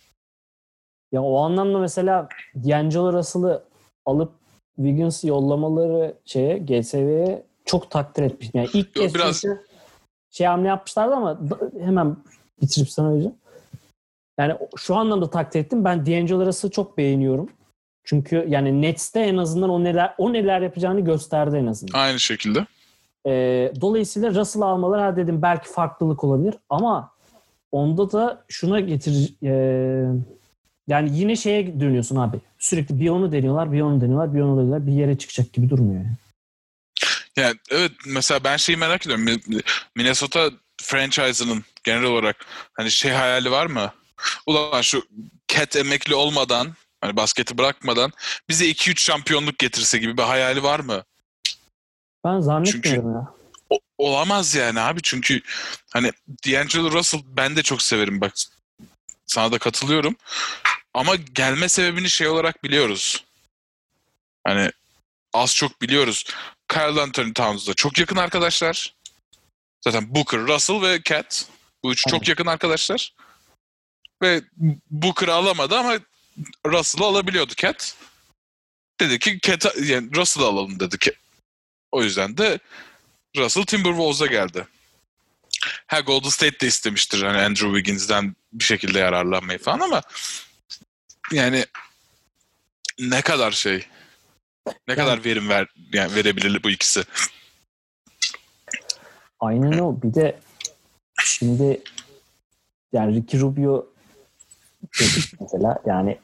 ya 1.11 1.21
o 1.21 1.37
anlamda 1.43 1.79
mesela 1.79 2.29
D'Angelo 2.55 3.13
Russell'ı 3.13 3.63
alıp 4.05 4.31
Wiggins'i 4.75 5.27
yollamaları 5.27 6.15
şeye 6.25 6.57
GSV'ye 6.57 7.43
çok 7.65 7.91
takdir 7.91 8.23
etmiş. 8.23 8.49
Yani 8.53 8.69
ilk 8.73 8.95
kez 8.95 9.15
biraz- 9.15 9.43
şey 10.31 10.47
hamle 10.47 10.67
yapmışlardı 10.67 11.13
ama 11.15 11.39
hemen 11.79 12.17
bitirip 12.61 12.89
sana 12.89 13.11
vereceğim. 13.11 13.35
Yani 14.39 14.57
şu 14.77 14.95
anlamda 14.95 15.29
takdir 15.29 15.59
ettim. 15.59 15.85
Ben 15.85 16.05
D'Angelo 16.05 16.45
Russell'ı 16.45 16.71
çok 16.71 16.97
beğeniyorum. 16.97 17.49
Çünkü 18.03 18.45
yani 18.49 18.81
Nets'te 18.81 19.19
en 19.19 19.37
azından 19.37 19.69
o 19.69 19.83
neler 19.83 20.13
o 20.17 20.33
neler 20.33 20.61
yapacağını 20.61 21.01
gösterdi 21.01 21.55
en 21.55 21.65
azından. 21.65 21.99
Aynı 21.99 22.19
şekilde. 22.19 22.65
Ee, 23.27 23.73
dolayısıyla 23.81 24.35
Russell 24.35 24.61
almaları 24.61 25.01
ha 25.01 25.15
dedim 25.15 25.41
belki 25.41 25.69
farklılık 25.69 26.23
olabilir 26.23 26.55
ama 26.69 27.11
onda 27.71 28.11
da 28.11 28.43
şuna 28.47 28.79
getir 28.79 29.33
e, 29.43 29.53
Yani 30.87 31.17
yine 31.17 31.35
şeye 31.35 31.79
dönüyorsun 31.79 32.15
abi. 32.15 32.37
Sürekli 32.59 32.99
bir 32.99 33.09
onu 33.09 33.31
deniyorlar, 33.31 33.71
bir 33.71 33.81
onu 33.81 34.01
deniyorlar, 34.01 34.33
bir 34.33 34.41
onu 34.41 34.57
deniyorlar. 34.57 34.87
Bir 34.87 34.91
yere 34.91 35.17
çıkacak 35.17 35.53
gibi 35.53 35.69
durmuyor 35.69 36.01
yani. 36.03 36.15
Yani 37.37 37.55
evet 37.71 37.91
mesela 38.07 38.43
ben 38.43 38.57
şeyi 38.57 38.77
merak 38.77 39.05
ediyorum. 39.05 39.25
Mi- 39.25 39.61
Minnesota 39.95 40.49
franchise'ının 40.81 41.63
genel 41.83 42.03
olarak 42.03 42.45
hani 42.73 42.91
şey 42.91 43.11
hayali 43.11 43.51
var 43.51 43.65
mı? 43.65 43.91
Ulan 44.45 44.81
şu 44.81 45.03
Cat 45.47 45.75
emekli 45.75 46.15
olmadan 46.15 46.67
hani 47.01 47.15
basketi 47.15 47.57
bırakmadan 47.57 48.11
bize 48.49 48.65
2-3 48.65 48.99
şampiyonluk 48.99 49.59
getirse 49.59 49.97
gibi 49.97 50.17
bir 50.17 50.23
hayali 50.23 50.63
var 50.63 50.79
mı? 50.79 51.03
Ben 52.25 52.39
zannetmiyorum 52.39 53.13
ya. 53.13 53.33
O- 53.69 53.79
olamaz 53.97 54.55
yani 54.55 54.79
abi 54.79 54.99
çünkü 55.03 55.41
hani 55.93 56.11
D'Angelo 56.47 56.91
Russell 56.91 57.21
ben 57.25 57.55
de 57.55 57.63
çok 57.63 57.81
severim 57.81 58.21
bak 58.21 58.33
sana 59.25 59.51
da 59.51 59.57
katılıyorum 59.57 60.15
ama 60.93 61.15
gelme 61.15 61.69
sebebini 61.69 62.09
şey 62.09 62.27
olarak 62.27 62.63
biliyoruz. 62.63 63.25
Hani 64.43 64.71
az 65.33 65.55
çok 65.55 65.81
biliyoruz. 65.81 66.25
Kyle 66.67 67.01
Anthony 67.01 67.33
Towns'da 67.33 67.73
çok 67.73 67.97
yakın 67.97 68.15
arkadaşlar. 68.15 68.95
Zaten 69.83 70.15
Booker, 70.15 70.39
Russell 70.39 70.81
ve 70.81 71.01
Cat. 71.03 71.45
Bu 71.83 71.91
üç 71.91 72.01
çok 72.01 72.13
Evet. 72.19 72.27
yakın 72.27 72.45
arkadaşlar. 72.45 73.13
Ve 74.21 74.41
Booker'ı 74.89 75.33
alamadı 75.33 75.77
ama 75.77 75.99
Russell'ı 76.65 77.05
alabiliyordu 77.05 77.53
Cat. 77.57 77.95
Dedi 78.99 79.19
ki 79.19 79.39
Cat, 79.41 79.75
yani 79.83 80.15
Russell'ı 80.15 80.45
alalım 80.45 80.79
dedi 80.79 80.97
ki. 80.97 81.13
O 81.91 82.03
yüzden 82.03 82.37
de 82.37 82.59
Russell 83.37 83.63
Timberwolves'a 83.63 84.25
geldi. 84.25 84.67
Ha 85.87 85.99
Golden 85.99 86.29
State 86.29 86.59
de 86.59 86.67
istemiştir 86.67 87.23
hani 87.23 87.37
Andrew 87.37 87.67
Wiggins'den 87.67 88.35
bir 88.53 88.63
şekilde 88.63 88.99
yararlanmayı 88.99 89.59
falan 89.59 89.79
ama 89.79 90.01
yani 91.31 91.65
ne 92.99 93.21
kadar 93.21 93.51
şey 93.51 93.85
ne 94.87 94.95
kadar 94.95 95.25
verim 95.25 95.49
ver 95.49 95.67
yani 95.93 96.15
verebilir 96.15 96.63
bu 96.63 96.69
ikisi. 96.69 97.03
Aynen 99.39 99.71
o. 99.71 100.01
Bir 100.01 100.13
de 100.13 100.39
şimdi 101.25 101.81
yani 102.93 103.15
Ricky 103.15 103.41
Rubio 103.41 103.87
mesela 105.39 105.79
yani 105.85 106.19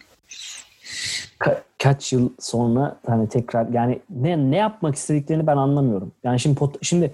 ka- 1.40 1.62
kaç 1.84 2.14
yıl 2.14 2.30
sonra 2.40 3.00
hani 3.08 3.30
tekrar 3.30 3.68
yani 3.70 4.00
ne 4.10 4.38
ne 4.52 4.58
yapmak 4.58 4.96
istediklerini 4.96 5.48
ben 5.48 5.58
anlamıyorum. 5.58 6.12
Yani 6.24 6.40
şimdi 6.40 6.60
pot- 6.60 6.78
şimdi 6.82 7.14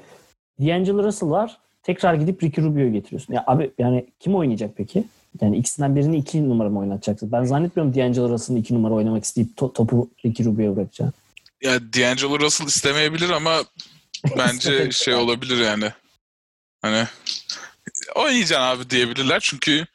D'Angelo 0.59 1.03
Russell 1.03 1.29
var. 1.29 1.57
Tekrar 1.83 2.13
gidip 2.13 2.43
Ricky 2.43 2.67
Rubio'yu 2.67 2.93
getiriyorsun. 2.93 3.33
Ya 3.33 3.43
abi 3.47 3.71
yani 3.79 4.05
kim 4.19 4.35
oynayacak 4.35 4.71
peki? 4.77 5.03
Yani 5.41 5.57
ikisinden 5.57 5.95
birini 5.95 6.17
iki 6.17 6.49
numara 6.49 6.69
mı 6.69 6.79
oynatacaksın? 6.79 7.31
Ben 7.31 7.43
zannetmiyorum 7.43 7.95
D'Angelo 7.95 8.29
Russell'ın 8.29 8.59
iki 8.59 8.73
numara 8.75 8.93
oynamak 8.93 9.23
isteyip 9.23 9.57
to- 9.57 9.73
topu 9.73 10.09
Ricky 10.25 10.49
Rubio'ya 10.49 10.75
bırakacağını. 10.75 11.11
Ya 11.63 11.79
D'Angelo 11.81 12.39
Russell 12.39 12.67
istemeyebilir 12.67 13.29
ama 13.29 13.57
bence 14.37 14.91
şey 14.91 15.13
olabilir 15.15 15.57
yani. 15.65 15.91
Hani 16.81 17.03
oynayacaksın 18.15 18.65
abi 18.65 18.89
diyebilirler 18.89 19.39
çünkü 19.39 19.85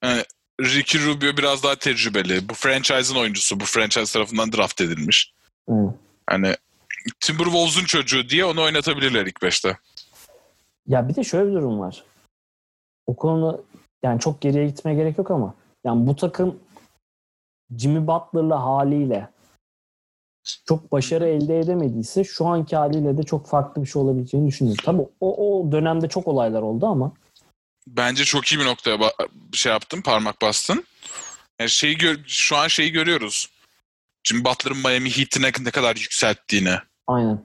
hani 0.00 0.22
Ricky 0.60 1.04
Rubio 1.04 1.36
biraz 1.36 1.62
daha 1.62 1.76
tecrübeli. 1.76 2.48
Bu 2.48 2.54
franchise'ın 2.54 3.18
oyuncusu. 3.18 3.60
Bu 3.60 3.64
franchise 3.64 4.12
tarafından 4.12 4.52
draft 4.52 4.80
edilmiş. 4.80 5.32
Hı. 5.68 5.94
Hani 6.26 6.54
Timberwolves'un 7.20 7.84
çocuğu 7.84 8.28
diye 8.28 8.44
onu 8.44 8.62
oynatabilirler 8.62 9.26
ilk 9.26 9.42
beşte. 9.42 9.78
Ya 10.86 11.08
bir 11.08 11.14
de 11.14 11.24
şöyle 11.24 11.50
bir 11.50 11.54
durum 11.54 11.80
var. 11.80 12.04
O 13.06 13.16
konuda 13.16 13.60
yani 14.02 14.20
çok 14.20 14.40
geriye 14.40 14.66
gitmeye 14.66 14.94
gerek 14.94 15.18
yok 15.18 15.30
ama 15.30 15.54
yani 15.84 16.06
bu 16.06 16.16
takım 16.16 16.58
Jimmy 17.78 18.06
Butler'la 18.06 18.62
haliyle 18.62 19.28
çok 20.66 20.92
başarı 20.92 21.28
elde 21.28 21.58
edemediyse 21.58 22.24
şu 22.24 22.46
anki 22.46 22.76
haliyle 22.76 23.18
de 23.18 23.22
çok 23.22 23.46
farklı 23.46 23.82
bir 23.82 23.86
şey 23.86 24.02
olabileceğini 24.02 24.48
düşünüyorum. 24.48 24.82
Tabii 24.84 25.08
o, 25.20 25.58
o 25.60 25.72
dönemde 25.72 26.08
çok 26.08 26.28
olaylar 26.28 26.62
oldu 26.62 26.86
ama 26.86 27.12
Bence 27.86 28.24
çok 28.24 28.52
iyi 28.52 28.60
bir 28.60 28.64
noktaya 28.64 28.98
şey 29.52 29.72
yaptın, 29.72 30.00
parmak 30.00 30.42
bastın. 30.42 30.86
Yani 31.60 31.70
şeyi 31.70 31.98
gör- 31.98 32.24
şu 32.26 32.56
an 32.56 32.68
şeyi 32.68 32.92
görüyoruz. 32.92 33.50
Jimmy 34.24 34.44
Butler'ın 34.44 34.78
Miami 34.78 35.16
Heat'i 35.16 35.42
ne, 35.42 35.52
kadar 35.52 35.96
yükselttiğini. 35.96 36.78
aynen. 37.06 37.44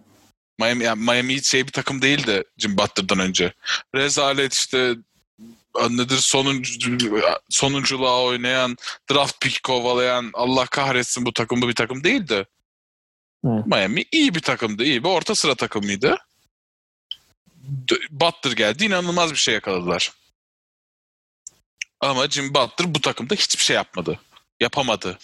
Miami, 0.59 0.83
yani 0.83 1.03
Miami 1.03 1.35
Heat 1.35 1.43
şey 1.43 1.67
bir 1.67 1.71
takım 1.71 2.01
değildi 2.01 2.43
Jimmy 2.57 2.77
Butler'dan 2.77 3.19
önce. 3.19 3.53
Rezalet 3.95 4.53
işte 4.53 4.95
nedir 5.89 6.17
sonuncu, 6.17 6.97
sonunculuğa 7.49 8.23
oynayan, 8.23 8.77
draft 9.11 9.41
pick 9.41 9.63
kovalayan, 9.63 10.29
Allah 10.33 10.65
kahretsin 10.65 11.25
bu 11.25 11.33
takım 11.33 11.61
bu 11.61 11.67
bir 11.67 11.75
takım 11.75 12.03
değildi. 12.03 12.45
Evet. 13.47 13.65
Miami 13.65 14.05
iyi 14.11 14.35
bir 14.35 14.39
takımdı, 14.39 14.83
iyi 14.83 15.03
bir 15.03 15.09
orta 15.09 15.35
sıra 15.35 15.55
takımıydı. 15.55 16.17
Butler 18.09 18.51
geldi, 18.51 18.85
inanılmaz 18.85 19.31
bir 19.31 19.37
şey 19.37 19.53
yakaladılar. 19.53 20.11
Ama 22.01 22.27
Jimmy 22.27 22.53
Butler 22.53 22.95
bu 22.95 23.01
takımda 23.01 23.35
hiçbir 23.35 23.63
şey 23.63 23.75
yapmadı. 23.75 24.19
Yapamadı. 24.59 25.17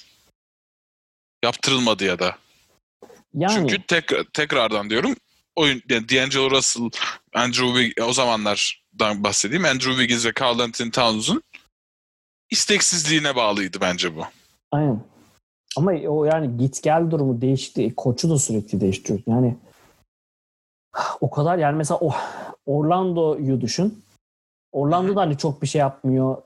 Yaptırılmadı 1.43 2.05
ya 2.05 2.19
da. 2.19 2.37
Yani 3.33 3.53
Çünkü 3.53 3.87
tekrar, 3.87 4.23
tekrardan 4.23 4.89
diyorum 4.89 5.15
oyun 5.57 5.81
yani 5.89 6.09
D'Angelo 6.09 6.51
Russell, 6.51 6.89
Andrew 7.33 7.65
Wig- 7.65 8.03
o 8.03 8.13
zamanlardan 8.13 9.23
bahsedeyim. 9.23 9.65
Andrew 9.65 9.91
Wiggins 9.91 10.25
ve 10.25 10.31
Carl 10.41 10.59
Anthony 10.59 10.91
Towns'un 10.91 11.43
isteksizliğine 12.49 13.35
bağlıydı 13.35 13.81
bence 13.81 14.15
bu. 14.15 14.23
aynen. 14.71 15.03
Ama 15.77 15.91
o 15.91 16.25
yani 16.25 16.57
git 16.57 16.83
gel 16.83 17.11
durumu 17.11 17.41
değişti. 17.41 17.93
Koçu 17.97 18.29
da 18.29 18.39
sürekli 18.39 18.81
değiştiriyor. 18.81 19.23
Yani 19.27 19.57
o 21.21 21.29
kadar 21.29 21.57
yani 21.57 21.77
mesela 21.77 21.97
o 22.01 22.15
Orlando'yu 22.65 23.61
düşün. 23.61 24.03
Orlando 24.71 25.15
da 25.15 25.21
hani 25.21 25.37
çok 25.37 25.61
bir 25.61 25.67
şey 25.67 25.79
yapmıyor. 25.79 26.37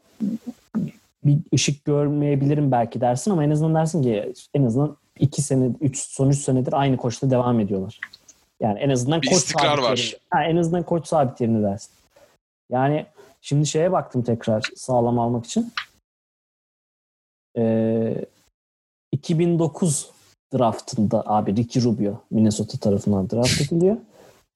Bir 1.26 1.38
ışık 1.54 1.86
görmeyebilirim 1.86 2.72
belki 2.72 3.02
dersin 3.02 3.32
ama 3.32 3.44
en 3.44 3.50
azından 3.50 3.76
dersin 3.76 4.04
ki 4.04 4.34
en 4.54 4.64
azından 4.64 4.98
iki 5.20 5.42
sene, 5.42 5.70
üç, 5.82 5.98
son 5.98 6.30
üç 6.30 6.40
senedir 6.40 6.74
aynı 6.74 6.98
koçla 6.98 7.30
devam 7.32 7.60
ediyorlar. 7.60 8.00
Yani 8.60 8.80
en 8.80 8.90
azından 8.90 9.22
Bir 9.22 9.28
koç 9.28 9.38
istikrar 9.38 9.68
sabit 9.78 9.84
var. 9.84 9.98
yerinde. 9.98 10.18
Ha, 10.30 10.44
en 10.44 10.56
azından 10.58 10.84
koç 10.84 11.08
sabit 11.08 11.42
yerinde 11.42 11.64
dersin. 11.64 11.92
Yani 12.72 13.06
şimdi 13.42 13.68
şeye 13.68 13.92
baktım 13.92 14.22
tekrar 14.24 14.64
sağlam 14.76 15.20
almak 15.20 15.46
için. 15.46 15.74
Ee, 17.58 18.26
2009 19.12 20.10
draftında 20.54 21.24
abi 21.26 21.56
Ricky 21.56 21.86
Rubio 21.86 22.22
Minnesota 22.32 22.78
tarafından 22.78 23.30
draft 23.30 23.62
ediliyor. 23.62 23.98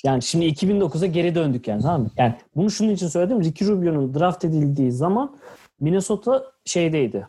Yani 0.04 0.24
şimdi 0.24 0.46
2009'a 0.46 1.06
geri 1.06 1.36
döndük 1.36 1.68
yani 1.68 1.82
tamam 1.82 2.02
mı? 2.02 2.12
Yani 2.18 2.36
bunu 2.56 2.72
şunun 2.72 2.90
için 2.90 3.08
söyledim. 3.08 3.44
Ricky 3.44 3.70
Rubio'nun 3.70 4.14
draft 4.14 4.46
edildiği 4.46 4.92
zaman 4.92 5.38
Minnesota 5.80 6.44
şeydeydi. 6.66 7.28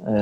Ee, 0.00 0.12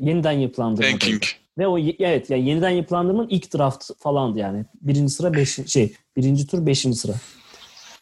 yeniden 0.00 0.32
yapılandırmadaydı. 0.32 0.98
Tanking. 0.98 1.22
Ve 1.58 1.66
o 1.66 1.78
evet 1.78 2.30
yani 2.30 2.48
yeniden 2.48 2.70
yapılandırmanın 2.70 3.28
ilk 3.28 3.54
draft 3.54 3.90
falandı 3.98 4.38
yani. 4.38 4.64
Birinci 4.80 5.12
sıra 5.12 5.34
beş, 5.34 5.58
şey 5.66 5.94
birinci 6.16 6.46
tur 6.46 6.66
beşinci 6.66 6.98
sıra. 6.98 7.12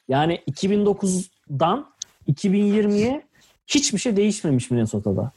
Yani 0.09 0.41
2009'dan 0.51 1.91
2020'ye 2.29 3.27
hiçbir 3.67 3.99
şey 3.99 4.17
değişmemiş 4.17 4.71
Minnesota'da. 4.71 5.33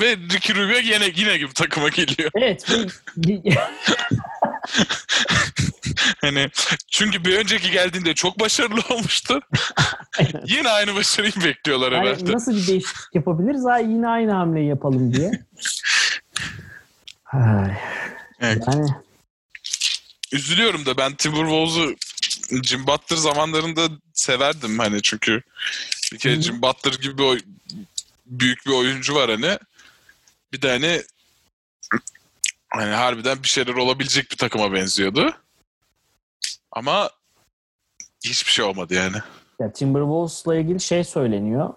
Ve 0.00 0.16
Ricky 0.16 0.58
Rubio 0.58 0.78
yine 0.78 1.12
yine 1.16 1.38
gibi 1.38 1.52
takıma 1.54 1.88
geliyor. 1.88 2.30
Evet. 2.34 2.66
Hani 6.20 6.50
çünkü 6.90 7.24
bir 7.24 7.38
önceki 7.38 7.70
geldiğinde 7.70 8.14
çok 8.14 8.40
başarılı 8.40 8.80
olmuştu. 8.90 9.40
yine 10.46 10.68
aynı 10.68 10.94
başarıyı 10.94 11.32
bekliyorlar 11.44 11.92
yani 11.92 12.08
herhalde. 12.08 12.32
nasıl 12.32 12.56
bir 12.56 12.66
değişiklik 12.66 13.14
yapabiliriz? 13.14 13.64
Ha, 13.64 13.78
yine 13.78 14.08
aynı 14.08 14.32
hamleyi 14.32 14.68
yapalım 14.68 15.14
diye. 15.14 15.30
Evet. 18.40 18.62
yani 18.72 18.88
Üzülüyorum 20.32 20.86
da 20.86 20.96
ben 20.96 21.14
Timberwolves'u 21.14 21.96
Jim 22.62 22.86
Butler 22.86 23.16
zamanlarında 23.16 23.88
severdim 24.12 24.78
hani 24.78 25.02
çünkü 25.02 25.42
bir 26.12 26.18
kere. 26.18 26.42
Jim 26.42 26.62
Butler 26.62 26.92
gibi 26.92 27.18
bir 27.18 27.22
oy- 27.22 27.42
büyük 28.26 28.66
bir 28.66 28.70
oyuncu 28.72 29.14
var 29.14 29.30
hani 29.30 29.58
bir 30.52 30.62
de 30.62 30.68
hani 30.70 31.02
hani 32.68 32.94
harbiden 32.94 33.42
bir 33.42 33.48
şeyler 33.48 33.74
olabilecek 33.74 34.30
bir 34.30 34.36
takıma 34.36 34.72
benziyordu. 34.72 35.34
Ama 36.76 37.10
hiçbir 38.24 38.50
şey 38.50 38.64
olmadı 38.64 38.94
yani. 38.94 39.16
ya 39.60 39.72
Timberwolves'la 39.72 40.56
ilgili 40.56 40.80
şey 40.80 41.04
söyleniyor 41.04 41.70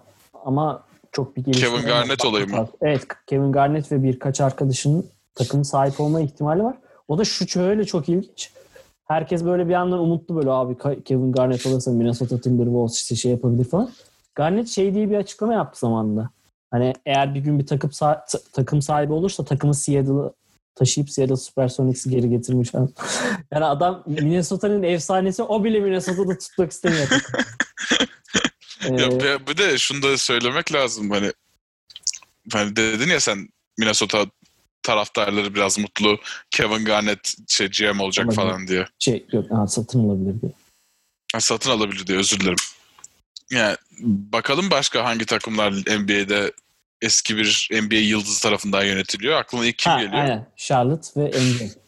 ama 0.44 0.82
çok 1.12 1.36
bir 1.36 1.44
gelişme 1.44 1.68
Kevin. 1.68 1.86
Garnett 1.86 2.24
olayı 2.24 2.46
mı? 2.48 2.68
Evet, 2.82 3.06
Kevin 3.26 3.52
Garnett 3.52 3.92
ve 3.92 4.02
birkaç 4.02 4.40
arkadaşının 4.40 5.06
takım 5.34 5.64
sahip 5.64 6.00
olma 6.00 6.20
ihtimali 6.20 6.62
var. 6.64 6.76
O 7.08 7.18
da 7.18 7.24
şu 7.24 7.48
şöyle 7.48 7.84
çok 7.84 8.08
ilginç. 8.08 8.50
Herkes 9.08 9.44
böyle 9.44 9.66
bir 9.68 9.72
yandan 9.72 9.98
umutlu 9.98 10.36
böyle 10.36 10.50
abi 10.50 11.02
Kevin 11.04 11.32
Garnett 11.32 11.66
olursa 11.66 11.90
Minnesota 11.90 12.40
Timberwolves 12.40 12.96
işte 12.96 13.16
şey 13.16 13.30
yapabilir 13.30 13.64
falan. 13.64 13.90
Garnett 14.34 14.68
şey 14.68 14.94
diye 14.94 15.10
bir 15.10 15.16
açıklama 15.16 15.52
yaptı 15.52 15.80
zamanında. 15.80 16.30
Hani 16.70 16.92
eğer 17.06 17.34
bir 17.34 17.40
gün 17.40 17.58
bir 17.58 17.66
takım 17.66 17.90
sa- 17.90 18.24
ta- 18.30 18.40
takım 18.52 18.82
sahibi 18.82 19.12
olursa 19.12 19.44
takımı 19.44 19.74
Seattle'ı 19.74 20.32
taşıyıp 20.80 21.10
Seattle 21.10 21.36
Supersonics'i 21.36 22.10
geri 22.10 22.30
getirmiş. 22.30 22.68
yani 23.52 23.64
adam 23.64 24.02
Minnesota'nın 24.06 24.82
efsanesi 24.82 25.42
o 25.42 25.64
bile 25.64 25.80
Minnesota'da 25.80 26.38
tutmak 26.38 26.72
istemiyor. 26.72 27.08
Ya 28.90 29.10
bir- 29.10 29.46
bir 29.46 29.56
de 29.56 29.78
şunu 29.78 30.02
da 30.02 30.18
söylemek 30.18 30.72
lazım 30.72 31.10
hani 31.10 31.32
hani 32.52 32.76
dedin 32.76 33.08
ya 33.10 33.20
sen 33.20 33.48
Minnesota 33.78 34.26
taraftarları 34.82 35.54
biraz 35.54 35.78
mutlu. 35.78 36.18
Kevin 36.50 36.84
Garnett 36.84 37.34
şey 37.48 37.68
GM 37.70 38.00
olacak 38.00 38.24
Olabilir. 38.26 38.36
falan 38.42 38.66
diye. 38.68 38.86
şey 38.98 39.26
yok 39.32 39.44
ha, 39.50 39.66
satın 39.66 40.08
alabilir 40.08 40.40
diye. 40.42 40.52
Ha, 41.32 41.40
satın 41.40 41.70
alabilir 41.70 42.06
diye 42.06 42.18
özür 42.18 42.40
dilerim. 42.40 42.56
Yani 43.50 43.76
bakalım 44.02 44.70
başka 44.70 45.04
hangi 45.04 45.26
takımlar 45.26 45.72
NBA'de 45.72 46.52
eski 47.02 47.36
bir 47.36 47.68
NBA 47.82 47.94
yıldızı 47.94 48.42
tarafından 48.42 48.84
yönetiliyor. 48.84 49.36
Aklına 49.38 49.66
ilk 49.66 49.78
kim 49.78 49.92
Ha, 49.92 50.02
geliyor? 50.02 50.22
aynen. 50.22 50.46
Charlotte 50.56 51.20
ve 51.20 51.28
NBA. 51.28 51.64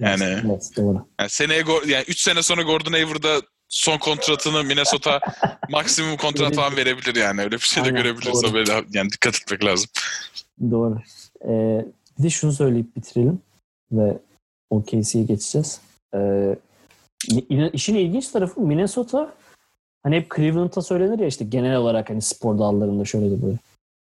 Yani- 0.00 0.42
Evet 0.46 0.70
doğru. 0.76 1.06
Yani 1.20 1.30
seneye 1.30 1.64
yani 1.86 2.04
3 2.08 2.20
sene 2.20 2.42
sonra 2.42 2.62
Gordon 2.62 2.92
Hayward'a 2.92 3.40
son 3.68 3.98
kontratını 3.98 4.64
Minnesota 4.64 5.20
maksimum 5.70 6.16
kontrat 6.16 6.54
falan 6.54 6.76
verebilir 6.76 7.14
yani. 7.16 7.40
Öyle 7.40 7.56
bir 7.56 7.60
şey 7.60 7.84
de 7.84 7.88
Aynen, 7.88 8.02
görebiliriz. 8.02 8.42
doğru. 8.42 8.54
Böyle, 8.54 8.72
yani 8.92 9.10
dikkat 9.10 9.34
etmek 9.42 9.64
lazım. 9.64 9.90
Doğru. 10.70 10.98
Ee, 11.44 11.84
bir 12.18 12.22
de 12.22 12.30
şunu 12.30 12.52
söyleyip 12.52 12.96
bitirelim 12.96 13.40
ve 13.92 14.18
OKC'ye 14.70 15.24
geçeceğiz. 15.24 15.80
Ee, 16.14 16.56
işin 17.72 17.94
ilginç 17.94 18.28
tarafı 18.28 18.60
Minnesota 18.60 19.34
hani 20.02 20.16
hep 20.16 20.36
Cleveland'a 20.36 20.82
söylenir 20.82 21.18
ya 21.18 21.26
işte 21.26 21.44
genel 21.44 21.76
olarak 21.76 22.10
hani 22.10 22.22
spor 22.22 22.58
dallarında 22.58 23.04
şöyle 23.04 23.30
de 23.30 23.42
böyle. 23.42 23.56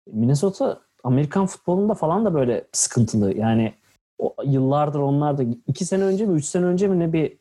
Minnesota 0.08 0.82
Amerikan 1.04 1.46
futbolunda 1.46 1.94
falan 1.94 2.26
da 2.26 2.34
böyle 2.34 2.68
sıkıntılı. 2.72 3.38
Yani 3.38 3.74
o, 4.18 4.36
yıllardır 4.46 5.00
onlar 5.00 5.38
da 5.38 5.44
iki 5.68 5.86
sene 5.86 6.04
önce 6.04 6.26
mi 6.26 6.38
üç 6.38 6.46
sene 6.46 6.66
önce 6.66 6.88
mi 6.88 7.00
ne 7.00 7.14
bir 7.14 7.38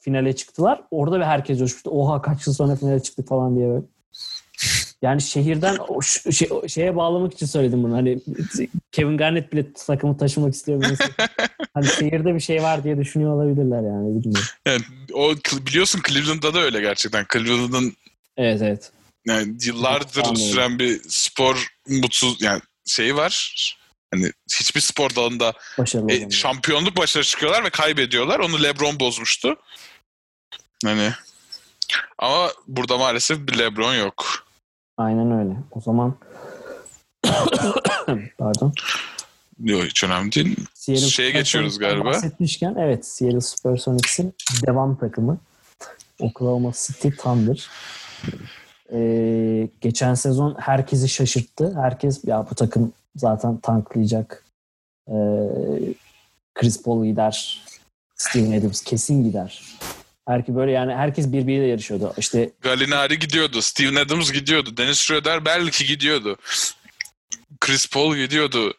finale 0.00 0.36
çıktılar. 0.36 0.82
Orada 0.90 1.18
bir 1.18 1.24
herkes 1.24 1.58
coşmuştu. 1.58 1.90
Oha 1.90 2.22
kaç 2.22 2.46
yıl 2.46 2.54
sonra 2.54 2.76
finale 2.76 3.02
çıktık 3.02 3.28
falan 3.28 3.56
diye 3.56 3.68
böyle. 3.68 3.84
Yani 5.02 5.20
şehirden 5.22 5.76
o 5.88 6.02
şey, 6.02 6.48
şeye 6.68 6.96
bağlamak 6.96 7.34
için 7.34 7.46
söyledim 7.46 7.82
bunu. 7.82 7.94
Hani 7.94 8.20
Kevin 8.92 9.16
Garnett 9.16 9.52
bile 9.52 9.72
takımı 9.72 10.16
taşımak 10.16 10.54
istiyor. 10.54 10.84
Hani 11.74 11.86
şehirde 11.86 12.34
bir 12.34 12.40
şey 12.40 12.62
var 12.62 12.84
diye 12.84 12.98
düşünüyor 12.98 13.34
olabilirler 13.34 13.82
yani. 13.82 14.08
Bilmiyorum. 14.08 14.48
Yani 14.66 14.80
o 15.14 15.34
biliyorsun 15.66 16.00
Cleveland'da 16.08 16.54
da 16.54 16.58
öyle 16.58 16.80
gerçekten. 16.80 17.26
Cleveland'ın 17.32 17.92
Evet 18.36 18.62
evet. 18.62 18.92
Yani 19.26 19.56
yıllardır 19.62 20.20
Anladım. 20.20 20.36
süren 20.36 20.78
bir 20.78 21.00
spor 21.08 21.66
mutsuz 21.88 22.42
yani 22.42 22.60
şeyi 22.86 23.16
var. 23.16 23.54
Hani 24.14 24.32
hiçbir 24.60 24.80
spor 24.80 25.14
dalında 25.14 25.52
Başarılı 25.78 26.12
e, 26.12 26.30
şampiyonluk 26.30 26.96
başarı 26.96 27.24
çıkıyorlar 27.24 27.64
ve 27.64 27.70
kaybediyorlar. 27.70 28.38
Onu 28.38 28.62
LeBron 28.62 29.00
bozmuştu. 29.00 29.56
Hani 30.84 31.12
ama 32.18 32.50
burada 32.66 32.98
maalesef 32.98 33.38
bir 33.38 33.58
LeBron 33.58 33.94
yok. 33.94 34.46
Aynen 34.98 35.38
öyle. 35.38 35.56
O 35.70 35.80
zaman 35.80 36.16
pardon. 38.38 38.74
Yok 39.60 39.84
hiç 39.84 40.04
önemli 40.04 40.32
değil. 40.32 40.56
Seattle 40.74 41.06
Şeye 41.06 41.30
geçiyoruz 41.30 41.78
galiba. 41.78 42.04
Bahsetmişken 42.04 42.74
evet 42.78 43.06
Seattle 43.06 43.40
Supersonics'in 43.40 44.34
devam 44.66 44.96
takımı 44.98 45.38
Oklahoma 46.18 46.72
City 46.86 47.08
Thunder. 47.08 47.70
Ee, 48.92 49.68
geçen 49.80 50.14
sezon 50.14 50.56
herkesi 50.60 51.08
şaşırttı. 51.08 51.74
Herkes 51.76 52.20
ya 52.24 52.46
bu 52.50 52.54
takım 52.54 52.92
zaten 53.16 53.56
tanklayacak. 53.60 54.44
Ee, 55.08 55.14
Chris 56.54 56.82
Paul 56.82 57.04
gider. 57.04 57.62
Steven 58.16 58.58
Adams 58.60 58.82
kesin 58.84 59.24
gider. 59.24 59.62
Herkes 60.28 60.54
böyle 60.54 60.72
yani 60.72 60.94
herkes 60.94 61.32
birbiriyle 61.32 61.66
yarışıyordu. 61.66 62.14
İşte 62.18 62.50
Gallinari 62.60 63.18
gidiyordu. 63.18 63.62
Steven 63.62 63.94
Adams 63.94 64.32
gidiyordu. 64.32 64.76
Dennis 64.76 64.98
Schroeder 65.00 65.44
belki 65.44 65.86
gidiyordu. 65.86 66.36
Chris 67.60 67.90
Paul 67.90 68.16
gidiyordu. 68.16 68.74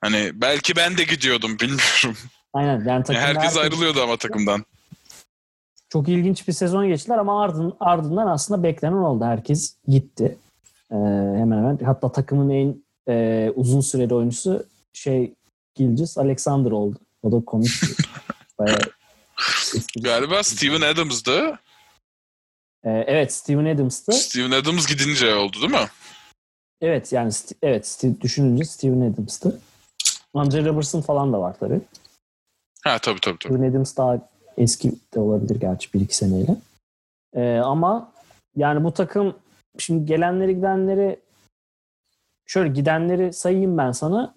Hani 0.00 0.30
belki 0.34 0.76
ben 0.76 0.98
de 0.98 1.04
gidiyordum 1.04 1.58
bilmiyorum. 1.60 2.16
aynen 2.54 2.72
yani 2.72 2.86
Yani 2.88 3.18
herkes 3.18 3.42
herkes- 3.42 3.56
ayrılıyordu 3.56 4.02
ama 4.02 4.16
takımdan. 4.16 4.64
Çok 5.90 6.08
ilginç 6.08 6.48
bir 6.48 6.52
sezon 6.52 6.88
geçtiler 6.88 7.18
ama 7.18 7.42
ardın, 7.42 7.76
ardından 7.80 8.26
aslında 8.26 8.62
beklenen 8.62 8.96
oldu. 8.96 9.24
Herkes 9.24 9.76
gitti. 9.88 10.38
Ee, 10.90 10.94
hemen 11.36 11.56
hemen. 11.58 11.78
Hatta 11.84 12.12
takımın 12.12 12.50
en 12.50 12.82
e, 13.08 13.50
uzun 13.56 13.80
süreli 13.80 14.14
oyuncusu 14.14 14.66
şey 14.92 15.34
Gilgis 15.74 16.18
Alexander 16.18 16.70
oldu. 16.70 16.96
O 17.22 17.32
da 17.32 17.44
komik. 17.44 17.70
Bayağı 18.58 18.80
Galiba 20.00 20.42
Steven 20.42 20.80
Adams'dı. 20.80 21.58
Ee, 22.84 23.04
evet 23.06 23.32
Steven 23.32 23.64
Adams'tı. 23.64 24.12
Steven 24.12 24.50
Adams 24.50 24.86
gidince 24.86 25.34
oldu 25.34 25.56
değil 25.60 25.70
mi? 25.72 25.88
Evet 26.80 27.12
yani 27.12 27.28
St- 27.30 27.54
evet 27.62 27.84
St- 27.86 28.20
düşününce 28.20 28.64
Steven 28.64 29.12
Adams'tı. 29.12 29.60
Andre 30.34 30.64
Robertson 30.64 31.00
falan 31.00 31.32
da 31.32 31.40
var 31.40 31.56
tabii. 31.60 31.80
Ha 32.84 32.98
tabii 32.98 33.20
tabii 33.20 33.38
tabii. 33.38 33.54
Steven 33.54 33.70
Adams 33.70 33.96
daha 33.96 34.28
eski 34.56 34.92
de 35.14 35.20
olabilir 35.20 35.60
gerçi 35.60 35.92
bir 35.94 36.00
iki 36.00 36.16
seneyle. 36.16 36.56
Ee, 37.34 37.58
ama 37.64 38.12
yani 38.56 38.84
bu 38.84 38.92
takım 38.92 39.34
şimdi 39.78 40.06
gelenleri 40.06 40.54
gidenleri 40.54 41.20
şöyle 42.46 42.68
gidenleri 42.68 43.32
sayayım 43.32 43.78
ben 43.78 43.92
sana. 43.92 44.34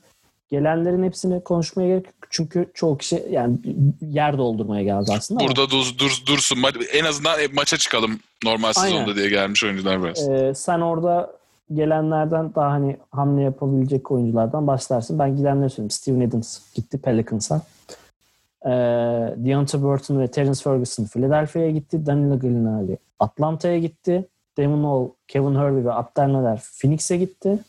Gelenlerin 0.49 1.03
hepsini 1.03 1.43
konuşmaya 1.43 1.88
gerek 1.88 2.05
yok. 2.05 2.16
Çünkü 2.30 2.72
çoğu 2.74 2.97
kişi 2.97 3.28
yani 3.32 3.57
yer 4.01 4.38
doldurmaya 4.38 4.84
geldi 4.84 5.11
aslında. 5.18 5.39
ama, 5.39 5.49
Burada 5.49 5.70
dur, 5.70 5.95
dur, 5.97 6.24
dursun. 6.26 6.57
En 6.93 7.05
azından 7.05 7.39
e, 7.39 7.47
maça 7.53 7.78
çıkalım 7.78 8.20
normal 8.43 8.72
Aynen. 8.76 8.89
sezonda 8.91 9.16
diye 9.16 9.30
gelmiş 9.30 9.64
oyuncular 9.64 10.03
biraz. 10.03 10.30
e, 10.30 10.53
sen 10.55 10.80
orada 10.80 11.34
gelenlerden 11.74 12.55
daha 12.55 12.72
hani 12.72 12.97
hamle 13.11 13.41
yapabilecek 13.41 14.11
oyunculardan 14.11 14.68
başlarsın. 14.68 15.20
Ben 15.20 15.38
gidenleri 15.38 15.70
söyleyeyim. 15.70 15.91
Steven 15.91 16.28
Adams 16.30 16.59
gitti 16.76 16.97
Pelicans'a. 16.97 17.61
E, 18.66 18.70
Deontay 19.45 19.82
Burton 19.82 20.20
ve 20.20 20.32
Terence 20.32 20.64
Ferguson 20.64 21.05
Philadelphia'ya 21.05 21.72
gitti. 21.72 22.05
Danilo 22.05 22.39
Gallinari 22.39 22.97
Atlanta'ya 23.20 23.80
gitti. 23.80 24.30
Damon 24.57 24.84
Hall, 24.84 25.09
Kevin 25.28 25.55
Hurley 25.55 25.86
ve 25.86 25.93
Abdel 25.93 26.34
Nader 26.34 26.61
Phoenix'e 26.82 27.18
gitti. 27.18 27.59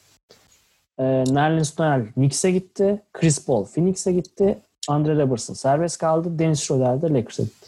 E, 0.98 1.04
Nerlens 1.04 1.78
Noel 1.78 2.12
Knicks'e 2.12 2.50
gitti. 2.50 3.02
Chris 3.12 3.46
Paul 3.46 3.64
Phoenix'e 3.64 4.12
gitti. 4.12 4.58
Andre 4.88 5.16
Robertson 5.16 5.54
serbest 5.54 5.98
kaldı. 5.98 6.38
Dennis 6.38 6.60
Schroeder 6.62 7.02
de 7.02 7.14
Lakers'a 7.14 7.42
gitti. 7.42 7.66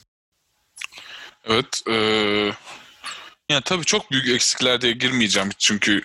Evet. 1.45 1.83
E, 1.89 1.95
yani 3.49 3.63
tabii 3.65 3.85
çok 3.85 4.11
büyük 4.11 4.29
eksikler 4.29 4.81
diye 4.81 4.93
girmeyeceğim 4.93 5.49
çünkü 5.59 6.03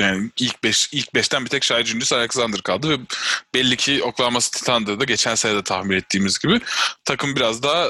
yani 0.00 0.30
ilk 0.38 0.64
beş 0.64 0.88
ilk 0.92 1.14
beşten 1.14 1.44
bir 1.44 1.50
tek 1.50 1.64
Shai 1.64 1.84
Gilgeous 1.84 2.12
Alexander 2.12 2.62
kaldı 2.62 2.90
ve 2.90 2.98
belli 3.54 3.76
ki 3.76 4.02
Oklahoma 4.02 4.40
City 4.40 4.64
Thunder'da 4.64 5.04
geçen 5.04 5.34
sene 5.34 5.54
de 5.54 5.62
tahmin 5.62 5.96
ettiğimiz 5.96 6.38
gibi 6.38 6.60
takım 7.04 7.36
biraz 7.36 7.62
daha 7.62 7.88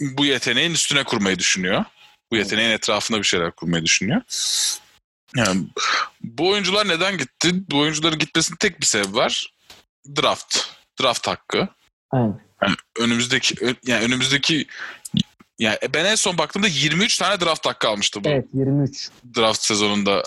bu 0.00 0.24
yeteneğin 0.24 0.74
üstüne 0.74 1.04
kurmayı 1.04 1.38
düşünüyor. 1.38 1.84
Bu 2.32 2.36
yeteneğin 2.36 2.70
etrafında 2.70 3.18
bir 3.18 3.24
şeyler 3.24 3.50
kurmayı 3.52 3.84
düşünüyor. 3.84 4.22
Yani 5.36 5.66
bu 6.20 6.48
oyuncular 6.48 6.88
neden 6.88 7.18
gitti? 7.18 7.70
Bu 7.70 7.78
oyuncuların 7.78 8.18
gitmesinin 8.18 8.56
tek 8.56 8.80
bir 8.80 8.86
sebebi 8.86 9.14
var. 9.14 9.52
Draft. 10.16 10.58
Draft 11.02 11.26
hakkı. 11.26 11.68
Aynen. 12.10 12.40
Yani 12.62 12.76
önümüzdeki 12.98 13.54
yani 13.86 14.04
önümüzdeki 14.04 14.66
yani 15.58 15.78
ben 15.94 16.04
en 16.04 16.14
son 16.14 16.38
baktığımda 16.38 16.66
23 16.66 17.18
tane 17.18 17.40
draft 17.40 17.66
hakkı 17.66 17.88
almıştı 17.88 18.24
bu 18.24 18.28
Evet 18.28 18.46
23. 18.52 19.10
draft 19.36 19.62
sezonunda 19.62 20.22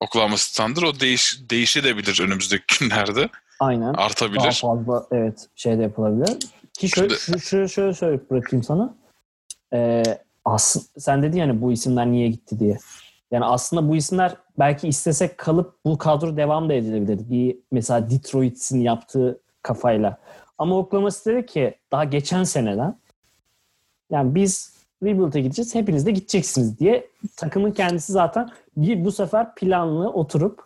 Oklahoma 0.00 0.36
Thunder. 0.36 0.82
O 0.82 1.00
değiş, 1.00 1.40
değişebilir 1.50 2.20
önümüzdeki 2.20 2.64
günlerde. 2.80 3.28
Aynen. 3.60 3.94
Daha 3.94 4.04
Artabilir. 4.04 4.52
fazla 4.52 5.06
evet 5.10 5.48
şey 5.56 5.78
de 5.78 5.82
yapılabilir. 5.82 6.36
Ki 6.72 6.88
şöyle, 6.88 7.14
şu, 7.14 7.38
şu, 7.38 7.68
şöyle 7.68 7.94
söyleyip 7.94 8.30
bırakayım 8.30 8.62
sana. 8.62 8.94
Ee, 9.72 10.02
aslında 10.44 10.86
sen 10.98 11.22
dedin 11.22 11.38
yani 11.38 11.60
bu 11.62 11.72
isimler 11.72 12.06
niye 12.06 12.28
gitti 12.28 12.58
diye. 12.58 12.78
Yani 13.30 13.44
aslında 13.44 13.88
bu 13.88 13.96
isimler 13.96 14.36
belki 14.58 14.88
istesek 14.88 15.38
kalıp 15.38 15.74
bu 15.84 15.98
kadro 15.98 16.36
devam 16.36 16.68
da 16.68 16.74
edilebilirdi. 16.74 17.30
Bir 17.30 17.58
mesela 17.72 18.10
Detroit'in 18.10 18.80
yaptığı 18.80 19.40
kafayla. 19.62 20.18
Ama 20.58 20.78
Oklahoma 20.78 21.10
City 21.10 21.30
dedi 21.30 21.46
ki 21.46 21.74
daha 21.92 22.04
geçen 22.04 22.44
seneden 22.44 22.98
yani 24.10 24.34
biz 24.34 24.77
rebuild'e 25.04 25.40
gideceğiz. 25.40 25.74
Hepiniz 25.74 26.06
de 26.06 26.10
gideceksiniz 26.10 26.78
diye 26.78 27.10
takımın 27.36 27.72
kendisi 27.72 28.12
zaten 28.12 28.50
bir 28.76 29.04
bu 29.04 29.12
sefer 29.12 29.54
planlı 29.54 30.08
oturup 30.10 30.64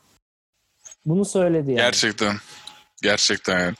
bunu 1.05 1.24
söyledi 1.24 1.70
yani. 1.70 1.76
Gerçekten. 1.76 2.37
Gerçekten 3.03 3.61
yani. 3.61 3.74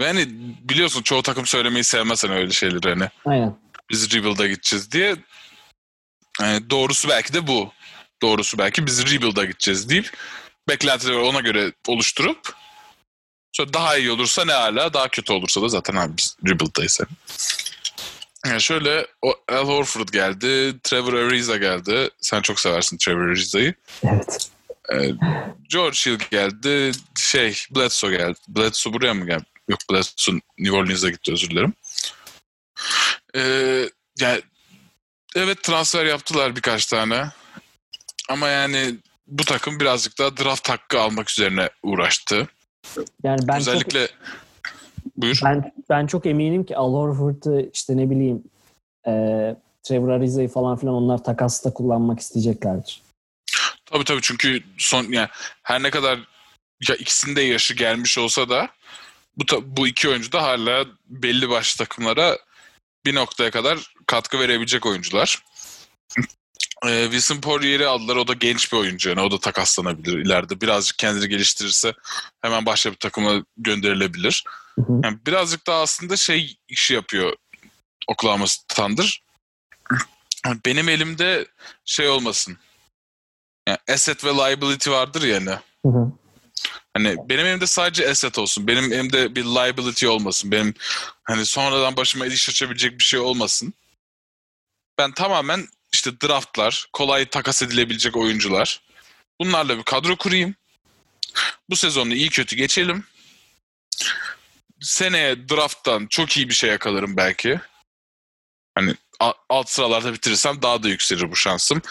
Ve 0.00 0.06
hani 0.06 0.28
biliyorsun 0.68 1.02
çoğu 1.02 1.22
takım 1.22 1.46
söylemeyi 1.46 1.84
sevmez 1.84 2.24
hani 2.24 2.34
öyle 2.34 2.50
şeyleri 2.50 2.88
hani. 2.88 3.08
Aynen. 3.24 3.56
Biz 3.90 4.14
rebuild'a 4.14 4.46
gideceğiz 4.46 4.92
diye. 4.92 5.16
Yani 6.40 6.70
doğrusu 6.70 7.08
belki 7.08 7.34
de 7.34 7.46
bu. 7.46 7.72
doğrusu 8.22 8.58
belki 8.58 8.86
biz 8.86 9.14
rebuild'a 9.14 9.44
gideceğiz 9.44 9.88
deyip 9.88 10.12
beklentileri 10.68 11.16
ona 11.16 11.40
göre 11.40 11.72
oluşturup 11.88 12.54
sonra 13.52 13.72
daha 13.72 13.96
iyi 13.96 14.10
olursa 14.10 14.44
ne 14.44 14.52
hala 14.52 14.92
daha 14.92 15.08
kötü 15.08 15.32
olursa 15.32 15.62
da 15.62 15.68
zaten 15.68 15.96
abi 15.96 16.16
biz 16.16 16.36
rebuild'dayız. 16.46 17.00
Yani 17.00 17.10
şöyle 18.58 19.06
o 19.22 19.34
Al 19.48 19.68
Horford 19.68 20.08
geldi, 20.08 20.80
Trevor 20.82 21.12
Ariza 21.12 21.56
geldi. 21.56 22.10
Sen 22.20 22.42
çok 22.42 22.60
seversin 22.60 22.98
Trevor 22.98 23.28
Ariza'yı. 23.28 23.74
Evet. 24.04 24.50
Ee, 24.92 25.10
George 25.68 25.98
Hill 26.06 26.18
geldi. 26.30 26.92
Şey 27.18 27.62
Bledsoe 27.70 28.10
geldi. 28.10 28.38
Bledsoe 28.48 28.92
buraya 28.92 29.14
mı 29.14 29.26
geldi? 29.26 29.44
Yok 29.68 29.78
Bledsoe 29.90 30.34
New 30.58 30.76
Orleans'a 30.76 31.10
gitti 31.10 31.32
özür 31.32 31.50
dilerim. 31.50 31.74
Ee, 33.34 33.88
yani 34.20 34.42
evet 35.36 35.62
transfer 35.62 36.04
yaptılar 36.04 36.56
birkaç 36.56 36.86
tane. 36.86 37.24
Ama 38.28 38.48
yani 38.48 38.94
bu 39.26 39.44
takım 39.44 39.80
birazcık 39.80 40.18
daha 40.18 40.36
draft 40.36 40.68
hakkı 40.68 41.00
almak 41.00 41.30
üzerine 41.30 41.70
uğraştı. 41.82 42.48
Yani 43.22 43.48
ben 43.48 43.56
Özellikle 43.56 44.06
çok, 44.06 44.16
buyur. 45.16 45.40
ben 45.44 45.72
ben 45.90 46.06
çok 46.06 46.26
eminim 46.26 46.64
ki 46.64 46.76
Al 46.76 46.92
Horford'u 46.92 47.60
işte 47.72 47.96
ne 47.96 48.10
bileyim 48.10 48.42
e, 49.06 49.12
Trevor 49.82 50.08
Ariza'yı 50.08 50.48
falan 50.48 50.76
filan 50.76 50.94
onlar 50.94 51.24
takasta 51.24 51.74
kullanmak 51.74 52.20
isteyeceklerdir. 52.20 53.02
Tabii 53.86 54.04
tabii 54.04 54.22
çünkü 54.22 54.62
son 54.78 55.04
yani 55.12 55.28
her 55.62 55.82
ne 55.82 55.90
kadar 55.90 56.18
ya 56.88 56.96
ikisinin 56.96 57.36
de 57.36 57.42
yaşı 57.42 57.74
gelmiş 57.74 58.18
olsa 58.18 58.48
da 58.48 58.68
bu 59.36 59.44
bu 59.66 59.88
iki 59.88 60.08
oyuncu 60.08 60.32
da 60.32 60.42
hala 60.42 60.86
belli 61.08 61.50
başlı 61.50 61.84
takımlara 61.84 62.38
bir 63.04 63.14
noktaya 63.14 63.50
kadar 63.50 63.94
katkı 64.06 64.40
verebilecek 64.40 64.86
oyuncular. 64.86 65.42
Ee, 66.86 67.02
Wilson 67.02 67.40
Poirier'i 67.40 67.86
aldılar. 67.86 68.16
O 68.16 68.28
da 68.28 68.32
genç 68.32 68.72
bir 68.72 68.78
oyuncu. 68.78 69.08
Yani 69.08 69.20
o 69.20 69.30
da 69.30 69.40
takaslanabilir 69.40 70.18
ileride. 70.18 70.60
Birazcık 70.60 70.98
kendini 70.98 71.28
geliştirirse 71.28 71.94
hemen 72.40 72.66
başka 72.66 72.90
bir 72.90 72.96
takıma 72.96 73.44
gönderilebilir. 73.56 74.44
Yani 75.04 75.18
birazcık 75.26 75.66
daha 75.66 75.80
aslında 75.80 76.16
şey 76.16 76.56
işi 76.68 76.94
yapıyor 76.94 77.36
Oklahoma 78.08 78.44
Thunder. 78.68 79.22
Benim 80.66 80.88
elimde 80.88 81.46
şey 81.84 82.08
olmasın. 82.08 82.58
Yani 83.68 83.78
asset 83.88 84.24
ve 84.24 84.28
liability 84.28 84.90
vardır 84.90 85.22
yani. 85.22 85.50
Hı 85.82 85.88
hı. 85.88 86.12
Hani 86.94 87.16
benim 87.28 87.46
elimde 87.46 87.66
sadece 87.66 88.10
asset 88.10 88.38
olsun. 88.38 88.66
Benim 88.66 88.92
elimde 88.92 89.34
bir 89.34 89.44
liability 89.44 90.08
olmasın. 90.08 90.52
Benim 90.52 90.74
hani 91.24 91.46
sonradan 91.46 91.96
başıma 91.96 92.26
iş 92.26 92.48
açabilecek 92.48 92.98
bir 92.98 93.04
şey 93.04 93.20
olmasın. 93.20 93.74
Ben 94.98 95.12
tamamen 95.12 95.68
işte 95.92 96.20
draftlar, 96.20 96.86
kolay 96.92 97.24
takas 97.24 97.62
edilebilecek 97.62 98.16
oyuncular. 98.16 98.80
Bunlarla 99.40 99.78
bir 99.78 99.82
kadro 99.82 100.16
kurayım. 100.16 100.54
Bu 101.70 101.76
sezonu 101.76 102.14
iyi 102.14 102.28
kötü 102.28 102.56
geçelim. 102.56 103.04
Seneye 104.80 105.48
drafttan 105.48 106.06
çok 106.06 106.36
iyi 106.36 106.48
bir 106.48 106.54
şey 106.54 106.70
yakalarım 106.70 107.16
belki. 107.16 107.60
Hani 108.74 108.94
alt 109.48 109.70
sıralarda 109.70 110.12
bitirirsem 110.12 110.62
daha 110.62 110.82
da 110.82 110.88
yükselir 110.88 111.30
bu 111.30 111.36
şansım. 111.36 111.82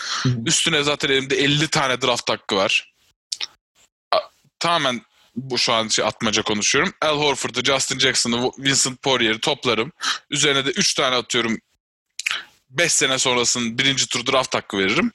Üstüne 0.46 0.84
zaten 0.84 1.10
elimde 1.10 1.36
50 1.36 1.68
tane 1.68 2.02
draft 2.02 2.30
hakkı 2.30 2.56
var. 2.56 2.94
Tamamen 4.60 5.02
bu 5.36 5.58
şu 5.58 5.74
an 5.74 5.88
şey 5.88 6.06
atmaca 6.06 6.42
konuşuyorum. 6.42 6.94
Al 7.02 7.18
Horford'u, 7.18 7.64
Justin 7.64 8.00
Jackson'ı, 8.00 8.52
Vincent 8.58 9.02
Poirier'i 9.02 9.40
toplarım. 9.40 9.92
Üzerine 10.30 10.66
de 10.66 10.70
3 10.70 10.94
tane 10.94 11.16
atıyorum. 11.16 11.58
5 12.70 12.94
sene 12.94 13.18
sonrasının 13.18 13.78
birinci 13.78 14.08
tur 14.08 14.26
draft 14.26 14.56
hakkı 14.56 14.78
veririm. 14.78 15.12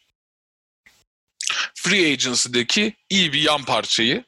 Free 1.74 2.12
Agency'deki 2.12 2.94
iyi 3.10 3.32
bir 3.32 3.40
yan 3.40 3.64
parçayı 3.64 4.24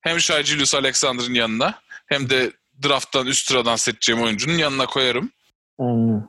hem 0.00 0.20
Shai 0.20 0.44
Gilgeous 0.44 0.74
Alexander'ın 0.74 1.34
yanına 1.34 1.80
hem 2.06 2.30
de 2.30 2.52
drafttan 2.82 3.26
üst 3.26 3.48
sıradan 3.48 3.76
seçeceğim 3.76 4.22
oyuncunun 4.22 4.58
yanına 4.58 4.86
koyarım. 4.86 5.32
Aynen. 5.78 6.28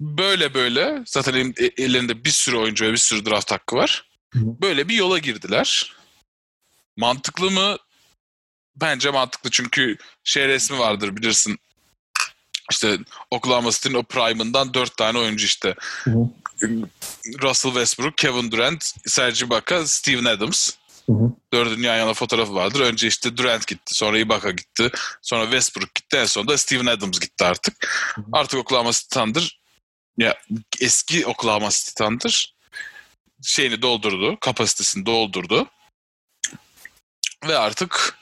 Böyle 0.00 0.54
böyle 0.54 1.02
zaten 1.06 1.54
e- 1.56 1.82
ellerinde 1.82 2.24
bir 2.24 2.30
sürü 2.30 2.56
oyuncu 2.56 2.84
ve 2.84 2.92
bir 2.92 2.96
sürü 2.96 3.26
draft 3.26 3.50
hakkı 3.50 3.76
var. 3.76 4.08
Böyle 4.34 4.88
bir 4.88 4.94
yola 4.94 5.18
girdiler. 5.18 5.92
Mantıklı 6.96 7.50
mı? 7.50 7.76
Bence 8.76 9.10
mantıklı 9.10 9.50
çünkü 9.50 9.96
şey 10.24 10.48
resmi 10.48 10.78
vardır 10.78 11.16
bilirsin. 11.16 11.58
İşte 12.70 12.98
Oklahoma 13.30 13.70
City'nin 13.70 13.94
o 13.94 14.02
prime'ından 14.02 14.74
dört 14.74 14.96
tane 14.96 15.18
oyuncu 15.18 15.46
işte. 15.46 15.74
Russell 17.42 17.72
Westbrook, 17.72 18.18
Kevin 18.18 18.50
Durant, 18.50 18.94
Serge 19.06 19.46
Ibaka, 19.46 19.86
Steven 19.86 20.24
Adams. 20.24 20.70
Hı 21.06 21.12
hı. 21.12 21.32
Dördünün 21.52 21.82
yan 21.82 21.96
yana 21.96 22.14
fotoğrafı 22.14 22.54
vardır. 22.54 22.80
Önce 22.80 23.06
işte 23.06 23.36
Durant 23.36 23.66
gitti, 23.66 23.94
sonra 23.94 24.18
Ibaka 24.18 24.50
gitti, 24.50 24.90
sonra 25.22 25.44
Westbrook 25.44 25.94
gitti, 25.94 26.16
en 26.16 26.24
sonunda 26.24 26.58
Steven 26.58 26.86
Adams 26.86 27.20
gitti 27.20 27.44
artık. 27.44 27.86
Hı 28.14 28.20
hı. 28.20 28.24
Artık 28.32 28.60
Oklahoma 28.60 28.92
City 28.92 29.18
Thunder, 29.18 29.60
ya 30.18 30.34
eski 30.80 31.26
Oklahoma 31.26 31.70
City 31.70 32.04
Thunder 32.04 32.54
şeyini 33.42 33.82
doldurdu, 33.82 34.36
kapasitesini 34.40 35.06
doldurdu. 35.06 35.66
Ve 37.48 37.58
artık 37.58 38.18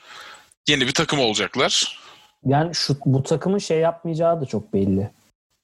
yeni 0.67 0.87
bir 0.87 0.93
takım 0.93 1.19
olacaklar. 1.19 1.99
Yani 2.45 2.75
şu 2.75 2.97
bu 3.05 3.23
takımın 3.23 3.57
şey 3.57 3.79
yapmayacağı 3.79 4.41
da 4.41 4.45
çok 4.45 4.73
belli. 4.73 5.11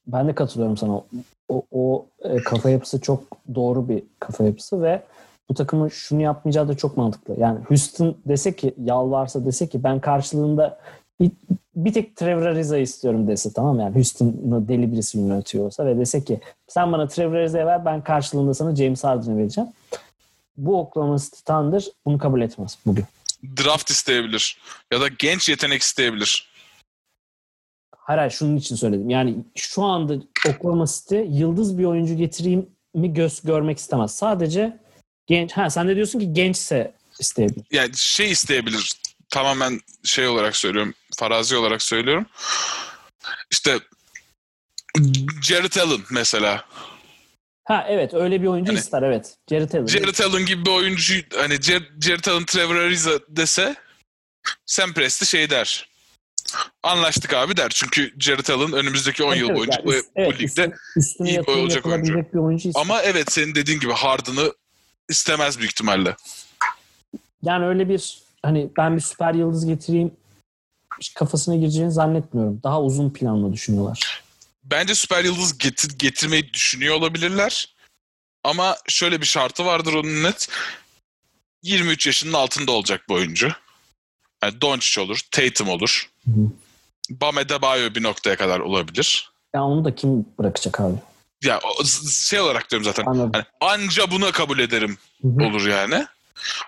Ben 0.06 0.28
de 0.28 0.34
katılıyorum 0.34 0.76
sana. 0.76 1.02
O, 1.48 1.66
o 1.70 2.06
e, 2.22 2.36
kafa 2.36 2.70
yapısı 2.70 3.00
çok 3.00 3.38
doğru 3.54 3.88
bir 3.88 4.02
kafa 4.20 4.44
yapısı 4.44 4.82
ve 4.82 5.02
bu 5.50 5.54
takımın 5.54 5.88
şunu 5.88 6.22
yapmayacağı 6.22 6.68
da 6.68 6.76
çok 6.76 6.96
mantıklı. 6.96 7.34
Yani 7.38 7.58
Houston 7.68 8.16
dese 8.26 8.56
ki 8.56 8.74
yalvarsa 8.84 9.44
dese 9.44 9.68
ki 9.68 9.84
ben 9.84 10.00
karşılığında 10.00 10.80
bir, 11.76 11.92
tek 11.92 12.16
Trevor 12.16 12.42
Ariza 12.42 12.78
istiyorum 12.78 13.28
dese 13.28 13.52
tamam 13.52 13.76
mı? 13.76 13.82
yani 13.82 13.94
Houston'ı 13.94 14.68
deli 14.68 14.92
birisi 14.92 15.18
yönetiyor 15.18 15.64
olsa 15.64 15.86
ve 15.86 15.98
dese 15.98 16.24
ki 16.24 16.40
sen 16.68 16.92
bana 16.92 17.08
Trevor 17.08 17.34
Ariza'yı 17.34 17.66
ver 17.66 17.84
ben 17.84 18.04
karşılığında 18.04 18.54
sana 18.54 18.76
James 18.76 19.04
Harden'ı 19.04 19.38
vereceğim. 19.38 19.70
Bu 20.56 20.80
Oklahoma 20.80 21.18
City 21.18 21.38
Thunder 21.46 21.84
bunu 22.06 22.18
kabul 22.18 22.40
etmez 22.40 22.78
bugün. 22.86 23.04
Draft 23.44 23.90
isteyebilir 23.90 24.58
ya 24.92 25.00
da 25.00 25.08
genç 25.08 25.48
yetenek 25.48 25.82
isteyebilir. 25.82 26.50
Hayır 27.96 28.18
hayır 28.18 28.30
şunun 28.30 28.56
için 28.56 28.76
söyledim. 28.76 29.10
Yani 29.10 29.36
şu 29.54 29.82
anda 29.82 30.14
Oklahoma 30.48 30.86
City 30.86 31.16
yıldız 31.16 31.78
bir 31.78 31.84
oyuncu 31.84 32.14
getireyim 32.14 32.66
mi 32.94 33.14
göz 33.14 33.42
görmek 33.42 33.78
istemez. 33.78 34.14
Sadece 34.14 34.79
genç. 35.30 35.52
Ha 35.52 35.70
sen 35.70 35.88
de 35.88 35.96
diyorsun 35.96 36.18
ki 36.20 36.32
gençse 36.32 36.92
isteyebilir. 37.20 37.64
Yani 37.70 37.90
şey 37.96 38.30
isteyebilir. 38.30 38.92
Tamamen 39.28 39.80
şey 40.04 40.26
olarak 40.28 40.56
söylüyorum. 40.56 40.94
Farazi 41.16 41.56
olarak 41.56 41.82
söylüyorum. 41.82 42.26
İşte 43.50 43.78
Jared 45.42 45.76
Allen 45.76 46.00
mesela. 46.10 46.64
Ha 47.64 47.86
evet 47.88 48.14
öyle 48.14 48.42
bir 48.42 48.46
oyuncu 48.46 48.72
Yani- 48.72 48.80
ister 48.80 49.02
evet. 49.02 49.34
Jared 49.50 49.72
Allen. 49.72 49.86
Jared 49.86 50.18
Allen 50.18 50.46
gibi 50.46 50.64
bir 50.66 50.70
oyuncu 50.70 51.14
hani 51.36 51.54
Jar- 51.54 52.02
Jared 52.04 52.24
Allen 52.24 52.44
Trevor 52.44 52.74
Ariza 52.76 53.10
dese 53.28 53.74
Sam 54.66 54.92
Presti 54.92 55.26
şey 55.26 55.50
der. 55.50 55.88
Anlaştık 56.82 57.34
abi 57.34 57.56
der. 57.56 57.68
Çünkü 57.74 58.14
Jared 58.20 58.48
Allen 58.48 58.72
önümüzdeki 58.72 59.24
10 59.24 59.28
Evet, 59.32 59.40
yıl 59.40 59.48
evet, 59.48 59.58
boyunca 59.58 59.76
yani 59.76 59.86
bu, 59.86 59.94
üst- 59.94 60.06
bu 60.16 60.20
evet, 60.20 60.40
ligde 60.40 60.72
iyi 61.24 61.34
yatırım 61.34 61.60
olacak 61.60 61.86
oyuncu. 61.86 62.14
bir 62.32 62.38
oyuncu 62.38 62.68
ister. 62.68 62.80
ama 62.82 63.02
evet 63.02 63.32
senin 63.32 63.54
dediğin 63.54 63.80
gibi 63.80 63.92
Harden'ı 63.92 64.52
istemez 65.10 65.58
büyük 65.58 65.72
ihtimalle. 65.72 66.16
Yani 67.42 67.66
öyle 67.66 67.88
bir 67.88 68.18
hani 68.42 68.70
ben 68.76 68.96
bir 68.96 69.00
süper 69.00 69.34
yıldız 69.34 69.66
getireyim 69.66 70.12
kafasına 71.14 71.56
gireceğini 71.56 71.92
zannetmiyorum. 71.92 72.60
Daha 72.62 72.82
uzun 72.82 73.10
planla 73.10 73.52
düşünüyorlar. 73.52 74.22
Bence 74.64 74.94
süper 74.94 75.24
yıldız 75.24 75.58
getir, 75.58 75.98
getirmeyi 75.98 76.52
düşünüyor 76.52 76.94
olabilirler. 76.94 77.74
Ama 78.44 78.76
şöyle 78.88 79.20
bir 79.20 79.26
şartı 79.26 79.66
vardır 79.66 79.92
onun 79.92 80.22
net. 80.22 80.48
23 81.62 82.06
yaşının 82.06 82.32
altında 82.32 82.72
olacak 82.72 83.04
bu 83.08 83.14
oyuncu. 83.14 83.52
Yani 84.42 84.60
Doncic 84.60 85.00
olur, 85.00 85.20
Tatum 85.30 85.68
olur. 85.68 86.10
Hı 86.24 86.30
hı. 86.30 86.50
Bam 87.10 87.38
Adebayo 87.38 87.94
bir 87.94 88.02
noktaya 88.02 88.36
kadar 88.36 88.60
olabilir. 88.60 89.30
Ya 89.54 89.64
onu 89.64 89.84
da 89.84 89.94
kim 89.94 90.26
bırakacak 90.38 90.80
abi? 90.80 90.96
Ya 91.44 91.60
şey 92.10 92.40
olarak 92.40 92.70
diyorum 92.70 92.84
zaten. 92.84 93.04
Anladım. 93.06 93.30
Hani 93.32 93.44
anca 93.60 94.10
buna 94.10 94.32
kabul 94.32 94.58
ederim 94.58 94.98
Hı 95.22 95.28
hı. 95.28 95.44
olur 95.46 95.66
yani. 95.66 96.06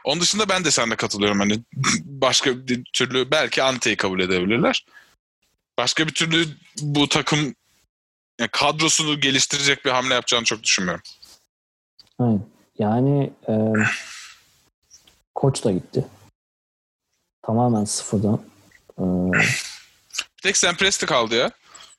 Onun 0.04 0.20
dışında 0.20 0.48
ben 0.48 0.64
de 0.64 0.70
seninle 0.70 0.96
katılıyorum. 0.96 1.40
Hani 1.40 1.60
başka 2.04 2.66
bir 2.68 2.84
türlü 2.84 3.30
belki 3.30 3.62
Ante'yi 3.62 3.96
kabul 3.96 4.20
edebilirler. 4.20 4.86
Başka 5.78 6.06
bir 6.06 6.14
türlü 6.14 6.48
bu 6.80 7.08
takım 7.08 7.54
yani 8.40 8.50
kadrosunu 8.52 9.20
geliştirecek 9.20 9.84
bir 9.84 9.90
hamle 9.90 10.14
yapacağını 10.14 10.44
çok 10.44 10.62
düşünmüyorum. 10.62 11.02
Aynen. 12.18 12.46
Yani 12.78 13.32
e, 13.48 13.54
koç 15.34 15.64
da 15.64 15.72
gitti. 15.72 16.06
Tamamen 17.42 17.84
sıfırdan. 17.84 18.40
E, 18.98 19.02
Bir 20.38 20.42
tek 20.42 20.56
Sam 20.56 20.76
Presti 20.76 21.06
kaldı 21.06 21.34
ya. 21.34 21.50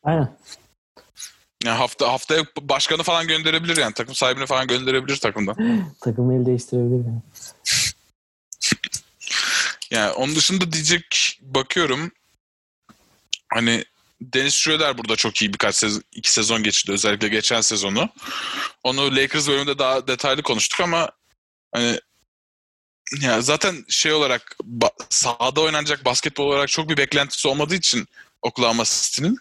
aynen. 0.04 0.38
Yani 1.64 1.78
hafta 1.78 2.12
haftaya 2.12 2.46
başkanı 2.62 3.04
falan 3.04 3.28
gönderebilir 3.28 3.78
yani. 3.78 3.94
Takım 3.94 4.16
sahibini 4.16 4.46
falan 4.46 4.68
gönderebilir 4.68 5.18
takımdan. 5.18 5.56
Takımı 6.02 6.36
el 6.36 6.46
değiştirebilir 6.46 7.06
yani. 7.06 7.22
Yani 9.92 10.12
onun 10.12 10.36
dışında 10.36 10.72
diyecek 10.72 11.40
bakıyorum. 11.42 12.12
Hani 13.54 13.86
Dennis 14.22 14.56
Schroeder 14.56 14.98
burada 14.98 15.16
çok 15.16 15.42
iyi 15.42 15.54
birkaç 15.54 15.76
sezon, 15.76 16.04
iki 16.12 16.32
sezon 16.32 16.64
geçti 16.64 16.92
özellikle 16.92 17.28
geçen 17.28 17.62
sezonu. 17.62 18.10
Onu 18.84 19.16
Lakers 19.16 19.48
bölümünde 19.48 19.78
daha 19.78 20.08
detaylı 20.08 20.42
konuştuk 20.42 20.80
ama 20.82 21.10
hani 21.72 22.00
ya 23.22 23.42
zaten 23.42 23.86
şey 23.90 24.14
olarak 24.14 24.56
ba- 24.80 25.04
sahada 25.10 25.62
oynanacak 25.62 26.06
basketbol 26.06 26.46
olarak 26.46 26.70
çok 26.70 26.90
bir 26.90 26.98
beklentisi 26.98 27.48
olmadığı 27.48 27.76
için 27.76 28.08
Oklahoma 28.42 28.84
City'nin 28.86 29.38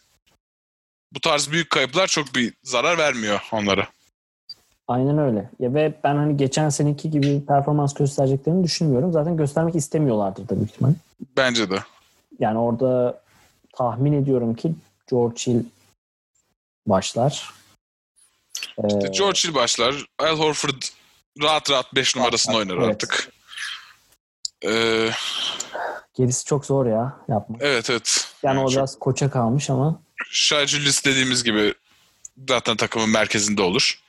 bu 1.15 1.21
tarz 1.21 1.51
büyük 1.51 1.71
kayıplar 1.71 2.07
çok 2.07 2.35
bir 2.35 2.55
zarar 2.63 2.99
vermiyor 2.99 3.41
onlara. 3.53 3.89
Aynen 4.89 5.19
öyle. 5.19 5.51
Ya 5.59 5.75
ve 5.75 5.95
ben 6.05 6.17
hani 6.17 6.37
geçen 6.37 6.69
seneki 6.69 7.11
gibi 7.11 7.47
performans 7.47 7.95
göstereceklerini 7.95 8.65
düşünmüyorum. 8.65 9.13
Zaten 9.13 9.37
göstermek 9.37 9.77
istemiyorlardır 9.77 10.49
da 10.49 10.57
büyük 10.57 10.71
ihtimal. 10.71 10.93
Bence 11.37 11.71
de. 11.71 11.79
Yani 12.39 12.59
orada 12.59 13.23
tahmin 13.73 14.13
ediyorum 14.13 14.55
ki 14.55 14.75
George 15.11 15.43
Hill 15.47 15.65
başlar. 16.87 17.51
Ee, 18.79 18.89
George 18.89 19.39
Hill 19.45 19.55
başlar. 19.55 20.07
Al 20.19 20.39
Horford 20.39 20.83
rahat 21.43 21.71
rahat 21.71 21.95
5 21.95 22.17
numarasını 22.17 22.57
oynar 22.57 22.77
evet. 22.77 22.89
artık. 22.89 23.33
Ee, 24.65 25.11
gerisi 26.15 26.45
çok 26.45 26.67
zor 26.67 26.87
ya 26.87 27.17
yapmak. 27.29 27.63
evet 27.63 27.91
evet. 27.91 28.35
Yani 28.43 28.61
o 28.61 28.63
çok- 28.63 28.73
biraz 28.73 28.99
koça 28.99 29.31
kalmış 29.31 29.71
ama 29.71 30.02
Gilgeous 30.67 31.05
dediğimiz 31.05 31.45
gibi 31.45 31.75
zaten 32.49 32.77
takımın 32.77 33.11
merkezinde 33.11 33.63
olur. 33.63 34.01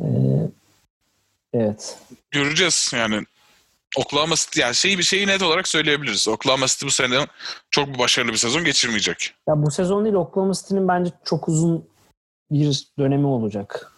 ee, 0.00 0.04
evet. 1.52 1.98
Göreceğiz 2.30 2.90
yani. 2.94 3.24
Oklahoma 3.96 4.36
City 4.36 4.60
yani 4.60 4.74
şeyi 4.74 4.98
bir 4.98 5.02
şeyi 5.02 5.26
net 5.26 5.42
olarak 5.42 5.68
söyleyebiliriz. 5.68 6.28
Oklahoma 6.28 6.66
City 6.66 6.86
bu 6.86 6.90
sene 6.90 7.26
çok 7.70 7.88
bir 7.88 7.98
başarılı 7.98 8.32
bir 8.32 8.36
sezon 8.36 8.64
geçirmeyecek. 8.64 9.34
Ya 9.48 9.62
bu 9.62 9.70
sezon 9.70 10.04
değil 10.04 10.14
Oklahoma 10.14 10.54
City'nin 10.54 10.88
bence 10.88 11.10
çok 11.24 11.48
uzun 11.48 11.88
bir 12.50 12.86
dönemi 12.98 13.26
olacak. 13.26 13.92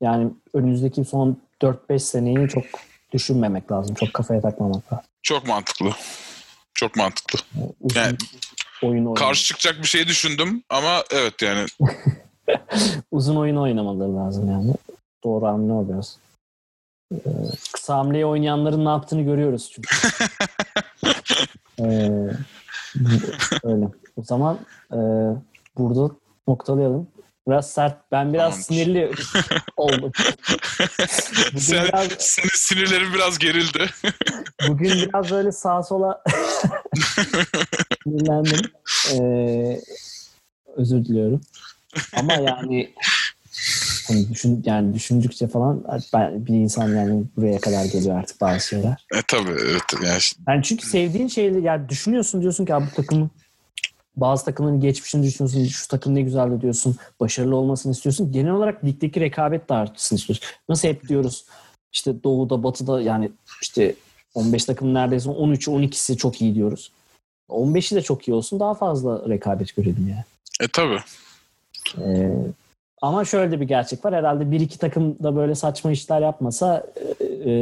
Yani 0.00 0.30
önümüzdeki 0.54 1.04
son 1.04 1.42
4-5 1.62 1.98
seneyi 1.98 2.48
çok 2.48 2.64
düşünmemek 3.12 3.72
lazım. 3.72 3.94
Çok 3.94 4.14
kafaya 4.14 4.40
takmamak 4.40 4.92
lazım. 4.92 5.06
Çok 5.22 5.46
mantıklı. 5.46 5.90
Çok 6.74 6.96
mantıklı. 6.96 7.38
Uzun 7.80 8.00
Yani 8.00 8.16
oyun 8.82 8.94
oynamak. 8.96 9.16
Karşı 9.16 9.44
çıkacak 9.44 9.82
bir 9.82 9.88
şey 9.88 10.08
düşündüm 10.08 10.62
ama 10.70 11.04
evet 11.10 11.42
yani 11.42 11.66
uzun 13.10 13.36
oyun 13.36 13.56
oynamaları 13.56 14.16
lazım 14.16 14.50
yani. 14.50 14.74
Doğru 15.24 15.46
hamle 15.46 15.72
oluyoruz. 15.72 16.16
Ee, 17.12 17.18
kısa 17.72 17.98
hamleyi 17.98 18.26
oynayanların 18.26 18.84
ne 18.84 18.88
yaptığını 18.88 19.22
görüyoruz 19.22 19.70
çünkü. 19.74 19.88
Ee, 21.80 22.30
öyle. 23.64 23.88
O 24.16 24.22
zaman 24.22 24.58
e, 24.92 24.98
burada 25.78 26.14
noktalayalım. 26.48 27.08
Biraz 27.48 27.70
sert. 27.70 27.96
Ben 28.12 28.32
biraz 28.32 28.66
Tamamdır. 28.66 28.84
sinirli 28.84 29.10
oldum. 29.76 30.12
Bugün 31.48 31.58
sen, 31.58 31.88
biraz, 31.88 32.08
senin 32.18 32.48
sinirlerin 32.54 33.14
biraz 33.14 33.38
gerildi. 33.38 33.86
bugün 34.68 34.90
biraz 35.08 35.30
böyle 35.30 35.52
sağa 35.52 35.82
sola 35.82 36.22
sinirlendim. 38.04 38.60
Ee, 39.12 39.80
özür 40.76 41.04
diliyorum. 41.04 41.40
Ama 42.16 42.32
yani 42.32 42.94
hani 44.08 44.30
düşün 44.30 44.62
yani 44.66 44.94
düşündükçe 44.94 45.48
falan 45.48 45.84
ben, 46.14 46.46
bir 46.46 46.54
insan 46.54 46.88
yani 46.96 47.24
buraya 47.36 47.60
kadar 47.60 47.84
geliyor 47.84 48.18
artık 48.18 48.40
bazı 48.40 48.66
şeyler. 48.68 49.06
e 49.14 49.18
tabii 49.28 49.50
evet. 49.62 49.82
Yani, 50.04 50.20
Yani 50.48 50.62
çünkü 50.62 50.86
sevdiğin 50.86 51.28
şeyleri 51.28 51.62
yani 51.64 51.88
düşünüyorsun 51.88 52.40
diyorsun 52.42 52.64
ki 52.64 52.74
"Abi 52.74 52.86
bu 52.90 52.94
takımın 52.94 53.30
bazı 54.16 54.44
takımların 54.44 54.80
geçmişini 54.80 55.26
düşünüyorsun. 55.26 55.64
Şu 55.64 55.88
takım 55.88 56.14
ne 56.14 56.22
güzeldi 56.22 56.60
diyorsun. 56.60 56.96
Başarılı 57.20 57.56
olmasını 57.56 57.92
istiyorsun. 57.92 58.32
Genel 58.32 58.52
olarak 58.52 58.84
ligdeki 58.84 59.20
rekabet 59.20 59.68
de 59.68 59.74
artsın 59.74 60.16
istiyorsun. 60.16 60.46
Nasıl 60.68 60.88
hep 60.88 61.08
diyoruz 61.08 61.44
işte 61.92 62.22
doğuda 62.24 62.62
batıda 62.62 63.00
yani 63.02 63.30
işte 63.62 63.94
15 64.34 64.64
takım 64.64 64.94
neredeyse 64.94 65.28
13'ü 65.30 65.70
12'si 65.70 66.16
çok 66.16 66.42
iyi 66.42 66.54
diyoruz. 66.54 66.92
15'i 67.48 67.96
de 67.96 68.02
çok 68.02 68.28
iyi 68.28 68.32
olsun 68.34 68.60
daha 68.60 68.74
fazla 68.74 69.28
rekabet 69.28 69.76
görelim 69.76 70.08
yani. 70.10 70.24
e 70.60 70.68
tabii. 70.72 71.00
Ee, 71.98 72.32
ama 73.02 73.24
şöyle 73.24 73.50
de 73.52 73.60
bir 73.60 73.68
gerçek 73.68 74.04
var. 74.04 74.14
Herhalde 74.14 74.50
bir 74.50 74.60
iki 74.60 74.78
takım 74.78 75.18
da 75.22 75.36
böyle 75.36 75.54
saçma 75.54 75.92
işler 75.92 76.20
yapmasa 76.20 76.86
e, 77.20 77.24
e, 77.24 77.52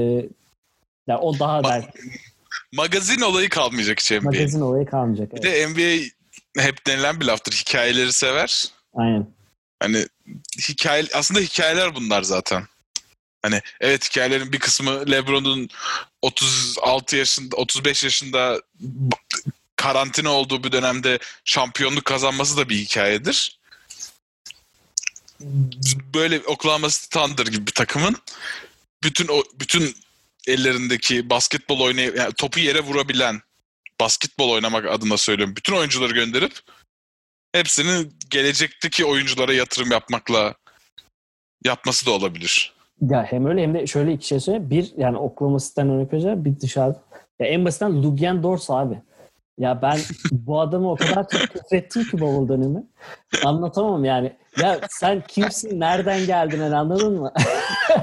yani 1.07 1.21
o 1.21 1.39
daha 1.39 1.61
Ma- 1.61 1.65
belki 1.69 1.89
Magazin 2.73 3.21
olayı 3.21 3.49
kalmayacak 3.49 4.01
hiç 4.01 4.11
NBA. 4.13 4.21
magazin 4.21 4.61
olayı 4.61 4.87
kalmayacak. 4.87 5.35
Bir 5.35 5.45
Evet. 5.45 5.45
de 5.45 5.69
NBA 5.69 6.05
hep 6.59 6.87
denilen 6.87 7.21
bir 7.21 7.27
laftır. 7.27 7.53
Hikayeleri 7.53 8.13
sever. 8.13 8.65
Aynen. 8.95 9.27
Hani 9.81 10.07
hikaye 10.69 11.05
aslında 11.15 11.41
hikayeler 11.41 11.95
bunlar 11.95 12.23
zaten. 12.23 12.67
Hani 13.43 13.63
evet 13.81 14.11
hikayelerin 14.11 14.53
bir 14.53 14.59
kısmı 14.59 15.11
LeBron'un 15.11 15.69
36 16.23 17.17
yaşında 17.17 17.57
35 17.57 18.05
yaşında 18.05 18.63
karantina 19.77 20.31
olduğu 20.31 20.65
bir 20.65 20.73
dönemde 20.73 21.19
şampiyonluk 21.45 22.05
kazanması 22.05 22.57
da 22.57 22.69
bir 22.69 22.77
hikayedir. 22.77 23.61
Böyle 26.15 26.41
Oklahoma 26.41 26.89
City 26.89 27.19
Thunder 27.19 27.47
gibi 27.47 27.67
bir 27.67 27.73
takımın 27.73 28.17
bütün 29.03 29.29
o 29.29 29.43
bütün 29.55 29.97
ellerindeki 30.47 31.31
basketbol 31.31 31.81
oynay 31.81 32.13
yani 32.17 32.33
topu 32.33 32.61
yere 32.61 32.81
vurabilen 32.81 33.43
basketbol 34.01 34.51
oynamak 34.51 34.87
adına 34.87 35.17
söylüyorum. 35.17 35.57
Bütün 35.57 35.77
oyuncuları 35.77 36.13
gönderip 36.13 36.53
hepsini 37.53 38.07
gelecekteki 38.31 39.05
oyunculara 39.05 39.53
yatırım 39.53 39.91
yapmakla 39.91 40.55
yapması 41.65 42.07
da 42.07 42.11
olabilir. 42.11 42.75
Ya 43.01 43.25
hem 43.25 43.47
öyle 43.47 43.63
hem 43.63 43.75
de 43.75 43.87
şöyle 43.87 44.13
iki 44.13 44.27
şey 44.27 44.41
söyleyeyim. 44.41 44.71
Bir 44.71 44.93
yani 44.97 45.19
Oklahoma 45.19 45.59
City'den 45.59 45.91
örnek 45.91 46.13
vereceğim. 46.13 46.45
Bir 46.45 46.61
dışarıda. 46.61 47.03
Ya 47.41 47.47
en 47.47 47.65
basitinden 47.65 48.03
Lugian 48.03 48.43
Dors 48.43 48.71
abi. 48.71 49.03
Ya 49.61 49.83
ben 49.83 49.99
bu 50.33 50.61
adamı 50.61 50.91
o 50.91 50.97
kadar 50.97 51.29
çok 51.29 51.41
küfrettim 51.41 52.05
ki 52.05 52.21
bavul 52.21 52.49
dönemi. 52.49 52.83
Anlatamam 53.45 54.05
yani. 54.05 54.33
Ya 54.61 54.81
sen 54.91 55.23
kimsin? 55.29 55.81
Nereden 55.81 56.27
geldin? 56.27 56.61
Yani 56.61 56.77
anladın 56.77 57.21
mı? 57.21 57.33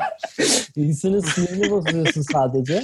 İnsanın 0.76 1.20
sinirini 1.20 1.72
bozuyorsun 1.72 2.22
sadece. 2.22 2.84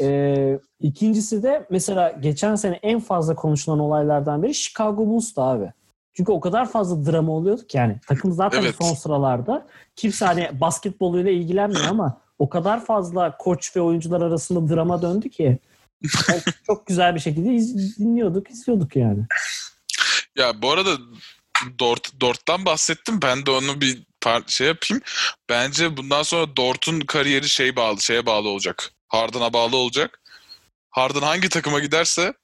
Ee, 0.00 0.58
ikincisi 0.80 1.42
de 1.42 1.66
mesela 1.70 2.10
geçen 2.10 2.54
sene 2.54 2.74
en 2.82 3.00
fazla 3.00 3.34
konuşulan 3.34 3.78
olaylardan 3.78 4.42
biri 4.42 4.54
Chicago 4.54 5.06
Bulls'tu 5.06 5.42
abi. 5.42 5.72
Çünkü 6.12 6.32
o 6.32 6.40
kadar 6.40 6.68
fazla 6.68 7.12
drama 7.12 7.32
oluyordu 7.32 7.66
ki 7.66 7.76
yani. 7.76 7.96
Takım 8.08 8.32
zaten 8.32 8.62
Evet. 8.62 8.74
son 8.80 8.94
sıralarda. 8.94 9.66
Kimse 9.96 10.24
hani 10.24 10.48
basketboluyla 10.60 11.30
ilgilenmiyor 11.30 11.84
ama 11.90 12.20
o 12.38 12.48
kadar 12.48 12.84
fazla 12.84 13.36
koç 13.36 13.76
ve 13.76 13.80
oyuncular 13.80 14.20
arasında 14.20 14.74
drama 14.74 15.02
döndü 15.02 15.28
ki. 15.28 15.58
Yani 16.28 16.42
çok 16.66 16.86
güzel 16.86 17.14
bir 17.14 17.20
şekilde 17.20 17.54
iz- 17.54 17.98
dinliyorduk, 17.98 18.50
izliyorduk 18.50 18.96
yani. 18.96 19.26
Ya 20.36 20.62
bu 20.62 20.70
arada 20.72 20.98
Dort 21.78 22.20
Dort'tan 22.20 22.64
bahsettim. 22.64 23.22
Ben 23.22 23.46
de 23.46 23.50
onu 23.50 23.80
bir 23.80 24.02
par- 24.22 24.50
şey 24.50 24.66
yapayım. 24.66 25.02
Bence 25.48 25.96
bundan 25.96 26.22
sonra 26.22 26.56
Dort'un 26.56 27.00
kariyeri 27.00 27.48
şey 27.48 27.76
bağlı, 27.76 28.02
şeye 28.02 28.26
bağlı 28.26 28.48
olacak. 28.48 28.90
Harden'a 29.08 29.52
bağlı 29.52 29.76
olacak. 29.76 30.20
Harden 30.90 31.20
hangi 31.22 31.48
takıma 31.48 31.80
giderse 31.80 32.34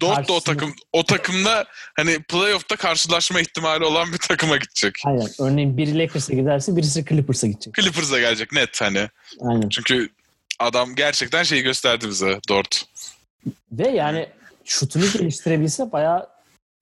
Dort 0.00 0.28
da 0.28 0.32
o 0.32 0.40
takım 0.40 0.74
o 0.92 1.04
takımda 1.04 1.64
hani 1.96 2.22
playoff'ta 2.22 2.76
karşılaşma 2.76 3.40
ihtimali 3.40 3.84
olan 3.84 4.12
bir 4.12 4.18
takıma 4.18 4.56
gidecek. 4.56 4.94
Aynen. 5.04 5.28
Örneğin 5.38 5.76
biri 5.76 5.98
Lakers'a 5.98 6.32
giderse 6.34 6.76
birisi 6.76 7.04
Clippers'a 7.04 7.46
gidecek. 7.46 7.74
Clippers'a 7.74 8.20
gelecek 8.20 8.52
net 8.52 8.80
hani. 8.80 9.08
Aynen. 9.40 9.68
Çünkü 9.68 10.08
adam 10.58 10.94
gerçekten 10.94 11.42
şeyi 11.42 11.62
gösterdi 11.62 12.08
bize 12.08 12.40
Dort. 12.48 12.84
Ve 13.72 13.88
yani 13.88 14.28
şutunu 14.64 15.12
geliştirebilse 15.12 15.92
bayağı 15.92 16.28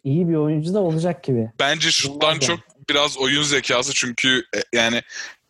iyi 0.04 0.28
bir 0.28 0.34
oyuncu 0.34 0.74
da 0.74 0.80
olacak 0.80 1.24
gibi. 1.24 1.50
Bence 1.58 1.90
şuttan 1.90 2.38
çok 2.38 2.60
biraz 2.88 3.18
oyun 3.18 3.42
zekası 3.42 3.94
çünkü 3.94 4.44
e, 4.56 4.78
yani 4.78 5.02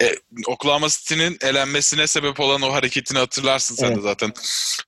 e, 0.02 0.16
Oklahoma 0.46 0.88
City'nin 0.88 1.38
elenmesine 1.42 2.06
sebep 2.06 2.40
olan 2.40 2.62
o 2.62 2.72
hareketini 2.72 3.18
hatırlarsın 3.18 3.74
sen 3.74 3.88
de 3.88 3.92
Evet. 3.92 4.02
zaten. 4.02 4.32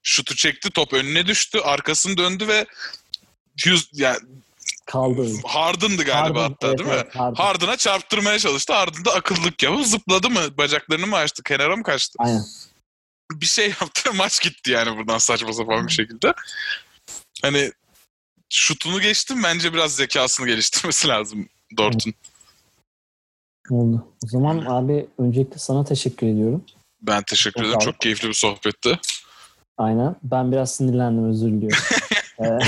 Şutu 0.03 0.35
çekti, 0.35 0.69
top 0.69 0.93
önüne 0.93 1.27
düştü, 1.27 1.59
arkasını 1.59 2.17
döndü 2.17 2.47
ve 2.47 2.65
Hughes, 3.63 3.87
yani 3.93 4.17
Kaldı. 4.85 5.27
Harden'dı 5.43 6.03
galiba 6.03 6.41
Harden, 6.41 6.49
hatta 6.51 6.67
evet, 6.67 6.79
değil 6.79 6.89
mi? 6.89 6.95
evet, 6.95 7.15
Harden. 7.15 7.35
Harden'a 7.43 7.77
çarptırmaya 7.77 8.39
çalıştı. 8.39 8.73
Harden 8.73 9.05
da 9.05 9.13
akıllık 9.13 9.63
yapıp 9.63 9.85
zıpladı 9.85 10.29
mı? 10.29 10.57
Bacaklarını 10.57 11.07
mı 11.07 11.15
açtı? 11.15 11.43
Kenara 11.43 11.75
mı 11.75 11.83
kaçtı? 11.83 12.15
Aynen. 12.19 12.43
Bir 13.31 13.45
şey 13.45 13.67
yaptı. 13.67 14.13
Maç 14.13 14.41
gitti 14.41 14.71
yani 14.71 14.97
buradan 14.97 15.17
saçma 15.17 15.53
sapan 15.53 15.87
bir 15.87 15.91
şekilde. 15.91 16.33
Hani 17.41 17.71
şutunu 18.49 19.01
geçtim. 19.01 19.43
Bence 19.43 19.73
biraz 19.73 19.95
zekasını 19.95 20.47
geliştirmesi 20.47 21.07
lazım 21.07 21.49
Dort'un. 21.77 22.13
Oldu. 23.69 24.07
O 24.25 24.27
zaman 24.27 24.65
abi 24.65 25.07
öncelikle 25.17 25.57
sana 25.57 25.85
teşekkür 25.85 26.27
ediyorum. 26.27 26.65
Ben 27.01 27.23
teşekkür 27.23 27.63
ederim. 27.63 27.79
Çok 27.79 27.99
keyifli 27.99 28.27
bir 28.27 28.33
sohbetti. 28.33 28.99
Aynen. 29.77 30.15
Ben 30.23 30.51
biraz 30.51 30.75
sinirlendim 30.75 31.29
özür 31.29 31.51
diliyorum. 31.51 31.83
Ee, 32.39 32.59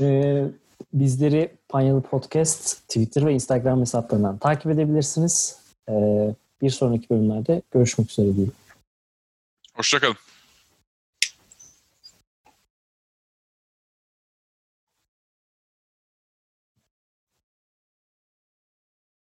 ee, 0.00 0.44
bizleri 0.92 1.52
Panyalı 1.68 2.02
Podcast 2.02 2.88
Twitter 2.88 3.26
ve 3.26 3.32
Instagram 3.32 3.80
hesaplarından 3.80 4.38
takip 4.38 4.72
edebilirsiniz. 4.72 5.58
Ee, 5.88 6.34
bir 6.62 6.70
sonraki 6.70 7.10
bölümlerde 7.10 7.62
görüşmek 7.70 8.10
üzere 8.10 8.36
diyorum. 8.36 8.54
Hoşçakalın. 9.74 10.16